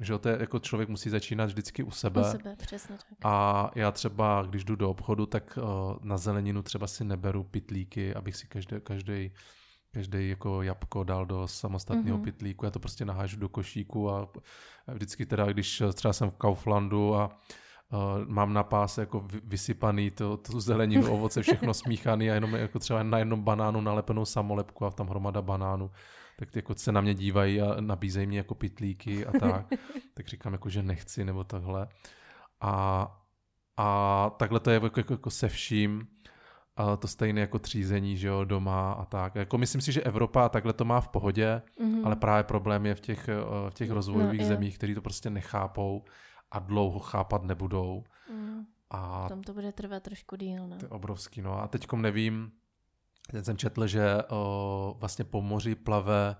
že 0.00 0.18
to 0.18 0.28
je, 0.28 0.36
jako 0.40 0.58
člověk 0.58 0.88
musí 0.88 1.10
začínat 1.10 1.46
vždycky 1.46 1.82
u 1.82 1.90
sebe. 1.90 2.20
U 2.20 2.24
sebe, 2.24 2.56
přesně 2.56 2.96
tak. 2.96 3.18
A 3.24 3.70
já 3.74 3.90
třeba, 3.92 4.46
když 4.48 4.64
jdu 4.64 4.76
do 4.76 4.90
obchodu, 4.90 5.26
tak 5.26 5.58
uh, 5.62 5.96
na 6.02 6.18
zeleninu 6.18 6.62
třeba 6.62 6.86
si 6.86 7.04
neberu 7.04 7.44
pitlíky, 7.44 8.14
abych 8.14 8.36
si 8.36 8.46
každý, 8.46 8.76
každý, 8.82 9.32
každý 9.90 10.28
jako 10.28 10.62
jabko 10.62 11.04
dal 11.04 11.26
do 11.26 11.48
samostatného 11.48 12.18
mm-hmm. 12.18 12.24
pitlíku. 12.24 12.64
Já 12.64 12.70
to 12.70 12.78
prostě 12.78 13.04
nahážu 13.04 13.36
do 13.36 13.48
košíku 13.48 14.10
a 14.10 14.28
vždycky 14.92 15.26
teda, 15.26 15.46
když 15.46 15.82
třeba 15.92 16.12
jsem 16.12 16.30
v 16.30 16.36
Kauflandu 16.36 17.14
a 17.14 17.38
Uh, 17.92 18.28
mám 18.28 18.52
na 18.52 18.62
páse 18.62 19.00
jako 19.00 19.26
vysypaný 19.44 20.10
to, 20.10 20.36
tu 20.36 20.60
zeleninu, 20.60 21.12
ovoce, 21.12 21.42
všechno 21.42 21.74
smíchaný 21.84 22.30
a 22.30 22.34
jenom 22.34 22.54
jako 22.54 22.78
třeba 22.78 23.02
na 23.02 23.18
jednom 23.18 23.42
banánu 23.42 23.80
nalepenou 23.80 24.24
samolepku 24.24 24.84
a 24.84 24.90
tam 24.90 25.08
hromada 25.08 25.42
banánů 25.42 25.90
tak 26.40 26.56
jako 26.56 26.74
se 26.74 26.92
na 26.92 27.00
mě 27.00 27.14
dívají 27.14 27.60
a 27.60 27.80
nabízejí 27.80 28.26
mě 28.26 28.38
jako 28.38 28.54
pitlíky 28.54 29.26
a 29.26 29.38
tak. 29.38 29.66
tak 30.14 30.28
říkám 30.28 30.52
jako, 30.52 30.68
že 30.68 30.82
nechci 30.82 31.24
nebo 31.24 31.44
takhle. 31.44 31.88
A, 32.60 33.06
a 33.76 34.30
takhle 34.36 34.60
to 34.60 34.70
je 34.70 34.80
jako, 34.82 35.00
jako, 35.00 35.12
jako 35.12 35.30
se 35.30 35.48
vším. 35.48 36.06
A 36.76 36.96
to 36.96 37.08
stejné 37.08 37.40
jako 37.40 37.58
třízení, 37.58 38.16
že 38.16 38.28
jo, 38.28 38.44
doma 38.44 38.92
a 38.92 39.04
tak. 39.04 39.34
Jako 39.34 39.58
myslím 39.58 39.80
si, 39.80 39.92
že 39.92 40.02
Evropa 40.02 40.48
takhle 40.48 40.72
to 40.72 40.84
má 40.84 41.00
v 41.00 41.08
pohodě, 41.08 41.62
mm-hmm. 41.80 42.06
ale 42.06 42.16
právě 42.16 42.44
problém 42.44 42.86
je 42.86 42.94
v 42.94 43.00
těch, 43.00 43.28
v 43.68 43.74
těch 43.74 43.90
rozvojových 43.90 44.40
no, 44.40 44.46
zemích, 44.46 44.78
kteří 44.78 44.94
to 44.94 45.02
prostě 45.02 45.30
nechápou 45.30 46.04
a 46.50 46.58
dlouho 46.58 46.98
chápat 46.98 47.42
nebudou. 47.42 48.04
Mm. 48.32 48.64
A 48.90 49.28
tam 49.28 49.42
to 49.42 49.54
bude 49.54 49.72
trvat 49.72 50.02
trošku 50.02 50.36
díl, 50.36 50.68
no. 50.68 50.76
To 50.76 50.84
je 50.84 50.88
obrovský, 50.88 51.42
no. 51.42 51.62
A 51.62 51.68
teďkom 51.68 52.02
nevím, 52.02 52.52
Teď 53.30 53.44
jsem 53.44 53.56
četl, 53.56 53.86
že 53.86 54.22
o, 54.28 54.96
vlastně 54.98 55.24
po 55.24 55.42
moři 55.42 55.74
plave 55.74 56.36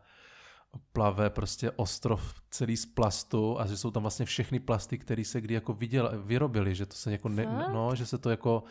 plave 0.92 1.30
prostě 1.30 1.70
ostrov 1.70 2.34
celý 2.50 2.76
z 2.76 2.86
plastu 2.86 3.60
a 3.60 3.66
že 3.66 3.76
jsou 3.76 3.90
tam 3.90 4.02
vlastně 4.02 4.26
všechny 4.26 4.60
plasty, 4.60 4.98
které 4.98 5.24
se 5.24 5.40
kdy 5.40 5.54
jako 5.54 5.72
viděl, 5.72 6.12
vyrobili, 6.22 6.74
že 6.74 6.86
to 6.86 6.94
se 6.94 7.12
jako 7.12 7.28
ne, 7.28 7.46
no, 7.72 7.94
že 7.94 8.06
se 8.06 8.18
to 8.18 8.30
jako 8.30 8.64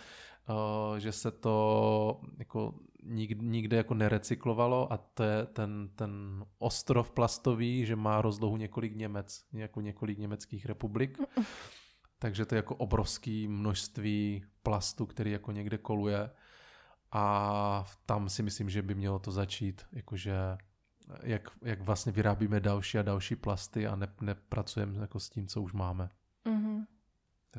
uh, 0.50 0.98
že 0.98 1.12
se 1.12 1.32
to 1.32 2.22
jako 2.38 2.74
nikde, 3.04 3.46
nikde 3.46 3.78
jako 3.78 3.94
nerecyklovalo 3.94 4.94
a 4.94 4.98
to 4.98 5.24
je 5.24 5.46
ten, 5.46 5.90
ten 5.96 6.46
ostrov 6.60 7.12
plastový, 7.12 7.86
že 7.86 7.96
má 7.96 8.22
rozlohu 8.22 8.58
několik 8.58 8.96
Němec, 8.96 9.46
jako 9.54 9.82
několik 9.82 10.18
německých 10.18 10.66
republik. 10.66 11.20
Takže 12.20 12.46
to 12.46 12.56
je 12.56 12.58
jako 12.58 12.76
obrovské 12.76 13.46
množství 13.48 14.44
plastu, 14.64 15.06
který 15.06 15.32
jako 15.32 15.52
někde 15.52 15.78
koluje 15.78 16.30
a 17.12 17.86
tam 18.06 18.30
si 18.30 18.44
myslím, 18.44 18.70
že 18.70 18.82
by 18.82 18.96
mělo 18.96 19.20
to 19.20 19.32
začít, 19.32 19.86
jakože 19.92 20.58
jak, 21.24 21.50
jak 21.62 21.82
vlastně 21.82 22.12
vyrábíme 22.12 22.60
další 22.60 22.98
a 22.98 23.02
další 23.02 23.36
plasty 23.36 23.88
a 23.88 23.96
ne, 23.96 24.08
nepracujeme 24.22 25.02
jako 25.02 25.20
s 25.20 25.30
tím, 25.30 25.48
co 25.48 25.62
už 25.62 25.74
máme. 25.74 26.10
Mm-hmm. 26.46 26.86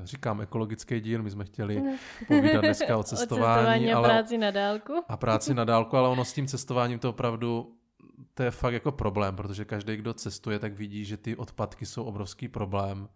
Říkám 0.05 0.41
ekologický 0.41 1.01
díl, 1.01 1.23
my 1.23 1.31
jsme 1.31 1.45
chtěli 1.45 1.83
povídat 2.29 2.61
dneska 2.61 2.97
o 2.97 3.03
cestování. 3.05 3.45
o 3.45 3.57
cestování 3.57 3.93
a 3.93 3.97
ale, 3.97 4.09
práci 4.09 4.39
na 4.39 4.51
dálku. 4.51 4.93
A 5.09 5.17
práci 5.17 5.55
na 5.55 5.65
dálku, 5.65 5.97
ale 5.97 6.09
ono 6.09 6.25
s 6.25 6.33
tím 6.33 6.47
cestováním 6.47 6.99
to 6.99 7.11
opravdu, 7.11 7.77
to 8.35 8.43
je 8.43 8.51
fakt 8.51 8.75
jako 8.75 8.93
problém, 8.93 9.37
protože 9.37 9.65
každý, 9.65 9.97
kdo 9.97 10.15
cestuje, 10.15 10.59
tak 10.59 10.73
vidí, 10.73 11.05
že 11.05 11.17
ty 11.17 11.37
odpadky 11.37 11.87
jsou 11.87 12.05
obrovský 12.05 12.49
problém 12.49 13.09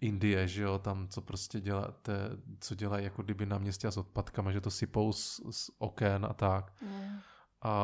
Indie, 0.00 0.48
že 0.48 0.62
jo, 0.62 0.78
tam 0.78 1.08
co 1.08 1.20
prostě 1.20 1.60
děláte, 1.60 2.30
co 2.60 2.74
dělají 2.74 3.04
jako 3.04 3.22
kdyby 3.22 3.46
na 3.46 3.58
městě 3.58 3.88
a 3.88 3.90
s 3.90 3.96
odpadkama, 3.96 4.52
že 4.52 4.60
to 4.60 4.70
sypou 4.70 5.12
z, 5.12 5.40
z 5.50 5.70
oken 5.78 6.26
a 6.30 6.34
tak. 6.34 6.72
Mm. 6.82 7.18
A 7.62 7.74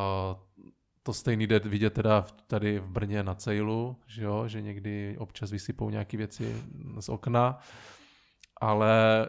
to 1.03 1.13
stejný 1.13 1.47
jde 1.47 1.59
vidět 1.59 1.95
teda 1.95 2.27
tady 2.47 2.79
v 2.79 2.91
Brně 2.91 3.23
na 3.23 3.35
Cejlu, 3.35 3.97
že 4.07 4.25
jo, 4.25 4.49
že 4.49 4.63
někdy 4.63 5.17
občas 5.19 5.51
vysypou 5.51 5.91
nějaké 5.91 6.17
věci 6.17 6.63
z 7.01 7.09
okna, 7.09 7.59
ale, 8.61 9.27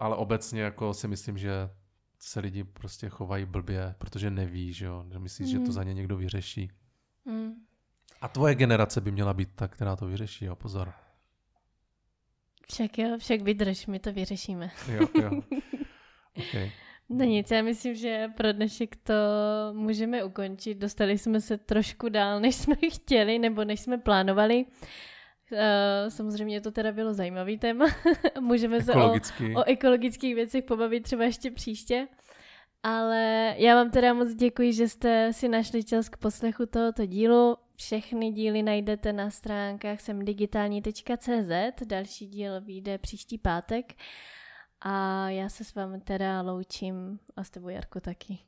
ale 0.00 0.16
obecně 0.16 0.62
jako 0.62 0.94
si 0.94 1.08
myslím, 1.08 1.38
že 1.38 1.70
se 2.18 2.40
lidi 2.40 2.64
prostě 2.64 3.08
chovají 3.08 3.44
blbě, 3.44 3.94
protože 3.98 4.30
neví, 4.30 4.72
že 4.72 4.86
jo, 4.86 5.06
že 5.12 5.18
myslíš, 5.18 5.48
mm. 5.48 5.52
že 5.52 5.58
to 5.58 5.64
mm. 5.64 5.72
za 5.72 5.82
ně 5.82 5.94
někdo 5.94 6.16
vyřeší. 6.16 6.70
Mm. 7.24 7.52
A 8.20 8.28
tvoje 8.28 8.54
generace 8.54 9.00
by 9.00 9.10
měla 9.10 9.34
být 9.34 9.48
ta, 9.54 9.68
která 9.68 9.96
to 9.96 10.06
vyřeší, 10.06 10.44
jo, 10.44 10.56
pozor. 10.56 10.92
Však 12.66 12.98
jo, 12.98 13.18
však 13.18 13.42
vydrž, 13.42 13.86
my 13.86 13.98
to 13.98 14.12
vyřešíme. 14.12 14.70
Jo, 14.92 15.08
jo. 15.22 15.30
Okay. 16.48 16.70
No 17.08 17.24
nic, 17.24 17.50
já 17.50 17.62
myslím, 17.62 17.94
že 17.94 18.28
pro 18.36 18.52
dnešek 18.52 18.96
to 18.96 19.14
můžeme 19.72 20.24
ukončit. 20.24 20.74
Dostali 20.74 21.18
jsme 21.18 21.40
se 21.40 21.58
trošku 21.58 22.08
dál, 22.08 22.40
než 22.40 22.54
jsme 22.54 22.74
chtěli, 22.92 23.38
nebo 23.38 23.64
než 23.64 23.80
jsme 23.80 23.98
plánovali. 23.98 24.64
Uh, 25.52 25.58
samozřejmě 26.08 26.60
to 26.60 26.70
teda 26.70 26.92
bylo 26.92 27.14
zajímavý 27.14 27.58
téma. 27.58 27.86
můžeme 28.40 28.80
se 28.80 28.92
o, 28.92 29.12
o 29.56 29.64
ekologických 29.66 30.34
věcech 30.34 30.64
pobavit 30.64 31.02
třeba 31.02 31.24
ještě 31.24 31.50
příště. 31.50 32.08
Ale 32.82 33.54
já 33.58 33.74
vám 33.74 33.90
teda 33.90 34.14
moc 34.14 34.34
děkuji, 34.34 34.72
že 34.72 34.88
jste 34.88 35.32
si 35.32 35.48
našli 35.48 35.84
čas 35.84 36.08
k 36.08 36.16
poslechu 36.16 36.66
tohoto 36.66 37.06
dílu. 37.06 37.56
Všechny 37.76 38.32
díly 38.32 38.62
najdete 38.62 39.12
na 39.12 39.30
stránkách 39.30 40.00
semdigitální.cz, 40.00 41.86
další 41.86 42.26
díl 42.26 42.60
vyjde 42.60 42.98
příští 42.98 43.38
pátek 43.38 43.94
a 44.80 45.28
já 45.30 45.48
se 45.48 45.64
s 45.64 45.74
vámi 45.74 46.00
teda 46.00 46.42
loučím 46.42 47.18
a 47.36 47.44
s 47.44 47.50
tebou 47.50 47.68
Jarko 47.68 48.00
taky. 48.00 48.38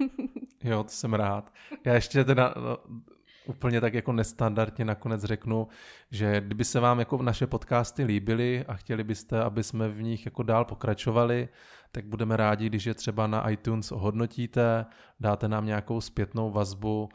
jo, 0.64 0.82
to 0.82 0.88
jsem 0.88 1.14
rád. 1.14 1.52
Já 1.84 1.94
ještě 1.94 2.24
teda 2.24 2.54
no, 2.56 2.78
úplně 3.46 3.80
tak 3.80 3.94
jako 3.94 4.12
nestandardně 4.12 4.84
nakonec 4.84 5.24
řeknu, 5.24 5.68
že 6.10 6.40
kdyby 6.40 6.64
se 6.64 6.80
vám 6.80 6.98
jako 6.98 7.22
naše 7.22 7.46
podcasty 7.46 8.04
líbily 8.04 8.64
a 8.68 8.74
chtěli 8.74 9.04
byste, 9.04 9.42
aby 9.42 9.62
jsme 9.62 9.88
v 9.88 10.02
nich 10.02 10.24
jako 10.24 10.42
dál 10.42 10.64
pokračovali, 10.64 11.48
tak 11.92 12.06
budeme 12.06 12.36
rádi, 12.36 12.66
když 12.66 12.86
je 12.86 12.94
třeba 12.94 13.26
na 13.26 13.50
iTunes 13.50 13.92
ohodnotíte, 13.92 14.86
dáte 15.20 15.48
nám 15.48 15.66
nějakou 15.66 16.00
zpětnou 16.00 16.50
vazbu, 16.50 17.08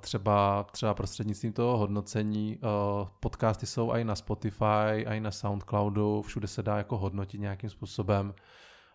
třeba, 0.00 0.64
třeba 0.64 0.94
prostřednictvím 0.94 1.52
toho 1.52 1.78
hodnocení. 1.78 2.58
Uh, 2.58 3.08
podcasty 3.20 3.66
jsou 3.66 3.90
i 3.92 4.04
na 4.04 4.14
Spotify, 4.14 5.04
i 5.06 5.20
na 5.20 5.30
Soundcloudu, 5.30 6.22
všude 6.22 6.48
se 6.48 6.62
dá 6.62 6.76
jako 6.76 6.98
hodnotit 6.98 7.40
nějakým 7.40 7.70
způsobem. 7.70 8.34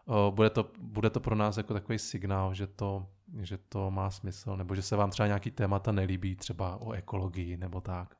Uh, 0.05 0.35
bude, 0.35 0.49
to, 0.49 0.71
bude 0.79 1.09
to 1.09 1.19
pro 1.19 1.35
nás 1.35 1.57
jako 1.57 1.73
takový 1.73 1.99
signál, 1.99 2.53
že 2.53 2.67
to, 2.67 3.07
že 3.41 3.57
to 3.57 3.91
má 3.91 4.09
smysl, 4.09 4.57
nebo 4.57 4.75
že 4.75 4.81
se 4.81 4.95
vám 4.95 5.11
třeba 5.11 5.27
nějaký 5.27 5.51
témata 5.51 5.91
nelíbí, 5.91 6.35
třeba 6.35 6.81
o 6.81 6.91
ekologii 6.91 7.57
nebo 7.57 7.81
tak. 7.81 8.15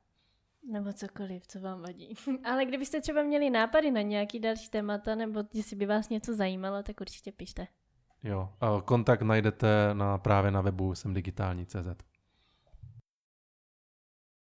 Nebo 0.72 0.92
cokoliv, 0.92 1.46
co 1.46 1.60
vám 1.60 1.82
vadí. 1.82 2.14
Ale 2.44 2.64
kdybyste 2.64 3.00
třeba 3.00 3.22
měli 3.22 3.50
nápady 3.50 3.90
na 3.90 4.02
nějaký 4.02 4.40
další 4.40 4.68
témata, 4.70 5.14
nebo 5.14 5.44
jestli 5.54 5.76
by 5.76 5.86
vás 5.86 6.08
něco 6.08 6.34
zajímalo, 6.34 6.82
tak 6.82 7.00
určitě 7.00 7.32
pište. 7.32 7.66
Jo, 8.24 8.48
kontakt 8.84 9.22
najdete 9.22 9.90
na, 9.92 10.18
právě 10.18 10.50
na 10.50 10.60
webu 10.60 10.94
jsem 10.94 11.14
digitální.cz. 11.14 12.13